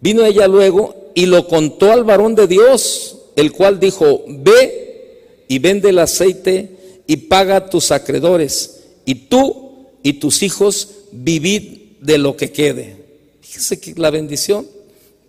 vino 0.02 0.26
ella 0.26 0.46
luego 0.46 0.94
y 1.14 1.26
lo 1.26 1.48
contó 1.48 1.90
al 1.90 2.04
varón 2.04 2.34
de 2.34 2.46
Dios, 2.46 3.16
el 3.36 3.52
cual 3.52 3.80
dijo, 3.80 4.24
ve 4.28 5.44
y 5.48 5.58
vende 5.58 5.90
el 5.90 5.98
aceite 5.98 6.76
y 7.06 7.16
paga 7.16 7.56
a 7.56 7.70
tus 7.70 7.90
acreedores, 7.90 8.80
y 9.04 9.14
tú 9.14 9.86
y 10.02 10.14
tus 10.14 10.42
hijos 10.42 10.88
vivid 11.12 11.78
de 12.00 12.18
lo 12.18 12.36
que 12.36 12.50
quede. 12.50 12.96
Fíjese 13.40 13.80
que 13.80 13.94
la 13.94 14.10
bendición 14.10 14.66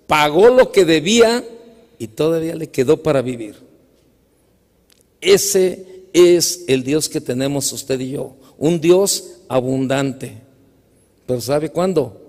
pagó 0.08 0.50
lo 0.50 0.72
que 0.72 0.86
debía 0.86 1.44
y 2.00 2.08
todavía 2.08 2.56
le 2.56 2.70
quedó 2.70 2.98
para 3.04 3.22
vivir. 3.22 3.56
Ese 5.22 5.86
es 6.14 6.66
el 6.68 6.84
Dios 6.84 7.10
que 7.10 7.22
tenemos 7.22 7.72
usted 7.72 8.00
y 8.00 8.12
yo, 8.12 8.36
un 8.58 8.82
Dios 8.82 9.38
abundante. 9.48 10.34
Pero 11.26 11.42
¿sabe 11.42 11.70
cuándo? 11.70 12.22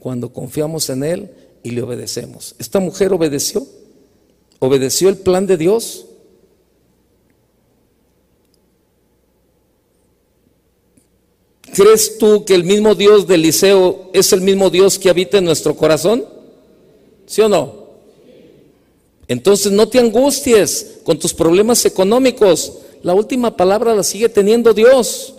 Cuando 0.00 0.32
confiamos 0.32 0.88
en 0.90 1.04
Él 1.04 1.30
y 1.62 1.70
le 1.70 1.82
obedecemos. 1.82 2.54
Esta 2.58 2.80
mujer 2.80 3.12
obedeció, 3.12 3.66
obedeció 4.58 5.08
el 5.08 5.16
plan 5.16 5.46
de 5.46 5.56
Dios. 5.56 6.06
¿Crees 11.72 12.18
tú 12.18 12.44
que 12.44 12.54
el 12.54 12.64
mismo 12.64 12.94
Dios 12.94 13.26
de 13.26 13.36
Eliseo 13.36 14.10
es 14.12 14.32
el 14.32 14.42
mismo 14.42 14.68
Dios 14.68 14.98
que 14.98 15.08
habita 15.08 15.38
en 15.38 15.44
nuestro 15.44 15.74
corazón? 15.74 16.24
¿Sí 17.26 17.40
o 17.40 17.48
no? 17.48 17.82
Entonces 19.28 19.72
no 19.72 19.88
te 19.88 19.98
angusties 19.98 20.98
con 21.04 21.18
tus 21.18 21.32
problemas 21.32 21.84
económicos. 21.86 22.74
La 23.02 23.14
última 23.14 23.56
palabra 23.56 23.94
la 23.94 24.02
sigue 24.02 24.28
teniendo 24.28 24.74
Dios. 24.74 25.34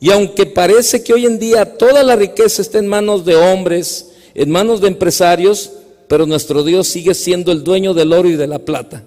Y 0.00 0.10
aunque 0.10 0.46
parece 0.46 1.02
que 1.02 1.12
hoy 1.12 1.26
en 1.26 1.38
día 1.38 1.76
toda 1.76 2.02
la 2.02 2.16
riqueza 2.16 2.62
está 2.62 2.78
en 2.78 2.86
manos 2.86 3.24
de 3.24 3.36
hombres, 3.36 4.07
en 4.38 4.50
manos 4.50 4.80
de 4.80 4.86
empresarios, 4.86 5.72
pero 6.06 6.24
nuestro 6.24 6.62
Dios 6.62 6.86
sigue 6.86 7.12
siendo 7.12 7.50
el 7.50 7.64
dueño 7.64 7.92
del 7.92 8.12
oro 8.12 8.28
y 8.28 8.36
de 8.36 8.46
la 8.46 8.60
plata. 8.60 9.02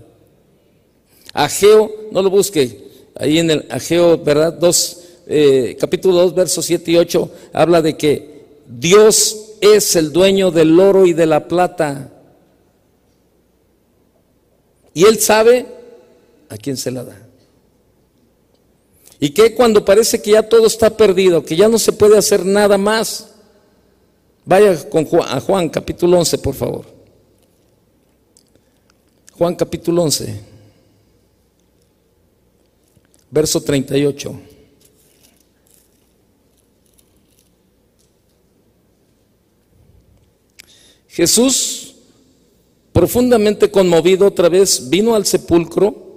Ageo, 1.32 1.90
no 2.12 2.22
lo 2.22 2.30
busque, 2.30 2.90
ahí 3.16 3.40
en 3.40 3.50
el 3.50 3.66
Ageo, 3.70 4.18
¿verdad? 4.18 4.52
Dos, 4.52 5.04
eh, 5.28 5.78
capítulo 5.80 6.16
2, 6.16 6.36
versos 6.36 6.66
7 6.66 6.92
y 6.92 6.98
8, 6.98 7.32
habla 7.54 7.82
de 7.82 7.96
que 7.96 8.44
Dios 8.68 9.54
es 9.62 9.96
el 9.96 10.12
dueño 10.12 10.52
del 10.52 10.78
oro 10.78 11.06
y 11.06 11.14
de 11.14 11.26
la 11.26 11.48
plata. 11.48 12.12
Y 14.94 15.06
Él 15.06 15.18
sabe 15.18 15.66
a 16.50 16.58
quién 16.58 16.76
se 16.76 16.92
la 16.92 17.06
da. 17.06 17.18
Y 19.18 19.30
que 19.30 19.56
cuando 19.56 19.86
parece 19.86 20.22
que 20.22 20.32
ya 20.32 20.44
todo 20.44 20.68
está 20.68 20.98
perdido, 20.98 21.46
que 21.46 21.56
ya 21.56 21.70
no 21.70 21.80
se 21.80 21.94
puede 21.94 22.18
hacer 22.18 22.46
nada 22.46 22.78
más, 22.78 23.31
vaya 24.46 24.90
con 24.90 25.06
Juan, 25.06 25.28
a 25.30 25.40
Juan 25.40 25.70
capítulo 25.70 26.20
11, 26.20 26.38
por 26.40 26.56
favor. 26.56 26.86
Juan 29.38 29.56
capítulo 29.56 30.04
11, 30.04 30.40
verso 33.32 33.62
38. 33.62 34.52
Jesús, 41.12 41.96
profundamente 42.94 43.70
conmovido 43.70 44.28
otra 44.28 44.48
vez, 44.48 44.90
vino 44.90 45.14
al 45.14 45.26
sepulcro. 45.26 46.10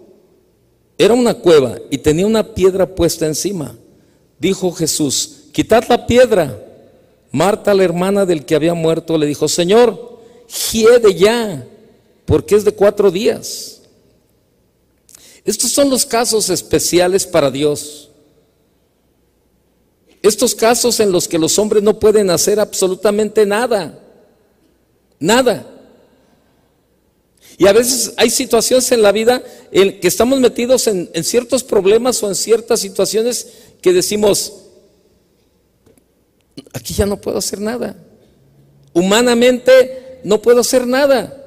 Era 0.96 1.14
una 1.14 1.34
cueva 1.34 1.76
y 1.90 1.98
tenía 1.98 2.26
una 2.26 2.54
piedra 2.54 2.86
puesta 2.94 3.26
encima. 3.26 3.76
Dijo 4.38 4.70
Jesús, 4.70 5.46
quitad 5.52 5.84
la 5.88 6.06
piedra. 6.06 6.60
Marta, 7.34 7.74
la 7.74 7.82
hermana 7.82 8.24
del 8.24 8.44
que 8.46 8.54
había 8.54 8.74
muerto, 8.74 9.18
le 9.18 9.26
dijo, 9.26 9.48
Señor, 9.48 10.20
hiede 10.70 11.16
ya, 11.16 11.66
porque 12.26 12.54
es 12.54 12.64
de 12.64 12.70
cuatro 12.70 13.10
días. 13.10 13.80
Estos 15.44 15.72
son 15.72 15.90
los 15.90 16.06
casos 16.06 16.48
especiales 16.48 17.26
para 17.26 17.50
Dios. 17.50 18.08
Estos 20.22 20.54
casos 20.54 21.00
en 21.00 21.10
los 21.10 21.26
que 21.26 21.40
los 21.40 21.58
hombres 21.58 21.82
no 21.82 21.98
pueden 21.98 22.30
hacer 22.30 22.60
absolutamente 22.60 23.44
nada. 23.44 23.98
Nada. 25.18 25.66
Y 27.58 27.66
a 27.66 27.72
veces 27.72 28.14
hay 28.16 28.30
situaciones 28.30 28.92
en 28.92 29.02
la 29.02 29.10
vida 29.10 29.42
en 29.72 29.98
que 29.98 30.06
estamos 30.06 30.38
metidos 30.38 30.86
en, 30.86 31.10
en, 31.12 31.24
ciertos 31.24 31.64
problemas 31.64 32.22
o 32.22 32.28
en 32.28 32.36
ciertas 32.36 32.78
situaciones 32.78 33.48
que 33.82 33.92
decimos, 33.92 34.63
aquí 36.72 36.94
ya 36.94 37.06
no 37.06 37.20
puedo 37.20 37.38
hacer 37.38 37.60
nada. 37.60 37.96
Humanamente 38.92 40.20
no 40.24 40.40
puedo 40.40 40.60
hacer 40.60 40.86
nada. 40.86 41.40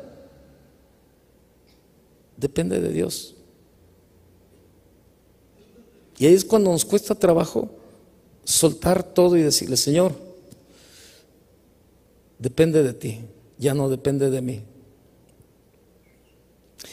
Depende 2.35 2.79
de 2.79 2.89
Dios. 2.89 3.35
Y 6.17 6.25
ahí 6.25 6.33
es 6.33 6.45
cuando 6.45 6.71
nos 6.71 6.85
cuesta 6.85 7.15
trabajo 7.15 7.69
soltar 8.43 9.03
todo 9.03 9.37
y 9.37 9.41
decirle, 9.41 9.77
Señor, 9.77 10.13
depende 12.39 12.83
de 12.83 12.93
ti 12.93 13.21
ya 13.57 13.73
no 13.73 13.89
depende 13.89 14.29
de 14.29 14.41
mí. 14.41 14.61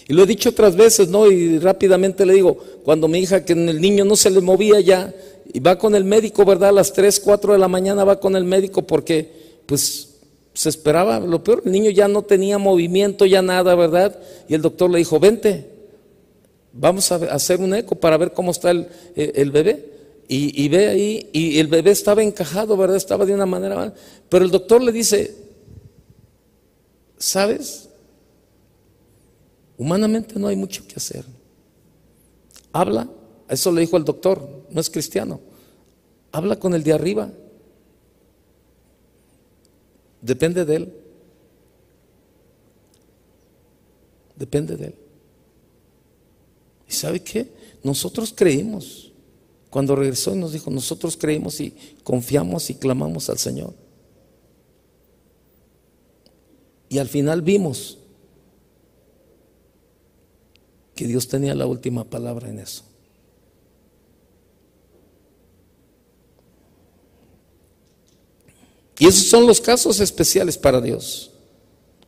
Y 0.09 0.13
lo 0.13 0.23
he 0.23 0.27
dicho 0.27 0.51
otras 0.51 0.77
veces, 0.77 1.09
¿no? 1.09 1.31
Y 1.31 1.59
rápidamente 1.59 2.27
le 2.27 2.35
digo, 2.35 2.57
cuando 2.85 3.09
mi 3.09 3.21
hija, 3.21 3.45
que 3.45 3.53
el 3.53 3.81
niño 3.81 4.05
no 4.05 4.17
se 4.17 4.31
le 4.31 4.41
movía 4.41 4.81
ya, 4.81 5.15
y 5.53 5.61
va 5.61 5.79
con 5.79 5.95
el 5.95 6.05
médico, 6.05 6.45
¿verdad? 6.45 6.71
A 6.71 6.73
las 6.73 6.93
3, 6.93 7.21
4 7.21 7.53
de 7.53 7.59
la 7.59 7.69
mañana 7.69 8.05
va 8.05 8.19
con 8.19 8.37
el 8.37 8.45
médico 8.45 8.83
porque, 8.83 9.61
pues, 9.67 10.11
se 10.55 10.69
esperaba, 10.69 11.21
lo 11.21 11.43
peor, 11.43 11.63
el 11.65 11.73
niño 11.73 11.91
ya 11.91 12.09
no 12.09 12.23
tenía 12.23 12.59
movimiento, 12.59 13.27
ya 13.27 13.43
nada, 13.43 13.75
¿verdad? 13.75 14.19
Y 14.49 14.55
el 14.55 14.63
doctor 14.63 14.91
le 14.91 14.99
dijo, 14.99 15.19
vente, 15.19 15.69
vamos 16.73 17.11
a 17.13 17.17
hacer 17.17 17.61
un 17.61 17.75
eco 17.75 17.97
para 17.97 18.17
ver 18.17 18.33
cómo 18.33 18.53
está 18.53 18.71
el, 18.71 18.89
el 19.17 19.51
bebé. 19.51 19.93
Y, 20.27 20.65
y, 20.65 20.69
ve 20.69 20.89
ahí, 20.89 21.29
y 21.33 21.59
el 21.59 21.67
bebé 21.67 21.91
estaba 21.91 22.23
encajado, 22.23 22.77
¿verdad? 22.79 22.97
Estaba 22.97 23.27
de 23.27 23.35
una 23.35 23.45
manera, 23.45 23.93
pero 24.31 24.45
el 24.45 24.51
doctor 24.51 24.81
le 24.83 24.91
dice, 24.91 25.45
¿Sabes? 27.25 27.89
Humanamente 29.79 30.39
no 30.39 30.49
hay 30.49 30.57
mucho 30.57 30.87
que 30.87 30.97
hacer. 30.97 31.25
Habla, 32.71 33.09
eso 33.49 33.73
le 33.73 33.83
dijo 33.83 33.97
el 33.97 34.05
doctor, 34.05 34.67
no 34.71 34.81
es 34.81 34.91
cristiano. 34.91 35.41
Habla 36.33 36.59
con 36.59 36.75
el 36.75 36.83
de 36.83 36.93
arriba. 36.93 37.31
Depende 40.21 40.65
de 40.65 40.77
él. 40.77 40.95
Depende 44.37 44.77
de 44.77 44.87
él. 44.87 44.95
¿Y 46.89 46.93
sabe 46.93 47.23
qué? 47.23 47.53
Nosotros 47.83 48.33
creímos. 48.35 49.13
Cuando 49.71 49.97
regresó 49.97 50.35
y 50.35 50.39
nos 50.39 50.53
dijo, 50.53 50.71
nosotros 50.71 51.17
creímos 51.17 51.61
y 51.61 51.75
confiamos 52.05 52.71
y 52.71 52.75
clamamos 52.77 53.29
al 53.29 53.39
Señor. 53.39 53.75
Y 56.89 56.99
al 56.99 57.09
final 57.09 57.43
vimos 57.43 57.99
que 60.95 61.07
Dios 61.07 61.27
tenía 61.27 61.55
la 61.55 61.67
última 61.67 62.05
palabra 62.05 62.49
en 62.49 62.61
eso. 62.61 62.85
Y 68.99 69.07
esos 69.07 69.29
son 69.29 69.47
los 69.47 69.61
casos 69.61 70.01
especiales 70.01 70.57
para 70.57 70.81
Dios. 70.81 71.31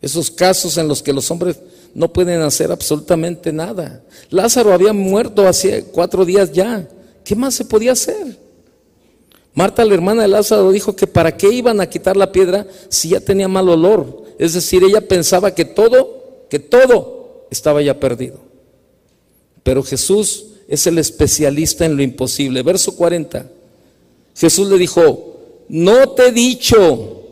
Esos 0.00 0.30
casos 0.30 0.76
en 0.78 0.88
los 0.88 1.02
que 1.02 1.12
los 1.12 1.30
hombres 1.30 1.56
no 1.94 2.12
pueden 2.12 2.42
hacer 2.42 2.70
absolutamente 2.70 3.52
nada. 3.52 4.02
Lázaro 4.30 4.72
había 4.72 4.92
muerto 4.92 5.48
hace 5.48 5.84
cuatro 5.84 6.24
días 6.24 6.52
ya. 6.52 6.88
¿Qué 7.24 7.34
más 7.34 7.54
se 7.54 7.64
podía 7.64 7.92
hacer? 7.92 8.38
Marta, 9.54 9.84
la 9.84 9.94
hermana 9.94 10.22
de 10.22 10.28
Lázaro, 10.28 10.70
dijo 10.70 10.94
que 10.94 11.06
para 11.06 11.34
qué 11.36 11.50
iban 11.50 11.80
a 11.80 11.88
quitar 11.88 12.16
la 12.16 12.30
piedra 12.30 12.66
si 12.90 13.08
ya 13.08 13.20
tenía 13.20 13.48
mal 13.48 13.68
olor. 13.68 14.24
Es 14.38 14.52
decir, 14.52 14.84
ella 14.84 15.00
pensaba 15.00 15.54
que 15.54 15.64
todo, 15.64 16.44
que 16.50 16.58
todo 16.58 17.46
estaba 17.50 17.80
ya 17.80 17.98
perdido. 17.98 18.38
Pero 19.62 19.82
Jesús 19.82 20.48
es 20.68 20.86
el 20.86 20.98
especialista 20.98 21.86
en 21.86 21.96
lo 21.96 22.02
imposible. 22.02 22.62
Verso 22.62 22.94
40. 22.94 23.50
Jesús 24.36 24.68
le 24.68 24.76
dijo, 24.76 25.25
no 25.68 26.10
te 26.10 26.28
he 26.28 26.32
dicho 26.32 27.22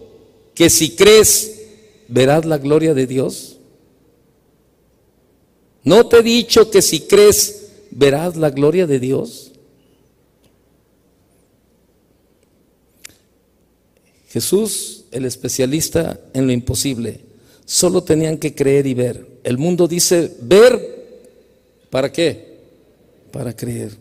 que 0.55 0.71
si 0.71 0.91
crees 0.91 1.63
verás 2.09 2.45
la 2.45 2.59
gloria 2.59 2.95
de 2.95 3.07
Dios. 3.07 3.59
No 5.83 6.07
te 6.07 6.19
he 6.19 6.23
dicho 6.23 6.71
que 6.71 6.83
si 6.83 7.01
crees 7.01 7.69
verás 7.91 8.37
la 8.37 8.51
gloria 8.51 8.87
de 8.87 8.99
Dios. 8.99 9.53
Jesús, 14.29 15.05
el 15.13 15.27
especialista 15.27 16.21
en 16.33 16.47
lo 16.47 16.53
imposible, 16.53 17.21
solo 17.65 18.03
tenían 18.03 18.39
que 18.39 18.55
creer 18.55 18.87
y 18.87 18.95
ver. 18.95 19.27
El 19.45 19.59
mundo 19.59 19.87
dice 19.87 20.35
ver, 20.41 21.21
¿para 21.91 22.11
qué? 22.11 22.59
Para 23.31 23.55
creer. 23.55 23.93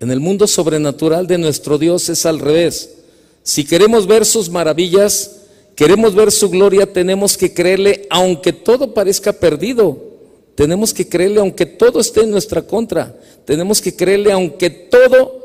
En 0.00 0.10
el 0.10 0.20
mundo 0.20 0.46
sobrenatural 0.46 1.26
de 1.26 1.38
nuestro 1.38 1.76
Dios 1.76 2.08
es 2.08 2.24
al 2.24 2.38
revés. 2.38 3.03
Si 3.44 3.64
queremos 3.64 4.06
ver 4.06 4.24
sus 4.24 4.48
maravillas, 4.48 5.42
queremos 5.76 6.14
ver 6.14 6.32
su 6.32 6.48
gloria, 6.48 6.90
tenemos 6.90 7.36
que 7.36 7.52
creerle 7.52 8.06
aunque 8.08 8.54
todo 8.54 8.94
parezca 8.94 9.34
perdido. 9.34 9.98
Tenemos 10.54 10.94
que 10.94 11.06
creerle 11.06 11.40
aunque 11.40 11.66
todo 11.66 12.00
esté 12.00 12.22
en 12.22 12.30
nuestra 12.30 12.62
contra. 12.62 13.14
Tenemos 13.44 13.82
que 13.82 13.94
creerle 13.94 14.32
aunque 14.32 14.70
todo, 14.70 15.44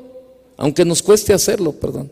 aunque 0.56 0.86
nos 0.86 1.04
cueste 1.04 1.34
hacerlo, 1.34 1.74
perdón. 1.74 2.10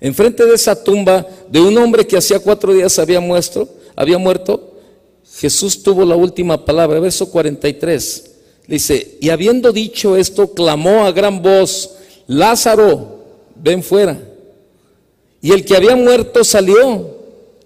Enfrente 0.00 0.46
de 0.46 0.54
esa 0.54 0.84
tumba 0.84 1.26
de 1.48 1.60
un 1.60 1.76
hombre 1.78 2.06
que 2.06 2.16
hacía 2.16 2.38
cuatro 2.38 2.72
días 2.72 2.98
había 3.00 3.20
muerto, 3.20 3.68
había 3.96 4.18
muerto, 4.18 4.74
Jesús 5.34 5.82
tuvo 5.82 6.04
la 6.04 6.14
última 6.14 6.64
palabra, 6.64 7.00
verso 7.00 7.28
43. 7.28 8.30
Dice, 8.68 9.18
y 9.20 9.30
habiendo 9.30 9.72
dicho 9.72 10.16
esto, 10.16 10.52
clamó 10.52 11.04
a 11.04 11.10
gran 11.10 11.42
voz, 11.42 11.96
Lázaro, 12.28 13.11
ven 13.62 13.82
fuera. 13.82 14.20
Y 15.40 15.52
el 15.52 15.64
que 15.64 15.76
había 15.76 15.96
muerto 15.96 16.44
salió, 16.44 17.16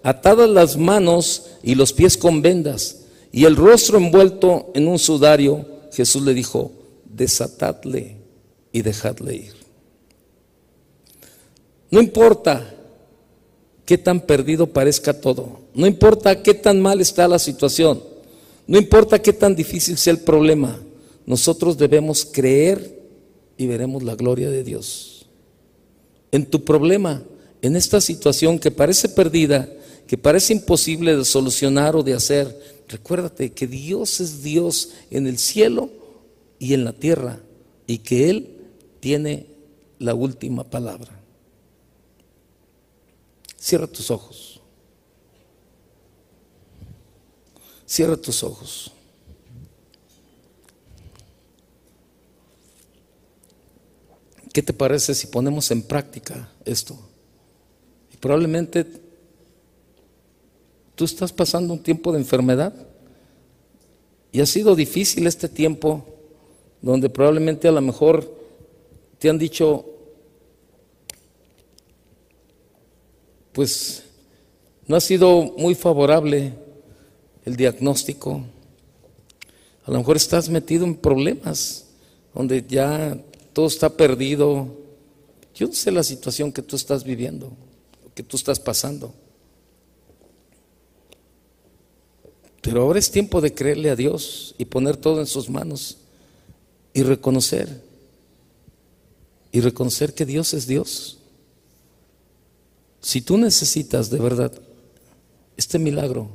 atadas 0.03 0.49
las 0.49 0.77
manos 0.77 1.47
y 1.63 1.75
los 1.75 1.93
pies 1.93 2.17
con 2.17 2.41
vendas, 2.41 3.03
y 3.31 3.45
el 3.45 3.55
rostro 3.55 3.97
envuelto 3.97 4.71
en 4.73 4.87
un 4.87 4.99
sudario. 4.99 5.65
Jesús 5.91 6.21
le 6.23 6.33
dijo, 6.33 6.71
desatadle 7.05 8.17
y 8.71 8.81
dejadle 8.81 9.35
ir. 9.35 9.53
No 11.89 12.01
importa 12.01 12.73
qué 13.85 13.97
tan 13.97 14.19
perdido 14.21 14.67
parezca 14.67 15.19
todo, 15.19 15.59
no 15.73 15.87
importa 15.87 16.43
qué 16.43 16.53
tan 16.53 16.81
mal 16.81 16.99
está 16.99 17.27
la 17.27 17.39
situación, 17.39 18.03
no 18.67 18.77
importa 18.77 19.21
qué 19.21 19.33
tan 19.33 19.55
difícil 19.55 19.97
sea 19.97 20.11
el 20.11 20.19
problema, 20.19 20.79
nosotros 21.25 21.77
debemos 21.77 22.25
creer 22.25 23.01
y 23.57 23.65
veremos 23.65 24.03
la 24.03 24.15
gloria 24.15 24.49
de 24.49 24.63
Dios. 24.63 25.16
En 26.31 26.45
tu 26.45 26.63
problema, 26.63 27.23
en 27.61 27.75
esta 27.75 28.01
situación 28.01 28.59
que 28.59 28.71
parece 28.71 29.09
perdida, 29.09 29.69
que 30.07 30.17
parece 30.17 30.53
imposible 30.53 31.15
de 31.15 31.25
solucionar 31.25 31.95
o 31.95 32.03
de 32.03 32.13
hacer, 32.13 32.83
recuérdate 32.87 33.51
que 33.51 33.67
Dios 33.67 34.19
es 34.19 34.43
Dios 34.43 34.89
en 35.09 35.27
el 35.27 35.37
cielo 35.37 35.89
y 36.59 36.73
en 36.73 36.85
la 36.85 36.93
tierra 36.93 37.39
y 37.85 37.99
que 37.99 38.29
Él 38.29 38.57
tiene 38.99 39.47
la 39.99 40.13
última 40.13 40.63
palabra. 40.63 41.21
Cierra 43.57 43.87
tus 43.87 44.11
ojos. 44.11 44.61
Cierra 47.85 48.17
tus 48.17 48.43
ojos. 48.43 48.91
¿Qué 54.57 54.63
te 54.63 54.73
parece 54.73 55.13
si 55.13 55.27
ponemos 55.27 55.69
en 55.69 55.83
práctica 55.83 56.49
esto? 56.65 56.97
Probablemente 58.19 58.87
tú 60.95 61.05
estás 61.05 61.31
pasando 61.31 61.73
un 61.73 61.83
tiempo 61.83 62.11
de 62.11 62.17
enfermedad 62.17 62.73
y 64.31 64.41
ha 64.41 64.47
sido 64.47 64.75
difícil 64.75 65.27
este 65.27 65.47
tiempo 65.47 66.03
donde 66.81 67.07
probablemente 67.07 67.67
a 67.67 67.71
lo 67.71 67.81
mejor 67.81 68.35
te 69.19 69.29
han 69.29 69.37
dicho, 69.37 69.85
pues 73.53 74.05
no 74.87 74.95
ha 74.95 75.01
sido 75.01 75.53
muy 75.55 75.75
favorable 75.75 76.51
el 77.45 77.55
diagnóstico. 77.55 78.41
A 79.85 79.91
lo 79.91 79.99
mejor 79.99 80.17
estás 80.17 80.49
metido 80.49 80.83
en 80.83 80.95
problemas 80.95 81.85
donde 82.33 82.65
ya 82.67 83.15
todo 83.57 83.65
está 83.65 83.89
perdido. 83.89 84.67
Yo 85.55 85.65
no 85.65 85.73
sé 85.73 85.89
la 85.89 86.03
situación 86.03 86.51
que 86.51 86.61
tú 86.61 86.75
estás 86.75 87.03
viviendo, 87.03 87.51
que 88.13 88.21
tú 88.21 88.37
estás 88.37 88.59
pasando. 88.59 89.15
Pero 92.61 92.83
ahora 92.83 92.99
es 92.99 93.09
tiempo 93.09 93.41
de 93.41 93.55
creerle 93.55 93.89
a 93.89 93.95
Dios 93.95 94.53
y 94.59 94.65
poner 94.65 94.95
todo 94.95 95.21
en 95.21 95.25
sus 95.25 95.49
manos 95.49 95.97
y 96.93 97.01
reconocer, 97.01 97.81
y 99.51 99.59
reconocer 99.59 100.13
que 100.13 100.27
Dios 100.27 100.53
es 100.53 100.67
Dios 100.67 101.17
si 103.01 103.21
tú 103.21 103.39
necesitas 103.39 104.11
de 104.11 104.19
verdad 104.19 104.51
este 105.55 105.79
milagro, 105.79 106.29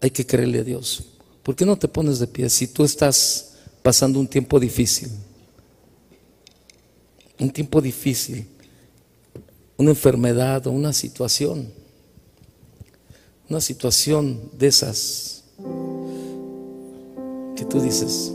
hay 0.00 0.10
que 0.10 0.26
creerle 0.26 0.58
a 0.58 0.64
Dios. 0.64 1.04
¿Por 1.44 1.54
qué 1.54 1.64
no 1.64 1.78
te 1.78 1.86
pones 1.86 2.18
de 2.18 2.26
pie 2.26 2.50
si 2.50 2.66
tú 2.66 2.84
estás 2.84 3.52
pasando 3.84 4.18
un 4.18 4.26
tiempo 4.26 4.58
difícil? 4.58 5.10
Un 7.40 7.50
tiempo 7.50 7.80
difícil, 7.80 8.46
una 9.76 9.90
enfermedad 9.90 10.66
o 10.66 10.72
una 10.72 10.92
situación, 10.92 11.68
una 13.48 13.60
situación 13.60 14.50
de 14.58 14.66
esas 14.66 15.44
que 17.56 17.64
tú 17.64 17.80
dices, 17.80 18.32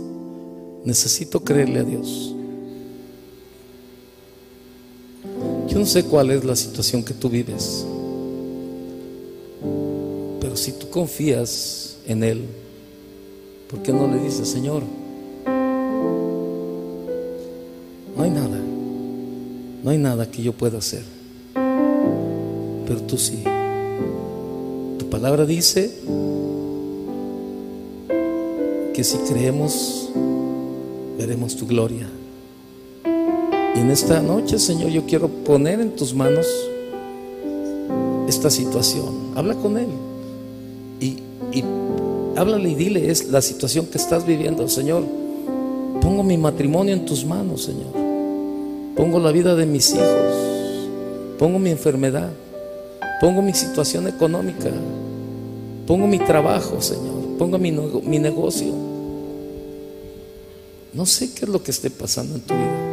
necesito 0.86 1.43
creerle 1.43 1.80
a 1.80 1.84
Dios. 1.84 2.34
Yo 5.68 5.80
no 5.80 5.86
sé 5.86 6.06
cuál 6.06 6.32
es 6.32 6.43
la 6.43 6.56
situación 6.56 7.04
que 7.04 7.14
tú 7.14 7.30
vives, 7.30 7.86
pero 10.39 10.56
si 10.56 10.72
tú 10.72 10.89
confías 10.89 11.97
en 12.06 12.24
Él, 12.24 12.45
¿por 13.70 13.82
qué 13.82 13.91
no 13.91 14.08
le 14.08 14.20
dices, 14.24 14.47
Señor? 14.47 14.84
No 19.84 19.91
hay 19.91 19.97
nada 19.97 20.31
que 20.31 20.41
yo 20.41 20.53
pueda 20.53 20.77
hacer, 20.77 21.03
pero 22.88 23.01
tú 23.01 23.17
sí. 23.17 23.43
Tu 24.97 25.09
palabra 25.09 25.45
dice 25.45 25.93
que 28.93 29.03
si 29.03 29.17
creemos, 29.17 30.09
veremos 31.17 31.55
tu 31.57 31.67
gloria. 31.67 32.07
Y 33.75 33.79
en 33.79 33.91
esta 33.91 34.21
noche, 34.21 34.59
Señor, 34.59 34.89
yo 34.91 35.05
quiero 35.05 35.27
poner 35.27 35.81
en 35.81 35.95
tus 35.95 36.13
manos 36.13 36.47
esta 38.27 38.49
situación. 38.49 39.34
Habla 39.36 39.55
con 39.55 39.77
Él. 39.77 39.88
Y, 40.99 41.17
háblale 42.36 42.69
y 42.69 42.75
dile, 42.75 43.11
es 43.11 43.27
la 43.27 43.41
situación 43.41 43.88
que 43.88 43.97
estás 43.97 44.25
viviendo, 44.25 44.67
Señor. 44.69 45.03
Pongo 46.01 46.23
mi 46.23 46.38
matrimonio 46.38 46.93
en 46.93 47.05
tus 47.05 47.25
manos, 47.25 47.63
Señor. 47.63 48.03
Pongo 48.95 49.19
la 49.19 49.31
vida 49.31 49.55
de 49.55 49.65
mis 49.65 49.93
hijos. 49.93 50.07
Pongo 51.39 51.59
mi 51.59 51.71
enfermedad. 51.71 52.31
Pongo 53.19 53.41
mi 53.41 53.53
situación 53.53 54.07
económica. 54.07 54.69
Pongo 55.87 56.07
mi 56.07 56.19
trabajo, 56.19 56.81
Señor. 56.81 57.37
Pongo 57.37 57.57
mi, 57.57 57.71
negocio. 58.19 58.73
No 60.93 61.05
sé 61.05 61.33
qué 61.33 61.45
es 61.45 61.49
lo 61.49 61.63
que 61.63 61.71
esté 61.71 61.89
pasando 61.89 62.35
en 62.35 62.41
tu 62.41 62.53
vida. 62.53 62.89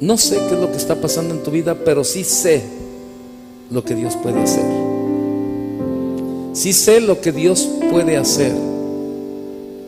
No 0.00 0.16
sé 0.16 0.36
qué 0.36 0.54
es 0.54 0.60
lo 0.60 0.70
que 0.70 0.78
está 0.78 0.96
pasando 0.96 1.34
en 1.34 1.42
tu 1.42 1.50
vida, 1.50 1.76
pero 1.84 2.02
sí 2.04 2.24
sé 2.24 2.62
lo 3.70 3.84
que 3.84 3.94
Dios 3.94 4.16
puede 4.16 4.42
hacer. 4.42 4.64
Sí 6.54 6.72
sé 6.72 7.00
lo 7.00 7.20
que 7.20 7.32
Dios 7.32 7.68
puede 7.90 8.16
hacer 8.16 8.52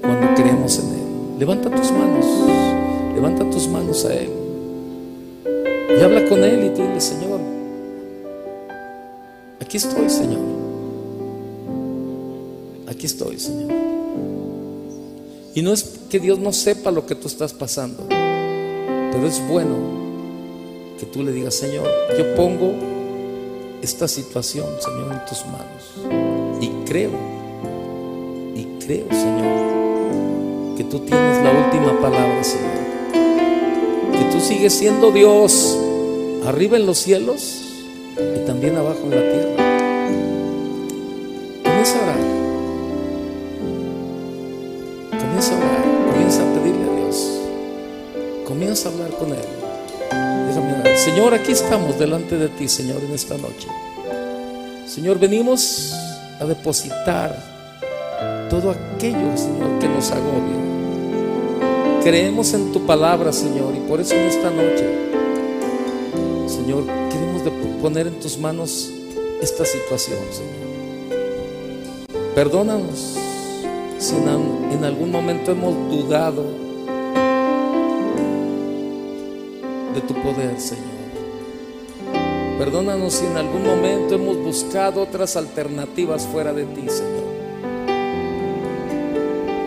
cuando 0.01 0.35
creemos 0.35 0.79
en 0.79 0.87
Él. 0.87 1.39
Levanta 1.39 1.71
tus 1.71 1.91
manos, 1.91 2.25
levanta 3.23 3.49
tus 3.51 3.69
manos 3.69 4.05
a 4.05 4.15
Él. 4.15 4.31
Y 5.97 6.03
habla 6.03 6.29
con 6.29 6.43
Él 6.43 6.65
y 6.65 6.69
dile, 6.71 7.01
Señor, 7.01 7.39
aquí 9.61 9.77
estoy, 9.77 10.11
Señor. 10.11 10.41
Aquí 12.89 13.07
estoy, 13.07 13.39
Señor. 13.39 13.71
Y 15.55 15.63
no 15.63 15.73
es 15.73 16.01
que 16.11 16.19
Dios 16.19 16.41
no 16.41 16.53
sepa 16.53 16.91
lo 16.91 17.07
que 17.07 17.15
tú 17.15 17.29
estás 17.29 17.53
pasando, 17.53 18.07
pero 18.09 19.25
es 19.25 19.41
bueno 19.47 19.77
que 20.99 21.07
tú 21.07 21.23
le 21.23 21.31
digas, 21.31 21.55
Señor, 21.55 21.87
yo 22.19 22.35
pongo 22.35 22.73
esta 23.83 24.09
situación, 24.09 24.67
Señor, 24.81 25.13
en 25.13 25.25
tus 25.27 25.45
manos. 25.47 26.61
Y 26.61 26.69
creo, 26.87 27.11
y 28.57 28.65
creo, 28.85 29.07
Señor, 29.11 30.77
que 30.77 30.85
tú 30.85 30.99
tienes 31.01 31.45
la 31.45 31.67
última 31.67 32.01
palabra, 32.01 32.43
Señor. 32.43 32.82
Que 34.13 34.25
tú 34.31 34.41
sigues 34.41 34.73
siendo 34.73 35.11
Dios 35.11 35.79
arriba 36.47 36.77
en 36.77 36.87
los 36.87 36.99
cielos 36.99 37.63
y 38.19 38.47
también 38.47 38.77
abajo 38.77 39.01
en 39.05 39.11
la 39.11 39.33
tierra. 39.33 39.53
Comienza 41.65 41.99
a 41.99 42.03
orar. 42.03 42.17
Comienza 45.21 45.55
a 45.55 45.59
orar. 45.59 45.83
Comienza 46.13 46.43
a 46.43 46.55
pedirle 46.55 46.91
a 46.91 46.97
Dios. 46.97 47.41
Comienza 48.47 48.89
a 48.89 48.93
hablar 48.93 49.11
con 49.19 49.31
Él. 49.33 49.63
Señor, 50.97 51.35
aquí 51.35 51.53
estamos 51.53 51.99
delante 51.99 52.37
de 52.37 52.49
ti, 52.49 52.69
Señor, 52.69 53.03
en 53.03 53.13
esta 53.13 53.37
noche. 53.37 53.67
Señor, 54.87 55.19
venimos 55.19 55.93
a 56.39 56.45
depositar 56.45 57.37
todo 58.49 58.71
aquello, 58.71 59.37
Señor, 59.37 59.79
que 59.81 59.89
nos 59.89 60.13
agobia. 60.13 60.72
Creemos 62.05 62.53
en 62.53 62.73
tu 62.73 62.85
palabra, 62.85 63.33
Señor, 63.33 63.77
y 63.77 63.81
por 63.89 64.01
eso 64.01 64.15
en 64.15 64.23
esta 64.23 64.51
noche, 64.51 64.85
Señor, 66.49 66.85
queremos 67.09 67.43
poner 67.81 68.09
en 68.09 68.19
tus 68.19 68.37
manos 68.39 68.91
esta 69.41 69.65
situación, 69.65 70.19
Señor. 70.33 70.63
Perdónanos 72.35 73.17
si 73.99 74.17
en, 74.17 74.85
algún 74.85 75.13
momento 75.13 75.53
hemos 75.53 75.75
dudado 75.93 76.45
de 79.95 80.01
tu 80.01 80.15
poder, 80.15 80.59
Señor. 80.59 80.83
Perdónanos 82.59 83.13
si 83.13 83.27
en 83.27 83.37
algún 83.37 83.65
momento 83.65 84.17
hemos 84.17 84.39
buscado 84.39 85.03
otras 85.03 85.37
alternativas 85.37 86.27
fuera 86.27 86.53
de 86.53 86.65
ti, 86.65 86.83
Señor. 86.89 87.23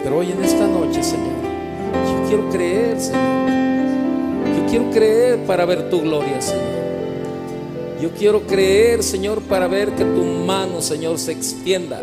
Pero 0.03 0.17
hoy 0.17 0.31
en 0.31 0.43
esta 0.43 0.67
noche, 0.67 1.01
Señor, 1.01 1.54
quiero 2.27 2.49
creer, 2.49 2.99
Señor. 2.99 3.49
Yo 4.57 4.65
quiero 4.69 4.91
creer 4.91 5.39
para 5.45 5.65
ver 5.65 5.89
tu 5.89 6.01
gloria, 6.01 6.41
Señor. 6.41 6.75
Yo 8.01 8.11
quiero 8.11 8.41
creer, 8.41 9.03
Señor, 9.03 9.41
para 9.41 9.67
ver 9.67 9.91
que 9.91 10.03
tu 10.03 10.23
mano, 10.23 10.81
Señor, 10.81 11.17
se 11.17 11.31
extienda 11.31 12.01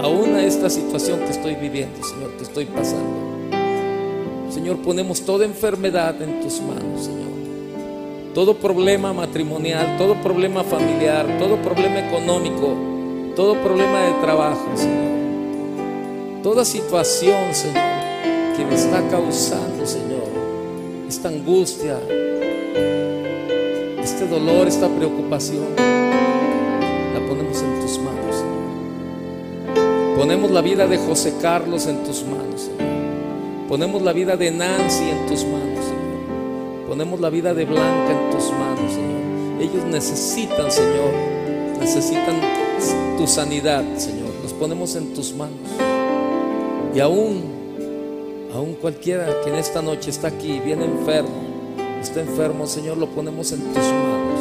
aún 0.00 0.34
a 0.34 0.44
esta 0.44 0.68
situación 0.68 1.20
que 1.20 1.30
estoy 1.30 1.54
viviendo, 1.54 2.02
Señor, 2.04 2.32
que 2.36 2.42
estoy 2.44 2.66
pasando. 2.66 3.26
Señor, 4.50 4.78
ponemos 4.78 5.22
toda 5.22 5.44
enfermedad 5.44 6.20
en 6.20 6.40
tus 6.40 6.60
manos, 6.60 7.04
Señor. 7.04 7.26
Todo 8.34 8.54
problema 8.54 9.12
matrimonial, 9.12 9.96
todo 9.96 10.14
problema 10.22 10.62
familiar, 10.64 11.26
todo 11.38 11.56
problema 11.56 12.00
económico, 12.00 12.76
todo 13.34 13.54
problema 13.62 14.02
de 14.02 14.12
trabajo, 14.20 14.66
Señor. 14.76 15.16
Toda 16.42 16.64
situación, 16.64 17.54
Señor, 17.54 17.95
que 18.56 18.64
me 18.64 18.74
está 18.74 19.06
causando, 19.10 19.84
Señor, 19.86 20.28
esta 21.06 21.28
angustia, 21.28 21.98
este 24.02 24.26
dolor, 24.26 24.66
esta 24.66 24.88
preocupación, 24.88 25.66
la 25.76 27.20
ponemos 27.28 27.60
en 27.60 27.80
tus 27.80 27.98
manos, 27.98 28.34
Señor. 28.34 30.16
Ponemos 30.16 30.50
la 30.50 30.62
vida 30.62 30.86
de 30.86 30.96
José 30.96 31.34
Carlos 31.42 31.86
en 31.86 32.02
tus 32.04 32.24
manos, 32.24 32.62
Señor. 32.62 33.68
Ponemos 33.68 34.00
la 34.00 34.12
vida 34.12 34.36
de 34.36 34.50
Nancy 34.50 35.04
en 35.10 35.26
tus 35.26 35.44
manos, 35.44 35.84
Señor. 35.84 36.86
Ponemos 36.88 37.20
la 37.20 37.28
vida 37.28 37.52
de 37.52 37.64
Blanca 37.66 38.10
en 38.10 38.30
tus 38.30 38.50
manos, 38.52 38.92
Señor. 38.92 39.60
Ellos 39.60 39.84
necesitan, 39.84 40.70
Señor, 40.70 41.12
necesitan 41.78 42.36
tu 43.18 43.26
sanidad, 43.26 43.84
Señor. 43.98 44.30
Los 44.42 44.54
ponemos 44.54 44.96
en 44.96 45.12
tus 45.12 45.34
manos. 45.34 45.58
Y 46.94 47.00
aún, 47.00 47.55
aún 48.54 48.74
cualquiera 48.74 49.26
que 49.42 49.50
en 49.50 49.56
esta 49.56 49.82
noche 49.82 50.10
está 50.10 50.28
aquí, 50.28 50.60
viene 50.60 50.84
enfermo, 50.84 51.42
está 52.00 52.20
enfermo, 52.20 52.66
Señor, 52.66 52.96
lo 52.96 53.06
ponemos 53.08 53.52
en 53.52 53.60
tus 53.60 53.76
manos. 53.76 54.40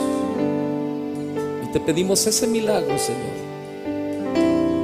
Y 1.64 1.72
te 1.72 1.80
pedimos 1.80 2.26
ese 2.28 2.48
milagro, 2.48 2.98
Señor. 2.98 3.46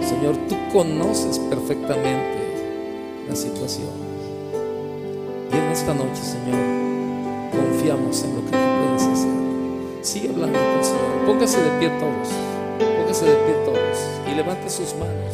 Señor, 0.08 0.36
tú 0.48 0.56
conoces 0.74 1.40
perfectamente 1.40 2.42
la 3.28 3.36
situación. 3.36 3.90
Y 5.52 5.56
en 5.56 5.72
esta 5.72 5.94
noche, 5.94 6.22
Señor, 6.22 6.60
confiamos 7.52 8.24
en 8.24 8.36
lo 8.36 8.42
que 8.46 8.52
tú 8.52 8.58
puedes 8.58 9.04
hacer. 9.04 9.32
Sigue 10.02 10.30
hablando 10.30 10.58
con 10.58 10.78
el 10.78 10.84
Señor. 10.84 11.26
Póngase 11.26 11.62
de 11.62 11.80
pie 11.80 11.90
todos. 12.00 12.30
Póngase 12.98 13.26
de 13.26 13.36
pie 13.36 13.56
todos. 13.66 13.98
Y 14.32 14.36
levante 14.36 14.70
sus 14.70 14.94
manos. 14.96 15.34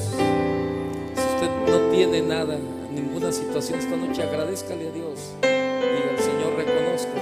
Si 1.16 1.36
usted 1.36 1.50
no 1.72 1.92
tiene 1.92 2.22
nada, 2.22 2.58
ninguna 2.98 3.32
situación 3.32 3.80
esta 3.80 3.96
noche, 3.96 4.24
agradezcale 4.24 4.88
a 4.88 4.92
Dios. 4.92 5.34
Diga 5.42 6.12
al 6.12 6.20
Señor, 6.20 6.56
reconozco, 6.56 7.14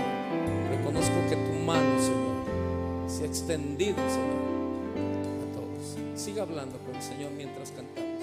reconozco 0.70 1.14
que 1.30 1.36
tu 1.36 1.54
mano, 1.66 2.02
Señor, 2.02 3.10
se 3.10 3.24
ha 3.24 3.28
extendido, 3.28 3.98
Señor, 3.98 4.40
a 5.44 5.54
todos. 5.54 6.20
Siga 6.20 6.44
hablando 6.44 6.78
con 6.80 6.96
el 6.96 7.02
Señor 7.02 7.32
mientras 7.32 7.72
cantamos. 7.72 8.15